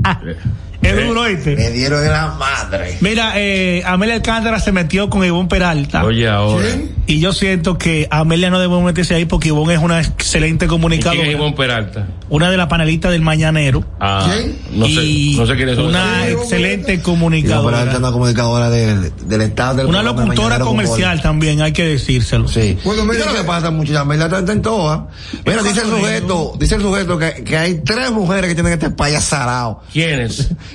Es 0.86 1.08
duro, 1.08 1.22
¿oíste? 1.22 1.56
Me 1.56 1.72
dieron 1.72 2.04
en 2.04 2.12
la 2.12 2.28
madre. 2.38 2.98
Mira, 3.02 3.34
eh, 3.36 3.82
Amelia 3.86 4.16
Alcántara 4.16 4.60
se 4.60 4.72
metió 4.72 5.10
con 5.10 5.24
Ivonne 5.26 5.50
Peralta. 5.50 6.04
Oye, 6.04 6.28
ahora. 6.28 6.66
Y 7.08 7.20
yo 7.20 7.34
siento 7.34 7.78
que 7.78 8.08
Amelia 8.10 8.50
no 8.50 8.60
debe 8.60 8.80
meterse 8.82 9.14
ahí 9.16 9.26
porque 9.26 9.50
Ivonne 9.50 9.76
es 9.76 9.80
una 9.80 10.02
excelente 10.02 10.66
¿Y 10.66 10.68
comunicadora. 10.68 11.18
¿Quién 11.22 11.28
es 11.30 11.36
Ivonne 11.36 11.56
Peralta? 11.56 12.08
Una 12.30 12.50
de 12.50 12.58
las 12.58 12.68
panelistas 12.68 13.12
del 13.12 13.22
Mañanero. 13.22 13.86
Ah, 14.00 14.28
No 14.72 14.88
sé, 14.88 15.34
no 15.38 15.46
sé 15.46 15.56
quiénes 15.56 15.76
son. 15.76 15.86
Una 15.88 16.28
excelente 16.28 17.00
comunicadora. 17.02 17.78
Peralta 17.78 17.94
es 17.94 18.00
una 18.00 18.12
comunicadora 18.12 18.70
del, 18.72 19.12
del 19.28 19.42
estado 19.42 19.76
del 19.76 19.86
Una 19.88 20.02
locutora 20.02 20.58
con 20.58 20.70
comercial 20.70 21.22
también, 21.22 21.62
hay 21.62 21.72
que 21.74 21.86
decírselo. 21.86 22.48
Sí. 22.48 22.78
Bueno, 22.84 23.08
¿Qué 23.12 23.20
es 23.20 23.26
lo 23.26 23.34
que 23.34 23.44
pasa, 23.44 23.70
muchachos? 23.70 24.02
Amelia 24.02 24.26
está 24.26 24.52
en 24.52 24.62
todas. 24.62 25.02
Mira, 25.46 25.62
dice 25.62 25.82
el 25.82 25.88
sujeto, 25.88 26.54
dice 26.60 26.76
el 26.76 26.82
sujeto 26.82 27.18
que, 27.20 27.44
que 27.44 27.58
hay 27.58 27.82
tres 27.86 28.12
mujeres 28.12 28.48
que 28.50 28.56
tienen 28.56 28.74
este 28.74 28.90
payasarao. 28.90 29.84
¿Quiénes? 29.94 30.50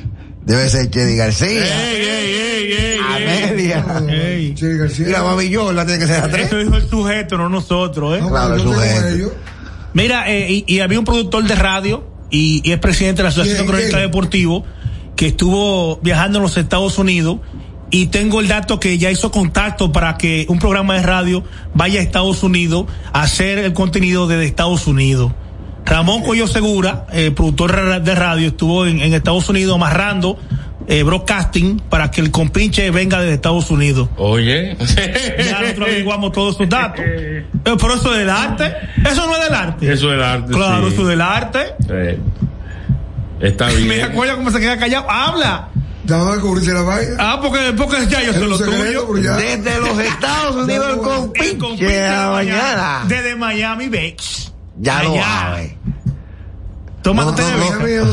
Debe 0.51 0.69
ser 0.69 0.91
Chedi 0.91 1.15
García. 1.15 1.63
Amelia. 3.15 3.85
Ey. 4.09 4.53
Y 4.99 5.05
la 5.05 5.23
mamillola 5.23 5.87
tiene 5.87 6.01
que 6.01 6.07
ser 6.09 6.25
a 6.25 6.29
tres. 6.29 6.47
Eso 6.47 6.59
dijo 6.59 6.75
el 6.75 6.89
sujeto, 6.89 7.39
no 7.39 7.49
nosotros, 7.49 8.19
¿eh? 8.19 8.23
Claro, 8.29 8.57
el 8.57 8.61
sujeto. 8.61 9.33
Mira, 9.95 10.29
eh, 10.29 10.51
y, 10.51 10.65
y 10.67 10.81
había 10.81 10.99
un 10.99 11.05
productor 11.05 11.45
de 11.45 11.55
radio 11.55 12.05
y, 12.31 12.69
y 12.69 12.73
es 12.73 12.81
presidente 12.81 13.19
de 13.19 13.23
la 13.25 13.29
Asociación 13.29 13.59
¿Quién, 13.59 13.69
Cronista 13.69 13.99
quién? 13.99 14.11
Deportivo 14.11 14.65
que 15.15 15.29
estuvo 15.29 15.99
viajando 15.99 16.39
en 16.39 16.43
los 16.43 16.57
Estados 16.57 16.99
Unidos 16.99 17.39
y 17.93 18.07
tengo 18.07 18.41
el 18.41 18.49
dato 18.49 18.81
que 18.81 18.99
ya 18.99 19.09
hizo 19.09 19.31
contacto 19.31 19.93
para 19.93 20.17
que 20.17 20.47
un 20.49 20.59
programa 20.59 20.95
de 20.95 21.03
radio 21.03 21.45
vaya 21.75 22.01
a 22.01 22.03
Estados 22.03 22.43
Unidos 22.43 22.87
a 23.13 23.23
hacer 23.23 23.59
el 23.59 23.73
contenido 23.73 24.27
desde 24.27 24.47
Estados 24.47 24.89
Unidos. 24.89 25.31
Ramón 25.85 26.23
Coyo 26.23 26.47
Segura, 26.47 27.07
eh, 27.13 27.31
productor 27.31 28.03
de 28.03 28.15
radio, 28.15 28.49
estuvo 28.49 28.87
en, 28.87 29.01
en 29.01 29.13
Estados 29.15 29.49
Unidos 29.49 29.75
amarrando 29.75 30.39
eh, 30.87 31.03
broadcasting 31.03 31.81
para 31.89 32.11
que 32.11 32.21
el 32.21 32.31
compinche 32.31 32.91
venga 32.91 33.21
desde 33.21 33.35
Estados 33.35 33.71
Unidos. 33.71 34.09
Oye. 34.17 34.77
Ya 35.39 35.61
nosotros 35.61 35.89
averiguamos 35.89 36.33
todos 36.33 36.55
esos 36.57 36.69
datos. 36.69 37.01
Eh, 37.07 37.45
Pero 37.63 37.95
eso 37.95 38.13
es 38.13 38.19
del 38.19 38.31
arte. 38.31 38.75
Eso 39.05 39.27
no 39.27 39.37
es 39.37 39.43
del 39.45 39.55
arte. 39.55 39.93
Eso 39.93 40.09
es 40.09 40.15
el 40.15 40.23
arte. 40.23 40.53
Claro, 40.53 40.89
sí. 40.89 40.93
eso 40.95 41.03
es 41.03 41.09
del 41.09 41.21
arte. 41.21 41.59
Eh, 41.89 42.19
Está 43.41 43.69
bien. 43.71 43.89
Me 43.89 44.03
acuerdo 44.03 44.37
cómo 44.37 44.51
se 44.51 44.61
queda 44.61 44.79
callado. 44.79 45.11
Habla. 45.11 45.69
Dame 46.05 46.33
a 46.33 46.41
cubrirse 46.41 46.73
la 46.73 46.83
vaina. 46.83 47.15
Ah, 47.19 47.39
porque, 47.41 47.73
porque 47.77 48.07
ya 48.09 48.23
yo 48.23 48.33
un 48.43 48.51
lo 48.51 48.59
tuyo. 48.59 49.37
Desde 49.37 49.81
los 49.81 49.99
Estados 49.99 50.57
Unidos 50.65 50.87
el 50.89 51.47
El 51.47 51.59
compinche. 51.59 51.87
Desde 53.07 53.37
Miami 53.37 53.89
Beach. 53.89 54.51
Ya 54.81 55.03
lo 55.03 55.13
Allá. 55.13 55.23
sabe. 55.25 55.77
Toma, 57.03 57.25
No, 57.25 57.35
tú 57.35 57.43
tienes. 57.43 58.05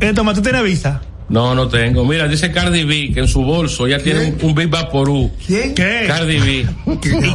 Eh, 0.00 0.12
toma, 0.14 0.34
tú 0.34 0.42
tienes 0.42 0.62
visa. 0.64 1.00
No, 1.28 1.54
no 1.54 1.66
tengo. 1.68 2.04
Mira, 2.04 2.28
dice 2.28 2.52
Cardi 2.52 2.84
B 2.84 3.12
que 3.14 3.20
en 3.20 3.28
su 3.28 3.42
bolso 3.42 3.86
ya 3.88 3.98
tiene 3.98 4.34
un, 4.42 4.48
un 4.50 4.54
Big 4.54 4.68
Vaporú. 4.68 5.30
¿Quién? 5.46 5.74
¿Qué? 5.74 6.04
Cardi 6.06 6.38
B. 6.38 6.66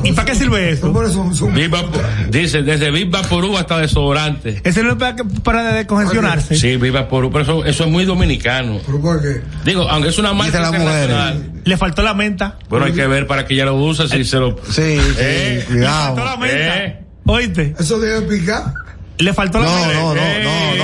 ¿Y, 0.04 0.10
y 0.10 0.12
para 0.14 0.26
qué 0.28 0.36
sirve 0.36 0.70
eso? 0.70 0.94
Por 0.94 1.06
eso 1.06 1.34
son. 1.34 1.54
Big 1.56 1.70
Vapor- 1.72 2.30
dice, 2.30 2.62
desde 2.62 2.92
Big 2.92 3.10
Vaporú 3.10 3.58
hasta 3.58 3.80
desodorante. 3.80 4.62
Ese 4.64 4.84
no 4.84 4.92
es 4.92 4.98
para, 4.98 5.16
que- 5.16 5.24
para 5.24 5.74
descongestionarse. 5.74 6.56
Sí, 6.56 6.78
Big 6.78 6.92
Vaporú. 6.92 7.32
Pero 7.32 7.44
eso, 7.44 7.66
eso 7.66 7.86
es 7.86 7.90
muy 7.90 8.06
dominicano. 8.06 8.80
¿Pero 8.86 9.02
por 9.02 9.22
qué? 9.22 9.42
Digo, 9.66 9.90
aunque 9.90 10.10
es 10.10 10.18
una 10.20 10.32
marca 10.34 10.60
internacional. 10.60 11.52
Le 11.66 11.78
faltó 11.78 12.04
la 12.04 12.14
menta. 12.14 12.60
Bueno, 12.70 12.86
hay 12.86 12.94
que 12.94 13.08
ver 13.08 13.26
para 13.26 13.46
que 13.46 13.56
ella 13.56 13.66
lo 13.66 13.76
use 13.76 14.08
si 14.08 14.24
se 14.26 14.38
lo... 14.38 14.58
Sí, 14.70 15.00
sí, 15.00 15.00
Eh, 15.18 15.66
Le 15.72 15.86
faltó 15.88 16.14
cuidado. 16.14 16.26
la 16.26 16.38
menta. 16.38 16.78
Eh. 16.86 17.04
Oíste. 17.26 17.76
Eso 17.80 18.00
debe 18.00 18.22
picar. 18.22 18.74
Le 19.20 19.34
faltó 19.34 19.60
la 19.60 19.66
No, 19.66 19.76
menta. 19.86 19.94
no, 19.94 20.14
no, 20.14 20.14
no, 20.14 20.76
no. 20.78 20.84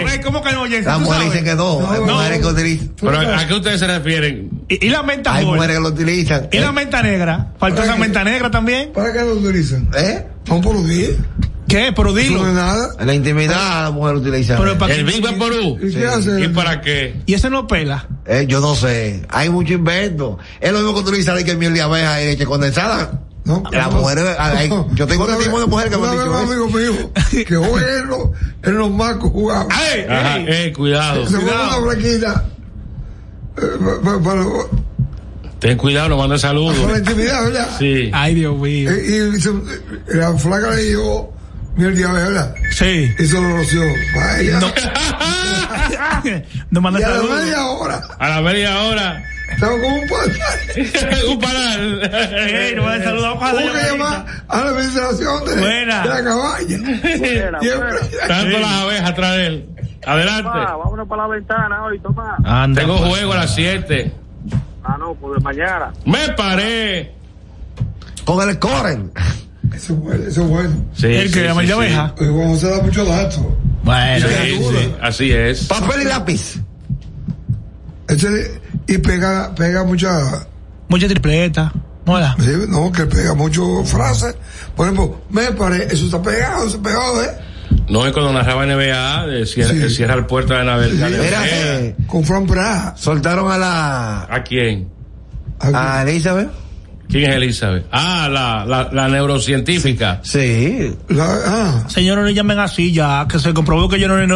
Mujer 0.00 0.14
ey, 0.14 0.20
¿Cómo 0.24 0.42
que 0.42 0.52
no, 0.52 0.62
Jensen? 0.62 0.84
La 0.84 0.94
¿Tú 0.94 1.00
mujer 1.00 1.18
sabes? 1.18 1.32
dice 1.32 1.44
que 1.44 1.54
no. 1.54 1.90
Hay 1.90 2.00
No, 2.00 2.06
mujeres 2.14 2.38
que 2.40 2.46
utilizan. 2.46 2.90
Pero 3.00 3.18
¿a 3.18 3.46
qué 3.46 3.54
ustedes 3.54 3.80
se 3.80 3.86
refieren? 3.86 4.50
¿Y, 4.68 4.86
y 4.86 4.88
la 4.90 5.02
menta 5.02 5.34
Hay 5.34 5.44
mujeres 5.44 5.76
que 5.76 5.82
lo 5.82 5.88
utilizan. 5.88 6.48
¿Y 6.52 6.58
la 6.58 6.72
menta 6.72 7.02
negra? 7.02 7.52
¿Faltó 7.58 7.82
esa 7.82 7.96
menta 7.96 8.24
negra 8.24 8.50
también? 8.50 8.92
¿Para 8.92 9.12
qué 9.12 9.20
lo 9.20 9.32
utilizan? 9.34 9.88
¿Eh? 9.96 10.26
Son 10.46 10.60
por 10.60 10.74
los 10.74 10.88
días. 10.88 11.10
¿Qué? 11.68 11.92
Pero 11.94 12.12
dilo. 12.12 12.42
no 12.42 12.48
es 12.48 12.54
nada. 12.54 12.88
En 12.98 13.06
la 13.06 13.14
intimidad 13.14 13.84
la 13.84 13.90
mujer 13.92 14.16
utiliza. 14.16 14.56
Pero 14.56 14.76
para 14.76 14.94
El 14.94 15.04
Big 15.04 15.22
Vaporú. 15.22 15.78
¿Y 15.82 15.92
qué 15.94 16.06
hace? 16.06 16.40
¿Y 16.44 16.48
para 16.48 16.80
qué? 16.80 17.20
Y 17.26 17.34
ese 17.34 17.48
no 17.50 17.66
pela. 17.68 18.08
Eh, 18.26 18.46
yo 18.48 18.60
no 18.60 18.74
sé. 18.74 19.22
Hay 19.28 19.50
mucho 19.50 19.74
invento. 19.74 20.38
Es 20.60 20.72
lo 20.72 20.78
mismo 20.78 20.94
que 20.94 21.08
utilizar 21.10 21.42
que 21.44 21.54
miel 21.56 21.74
de 21.74 21.82
abeja 21.82 22.20
y 22.22 22.26
leche 22.26 22.44
condensada. 22.44 23.22
No, 23.44 23.62
mujeres, 23.92 24.24
hay- 24.38 24.68
yo 24.68 25.06
tengo 25.06 25.24
Una 25.24 25.34
testimonio 25.36 25.66
de 25.66 25.66
vez- 25.66 25.68
mujeres 25.70 25.90
que 25.92 25.96
me 25.98 26.02
vez 26.08 26.12
dicho 26.12 26.30
un 26.30 26.36
amigo 26.36 26.66
mío 26.68 27.10
que 27.46 27.56
hoy 27.56 27.82
en 28.00 28.06
los, 28.08 28.20
en 28.62 28.78
los 28.78 28.90
marcos 28.90 29.30
jugaba. 29.32 29.66
¡Ey! 29.94 30.06
Ajá, 30.08 30.36
ey! 30.38 30.46
eh, 30.48 30.72
cuidado. 30.72 31.26
Se 31.26 31.36
cuidado. 31.38 31.82
una 31.82 31.92
flaquita. 31.92 32.44
eh, 33.56 33.62
pa- 34.04 34.20
pa- 34.22 34.66
Ten 35.58 35.76
cuidado, 35.76 36.08
no 36.10 36.16
mandes 36.18 36.40
saludos. 36.42 36.76
Para 36.78 36.92
la 36.92 36.98
intimidad, 36.98 37.44
¿verdad? 37.44 37.68
Sí. 37.78 38.10
Ay, 38.14 38.34
Dios 38.34 38.56
mío. 38.58 38.90
Eh, 38.90 39.32
Y, 39.36 39.40
se- 39.40 39.52
la 40.16 40.32
flaca 40.38 40.70
le 40.70 40.82
dio 40.84 41.30
miel 41.76 41.94
de 41.96 42.04
abeja, 42.04 42.28
¿verdad? 42.28 42.54
Sí. 42.72 43.10
Y 43.18 43.26
se 43.26 43.40
lo 43.40 43.56
roció. 43.56 43.82
Vaya. 44.16 44.60
No 46.70 46.80
manda 46.80 47.00
y 47.00 47.02
a 47.02 47.08
la 47.08 47.16
saludos. 47.16 47.40
media 47.40 47.66
hora 47.66 48.02
A 48.18 48.28
la 48.28 48.40
media 48.42 48.82
hora. 48.84 49.22
Estaba 49.52 49.72
como 49.72 49.94
un 49.96 50.08
pan. 50.08 50.30
un 51.28 51.38
panal. 51.40 52.10
Ey, 52.12 52.74
no. 52.74 52.82
Vamos 52.82 53.42
a 53.42 53.50
hacer 53.50 53.62
que 53.62 53.66
llamadita. 53.72 53.90
llamar 53.90 54.26
a 54.48 54.60
la 54.60 54.70
administración 54.70 55.44
de, 55.44 55.60
Buena. 55.60 56.02
de 56.02 56.08
la 56.08 56.24
caballa. 56.24 56.66
Siempre. 57.60 57.98
Tanto 58.28 58.58
las 58.58 58.72
abejas 58.72 59.10
atrás 59.10 59.36
de 59.36 59.46
él. 59.46 59.68
Adelante. 60.06 60.50
Ah, 60.52 60.76
vámonos 60.76 61.08
para 61.08 61.22
la 61.22 61.28
ventana 61.28 61.84
hoy, 61.84 61.98
toma. 62.00 62.36
Anda, 62.44 62.80
Tengo 62.80 62.96
pues. 62.98 63.10
juego 63.10 63.32
a 63.32 63.36
las 63.36 63.54
7. 63.54 64.12
Ah, 64.82 64.96
no, 64.98 65.14
pues 65.14 65.34
de 65.36 65.40
mañana. 65.44 65.92
Me 66.06 66.28
paré. 66.30 67.14
Con 68.24 68.48
el 68.48 68.58
corren. 68.58 69.12
Eso 69.74 69.92
es 69.92 69.98
bueno. 70.00 70.24
Eso 70.26 70.42
es 70.42 70.48
bueno. 70.48 70.84
Sí, 70.94 71.06
El 71.06 71.28
sí, 71.28 71.34
que 71.34 71.44
llama 71.44 71.60
sí, 71.60 71.66
sí. 71.66 71.72
abeja. 71.74 72.14
Y 72.18 72.26
cuando 72.28 72.56
se 72.56 72.70
da 72.70 72.82
mucho 72.82 73.04
dato. 73.04 73.56
Bueno. 73.82 74.26
Sí, 74.28 74.58
sí, 74.58 74.94
así 75.02 75.32
es. 75.32 75.64
Papel 75.66 76.02
y 76.02 76.04
lápiz. 76.04 76.56
Ese- 78.08 78.60
y 78.86 78.98
pega, 78.98 79.54
pega 79.54 79.84
mucha, 79.84 80.46
Mucha 80.88 81.06
tripleta. 81.08 81.72
Hola. 82.06 82.34
sí, 82.40 82.50
no, 82.68 82.90
que 82.90 83.06
pega 83.06 83.34
mucho 83.34 83.84
frases. 83.84 84.34
Por 84.74 84.86
ejemplo, 84.86 85.20
me 85.30 85.52
parece, 85.52 85.94
eso 85.94 86.06
está 86.06 86.20
pegado, 86.20 86.66
eso 86.66 86.76
está 86.76 86.82
pegado, 86.88 87.22
¿eh? 87.22 87.30
No 87.88 88.04
es 88.06 88.12
cuando 88.12 88.32
narraba 88.32 88.64
NBA, 88.66 89.26
de 89.26 89.46
cierra, 89.46 89.70
Sí. 89.88 89.94
cierra 89.94 90.14
el 90.14 90.26
puerto 90.26 90.54
de 90.54 90.64
navegar. 90.64 91.10
Mira, 91.10 91.42
eh, 91.46 91.94
Con 92.06 92.24
Fran 92.24 92.46
Praja. 92.46 92.94
soltaron 92.96 93.50
a 93.52 93.58
la, 93.58 94.22
¿A 94.28 94.42
quién? 94.42 94.88
a 95.60 96.02
Elizabeth. 96.02 96.48
¿Quién 97.10 97.30
es 97.30 97.36
Elizabeth? 97.36 97.86
Ah, 97.90 98.28
la, 98.30 98.64
la, 98.64 98.88
la 98.92 99.08
neurocientífica. 99.08 100.20
Sí. 100.22 100.94
La- 101.08 101.38
ah, 101.46 101.84
Señores, 101.88 102.22
no 102.22 102.28
le 102.28 102.34
llamen 102.34 102.58
así 102.58 102.92
ya, 102.92 103.26
que 103.28 103.38
se 103.38 103.52
comprobó 103.52 103.88
que 103.88 103.98
yo 103.98 104.08
no 104.08 104.16
le 104.16 104.26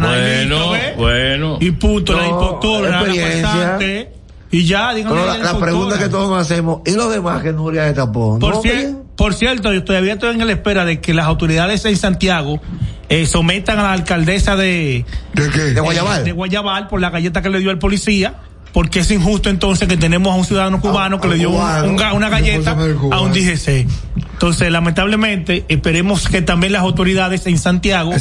nada. 0.00 0.42
y 0.42 0.46
listo, 0.46 0.66
Bueno, 0.68 0.96
bueno. 0.96 1.58
Y 1.60 1.70
punto, 1.72 2.12
la 2.14 2.22
No, 2.24 2.28
impostora, 2.30 2.90
la 3.02 3.06
pasante. 3.42 4.12
Y 4.52 4.64
ya, 4.64 4.92
díganme. 4.94 5.14
Pero 5.20 5.26
la, 5.26 5.38
la 5.52 5.58
pregunta 5.60 5.98
que 5.98 6.08
todos 6.08 6.28
nos 6.28 6.40
hacemos, 6.40 6.80
¿y 6.84 6.92
los 6.92 7.10
demás 7.12 7.42
que 7.42 7.52
Nuria 7.52 7.84
de 7.84 7.92
tapón? 7.94 8.40
Por, 8.40 8.54
¿No, 8.56 8.62
cier- 8.62 8.96
por 9.16 9.32
cierto, 9.34 9.72
yo 9.72 9.84
todavía 9.84 10.14
estoy 10.14 10.34
en 10.34 10.44
la 10.46 10.52
espera 10.52 10.84
de 10.84 11.00
que 11.00 11.14
las 11.14 11.26
autoridades 11.26 11.84
en 11.84 11.96
Santiago 11.96 12.60
eh, 13.08 13.26
sometan 13.26 13.78
a 13.78 13.82
la 13.84 13.92
alcaldesa 13.92 14.56
de, 14.56 15.04
de, 15.34 15.80
Guayabal. 15.80 16.24
de 16.24 16.32
Guayabal 16.32 16.88
por 16.88 17.00
la 17.00 17.10
galleta 17.10 17.42
que 17.42 17.50
le 17.50 17.60
dio 17.60 17.70
el 17.70 17.78
policía. 17.78 18.34
Porque 18.72 19.00
es 19.00 19.10
injusto 19.10 19.50
entonces 19.50 19.88
que 19.88 19.96
tenemos 19.96 20.32
a 20.32 20.36
un 20.36 20.44
ciudadano 20.44 20.80
cubano 20.80 21.20
que 21.20 21.28
le 21.28 21.34
dio 21.36 21.50
cubano, 21.50 21.88
un 21.88 21.94
una 21.94 22.10
no 22.10 22.30
galleta 22.30 22.76
a 23.10 23.20
un 23.20 23.32
DGC. 23.32 23.86
Entonces, 24.32 24.70
lamentablemente, 24.70 25.64
esperemos 25.68 26.28
que 26.28 26.40
también 26.40 26.72
las 26.72 26.82
autoridades 26.82 27.46
en 27.46 27.58
Santiago. 27.58 28.12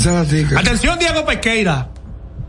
Atención, 0.57 0.97
Diego 0.99 1.25
Pequeira. 1.25 1.89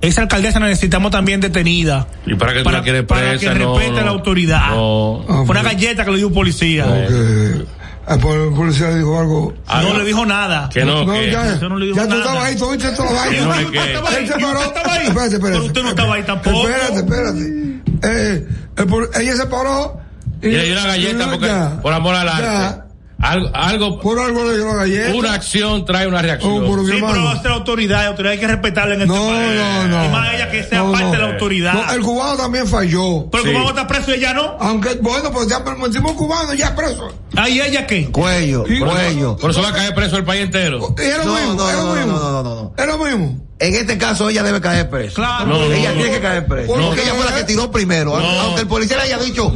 Esa 0.01 0.23
alcaldesa 0.23 0.59
la 0.61 0.67
necesitamos 0.69 1.11
también 1.11 1.41
detenida. 1.43 2.07
Y 2.25 2.35
para 2.35 2.55
que 2.55 2.61
tú 2.61 2.65
Para, 2.65 2.79
la 2.79 2.85
quieres 2.85 3.03
para 3.05 3.21
presa, 3.33 3.53
que 3.53 3.59
no, 3.59 3.75
respete 3.77 3.99
no. 4.01 4.05
la 4.07 4.11
autoridad. 4.13 4.71
No. 4.71 5.25
Fue 5.45 5.51
una 5.51 5.63
galleta 5.63 6.05
que 6.07 6.11
le 6.11 6.17
dio 6.17 6.29
un 6.29 6.33
policía. 6.35 6.87
Porque 6.87 7.67
el 8.09 8.19
pol- 8.19 8.49
el 8.49 8.55
policía 8.55 8.89
le 8.89 8.97
dijo 8.97 9.21
algo. 9.21 9.55
no 9.71 9.99
le 9.99 10.05
dijo 10.07 10.25
nada. 10.25 10.71
Que 10.73 10.85
no, 10.87 11.05
que- 11.05 11.31
ya, 11.31 11.55
no 11.69 11.77
le 11.79 11.87
dijo 11.87 11.97
ya 11.99 12.05
tú 12.05 12.09
nada. 12.09 12.23
estabas 12.23 12.45
ahí, 12.45 12.57
tú 12.57 12.71
viste 12.71 12.91
toda 12.93 13.13
la 13.13 13.19
vaina. 13.21 13.39
Que 13.39 13.63
no 13.65 13.71
que- 13.71 13.79
estaba 13.79 14.09
ahí, 14.09 14.17
Él 14.17 14.27
se 14.29 14.39
paró. 14.41 14.59
ahí. 14.61 15.07
Espérate, 15.07 15.35
espérate. 15.35 15.41
Pero 15.43 15.65
usted 15.65 15.83
no 15.83 15.89
estaba 15.91 16.15
ahí 16.15 16.23
tampoco. 16.23 16.69
Espérate, 16.69 16.97
espérate. 16.97 17.80
Eh, 18.03 18.47
pol- 18.89 19.11
ella 19.15 19.37
se 19.37 19.47
paró. 19.47 20.01
Y 20.43 20.49
le 20.49 20.65
dio 20.65 20.73
una 20.73 20.87
galleta 20.87 21.31
porque, 21.31 21.83
por 21.83 21.93
amor 21.93 22.15
al 22.15 22.29
arte. 22.29 22.83
Algo, 23.21 23.51
algo, 23.53 24.01
Por 24.01 24.19
algo 24.19 24.45
le 24.51 25.13
una 25.13 25.35
acción 25.35 25.85
trae 25.85 26.07
una 26.07 26.23
reacción. 26.23 26.53
Oh, 26.53 26.79
Sí, 26.85 26.91
pero 26.91 27.09
hermano. 27.09 27.33
es 27.35 27.43
la 27.45 27.51
autoridad, 27.51 28.03
la 28.03 28.09
autoridad 28.09 28.33
hay 28.33 28.39
que 28.41 28.47
respetarla 28.47 28.95
en 28.95 29.03
este 29.03 29.15
No, 29.15 29.27
país. 29.29 29.61
no, 29.61 29.89
no. 29.89 30.05
Y 30.05 30.09
más 30.09 30.35
ella 30.35 30.51
que 30.51 30.65
sea 30.65 30.79
No, 30.79 30.93
parte 30.93 31.05
no. 31.07 31.13
de 31.13 31.19
la 31.19 31.33
autoridad. 31.33 31.73
No, 31.75 31.93
el 31.93 32.01
cubano 32.01 32.37
también 32.37 32.67
falló. 32.67 33.29
pero 33.31 33.45
Sí. 33.45 33.53
como 33.53 33.69
está 33.69 33.87
preso 33.87 34.11
y 34.13 34.15
ella 34.15 34.33
no. 34.33 34.57
Aunque, 34.61 34.95
bueno, 35.03 35.31
pues 35.33 35.49
ya 35.49 35.63
permitimos 35.63 36.13
cubano, 36.13 36.55
ya 36.55 36.75
preso. 36.75 37.13
¿Ahí 37.37 37.61
ella 37.61 37.87
qué? 37.87 38.11
Cuello, 38.11 38.65
cuello. 38.65 39.37
Por 39.37 39.51
eso 39.51 39.61
va 39.63 39.69
a 39.69 39.73
caer 39.75 39.95
preso 39.95 40.17
el 40.17 40.25
país 40.25 40.43
entero. 40.43 40.95
Y 40.99 41.03
es 41.03 41.19
lo 41.19 41.25
No, 41.27 41.35
mismo, 41.35 41.55
no, 41.55 41.69
es 41.71 41.77
lo 41.77 41.85
no, 41.85 41.95
mismo. 41.95 42.13
no, 42.19 42.33
no, 42.33 42.43
no, 42.43 42.55
no. 42.55 42.73
Es 42.77 42.87
lo 42.87 42.99
mismo. 43.05 43.47
En 43.59 43.75
este 43.75 43.99
caso 43.99 44.31
ella 44.31 44.43
debe 44.43 44.63
caer 44.63 44.89
presa. 44.89 45.15
Claro. 45.17 45.47
No, 45.47 45.59
no, 45.59 45.65
ella 45.73 45.91
no, 45.91 45.95
tiene 45.97 46.09
no. 46.09 46.15
que 46.15 46.21
caer 46.23 46.47
presa. 46.47 46.75
No. 46.75 46.87
Porque 46.87 47.03
ella 47.03 47.13
fue 47.15 47.25
la 47.27 47.35
que 47.37 47.45
tiró 47.45 47.71
primero. 47.71 48.19
No. 48.19 48.27
Aunque 48.41 48.63
el 48.63 48.67
policía 48.67 48.97
le 48.97 49.03
haya 49.03 49.19
dicho 49.19 49.53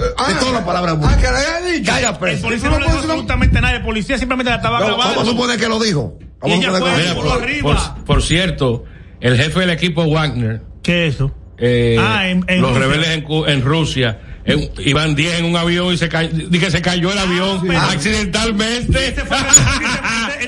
de 0.00 0.34
todas 0.40 0.52
las 0.54 0.64
palabras. 0.64 0.96
Ah, 1.02 1.16
que 1.16 1.22
le 1.22 1.28
haya 1.28 1.60
dicho. 1.72 1.92
Caiga 1.92 2.08
El 2.10 2.16
presa. 2.18 2.42
policía 2.42 2.70
no 2.70 2.78
le 2.78 2.86
dijo 2.86 2.98
absolutamente 2.98 3.60
nada. 3.60 3.76
El 3.76 3.82
policía 3.82 4.18
simplemente 4.18 4.50
la 4.50 4.56
estaba 4.56 4.80
No, 4.80 4.86
Vamos 4.86 5.04
a 5.04 5.08
grabando. 5.08 5.30
suponer 5.32 5.58
que 5.60 5.68
lo 5.68 5.78
dijo. 5.78 6.18
Y 6.44 6.52
ella 6.52 6.70
fue- 6.70 6.80
lo 6.80 6.86
Mira, 6.96 7.14
dijo. 7.14 7.22
por 7.22 7.42
arriba. 7.42 7.94
por- 7.96 8.04
por 8.04 8.22
cierto, 8.22 8.84
el 9.20 9.36
jefe 9.36 9.60
del 9.60 9.70
equipo 9.70 10.04
Wagner, 10.06 10.62
¿Qué 10.82 11.06
es 11.08 11.14
eso? 11.16 11.34
eh, 11.58 11.96
Ah, 12.00 12.28
en- 12.28 12.44
en 12.48 12.62
los 12.62 12.70
Rusia. 12.70 12.86
rebeldes 12.86 13.10
en, 13.10 13.22
Cu- 13.22 13.44
en 13.46 13.62
Rusia, 13.62 14.20
en- 14.46 14.70
iban 14.78 15.14
10 15.14 15.38
en 15.38 15.44
un 15.44 15.56
avión 15.56 15.92
y 15.92 15.98
se 15.98 16.08
cayó, 16.08 16.30
di 16.48 16.58
que 16.58 16.70
se 16.70 16.80
cayó 16.80 17.12
el 17.12 17.18
avión 17.18 17.60
pero- 17.66 17.78
accidentalmente. 17.80 19.14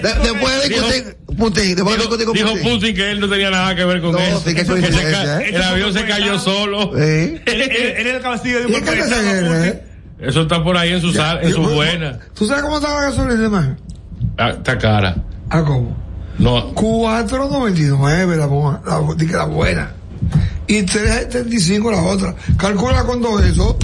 De- 0.00 0.14
después 0.32 0.62
de 0.62 0.68
Dijo- 0.68 1.36
Putin, 1.36 1.74
después 1.74 1.96
de 1.96 2.02
discutir 2.02 2.26
con 2.26 2.34
Dijo 2.34 2.48
Putin. 2.50 2.62
Putin 2.74 2.94
que 2.94 3.10
él 3.10 3.20
no 3.20 3.28
tenía 3.28 3.50
nada 3.50 3.74
que 3.74 3.84
ver 3.84 4.00
con 4.00 4.12
No, 4.12 4.18
eso. 4.18 4.42
sí, 4.44 4.54
Que 4.54 4.60
se 4.64 4.70
coincidencia, 4.70 5.24
ca- 5.24 5.40
¿eh? 5.42 5.50
El 5.54 5.62
avión 5.62 5.92
se 5.92 6.04
cayó 6.06 6.38
solo. 6.38 6.92
Sí. 6.94 7.00
Él, 7.46 7.62
era 7.96 8.16
el 8.16 8.22
cabecillo 8.22 8.60
de 8.60 8.66
un 8.66 8.72
¿Y 8.72 8.74
qué 8.76 8.80
golpe 9.00 9.22
de 9.22 9.68
eh? 9.68 9.82
Eso 10.20 10.42
está 10.42 10.62
por 10.62 10.76
ahí 10.76 10.92
en 10.92 11.00
su, 11.00 11.12
sal- 11.12 11.40
en 11.42 11.52
su 11.52 11.62
buena. 11.62 12.18
¿Tú 12.34 12.46
sabes 12.46 12.62
cómo 12.62 12.76
estaba 12.76 13.00
la 13.02 13.10
gasolina, 13.10 13.48
man? 13.48 13.76
Ah, 14.38 14.50
Está 14.50 14.78
cara. 14.78 15.16
Ah, 15.50 15.62
¿cómo? 15.64 15.96
No, 16.38 16.72
4.99 16.74 18.36
la, 18.36 18.46
la, 18.86 19.38
la 19.38 19.44
buena. 19.46 19.92
Y 20.66 20.82
3.75 20.82 21.90
la 21.90 22.02
otra. 22.02 22.34
Calcula 22.56 23.02
con 23.04 23.20
todo 23.20 23.40
eso. 23.42 23.76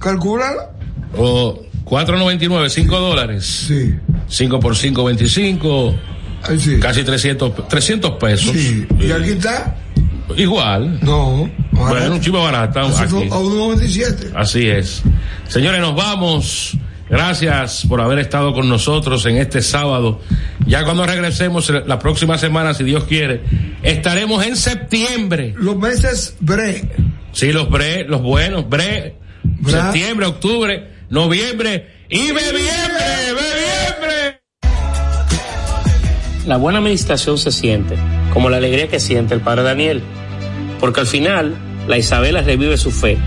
Calcula. 0.00 0.70
o 1.16 1.60
4.99, 1.88 2.68
5 2.68 3.00
dólares. 3.00 3.64
Sí. 3.68 3.94
5 4.28 4.60
por 4.60 4.76
5, 4.76 5.04
25. 5.04 5.94
Ahí 6.42 6.58
sí. 6.58 6.78
Casi 6.78 7.02
300, 7.02 7.68
300 7.68 8.10
pesos. 8.12 8.52
Sí. 8.52 8.86
Y 9.00 9.10
aquí 9.10 9.30
está. 9.30 9.76
Igual. 10.36 11.00
No. 11.02 11.50
Bueno, 11.72 12.14
un 12.14 12.20
chivo 12.20 12.42
barato 12.42 12.80
aquí. 12.80 13.02
A 13.02 13.06
1.97. 13.08 14.32
Así 14.34 14.68
es. 14.68 15.02
Señores, 15.48 15.80
nos 15.80 15.94
vamos. 15.94 16.76
Gracias 17.08 17.86
por 17.88 18.02
haber 18.02 18.18
estado 18.18 18.52
con 18.52 18.68
nosotros 18.68 19.24
en 19.24 19.38
este 19.38 19.62
sábado. 19.62 20.20
Ya 20.66 20.84
cuando 20.84 21.06
regresemos 21.06 21.70
eh, 21.70 21.82
la 21.86 21.98
próxima 21.98 22.36
semana, 22.36 22.74
si 22.74 22.84
Dios 22.84 23.04
quiere, 23.04 23.40
estaremos 23.82 24.44
en 24.46 24.56
septiembre. 24.56 25.54
Los 25.56 25.76
meses 25.76 26.36
bre. 26.40 26.90
Sí, 27.32 27.50
los 27.52 27.70
bre, 27.70 28.04
los 28.04 28.20
buenos, 28.20 28.68
bre, 28.68 29.16
Bra. 29.42 29.84
septiembre, 29.84 30.26
octubre, 30.26 30.97
noviembre 31.10 32.04
y 32.08 32.32
bebiembre, 32.32 33.04
bebiembre. 33.28 34.42
La 36.46 36.56
buena 36.56 36.78
administración 36.78 37.38
se 37.38 37.52
siente, 37.52 37.96
como 38.32 38.50
la 38.50 38.58
alegría 38.58 38.88
que 38.88 39.00
siente 39.00 39.34
el 39.34 39.40
padre 39.40 39.62
Daniel, 39.62 40.02
porque 40.80 41.00
al 41.00 41.06
final 41.06 41.56
la 41.86 41.98
Isabela 41.98 42.42
revive 42.42 42.76
su 42.76 42.90
fe 42.90 43.18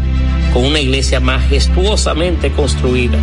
con 0.53 0.65
una 0.65 0.79
iglesia 0.79 1.19
majestuosamente 1.19 2.51
construida, 2.51 3.17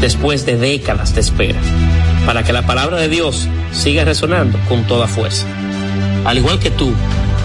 después 0.00 0.44
de 0.46 0.56
décadas 0.56 1.14
de 1.14 1.20
espera, 1.20 1.60
para 2.26 2.42
que 2.42 2.52
la 2.52 2.66
palabra 2.66 2.96
de 2.96 3.08
Dios 3.08 3.48
siga 3.72 4.04
resonando 4.04 4.58
con 4.68 4.84
toda 4.84 5.06
fuerza. 5.06 5.46
Al 6.24 6.38
igual 6.38 6.58
que 6.58 6.70
tú, 6.70 6.92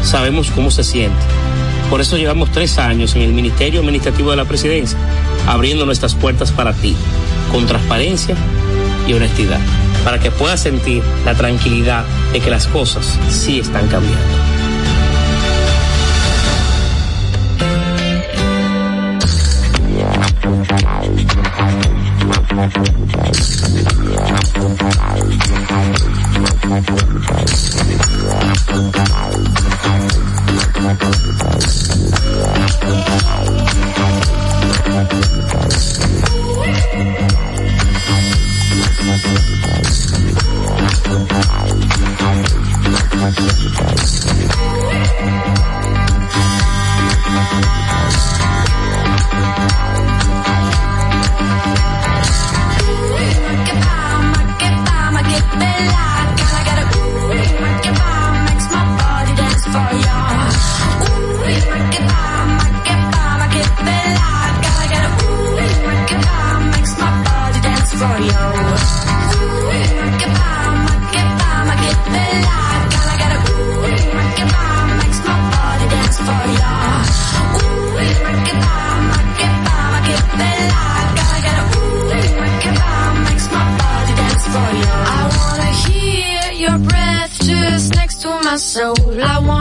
sabemos 0.02 0.50
cómo 0.52 0.72
se 0.72 0.84
siente. 0.84 1.47
Por 1.90 2.02
eso 2.02 2.18
llevamos 2.18 2.52
tres 2.52 2.78
años 2.78 3.16
en 3.16 3.22
el 3.22 3.34
Ministerio 3.34 3.80
Administrativo 3.80 4.32
de 4.32 4.38
la 4.38 4.46
Presidencia, 4.46 4.98
abriendo 5.48 5.86
nuestras 5.86 6.16
puertas 6.16 6.52
para 6.52 6.74
ti, 6.74 6.96
con 7.52 7.66
transparencia 7.66 8.36
y 9.08 9.14
honestidad, 9.14 9.60
para 10.04 10.20
que 10.20 10.30
puedas 10.30 10.62
sentir 10.62 11.02
la 11.26 11.34
tranquilidad 11.34 12.04
de 12.34 12.42
que 12.42 12.50
las 12.50 12.68
cosas 12.68 13.18
sí 13.30 13.60
están 13.60 13.88
cambiando. 13.88 14.48
Soul. 88.68 88.96
I 89.22 89.40
wanna 89.40 89.57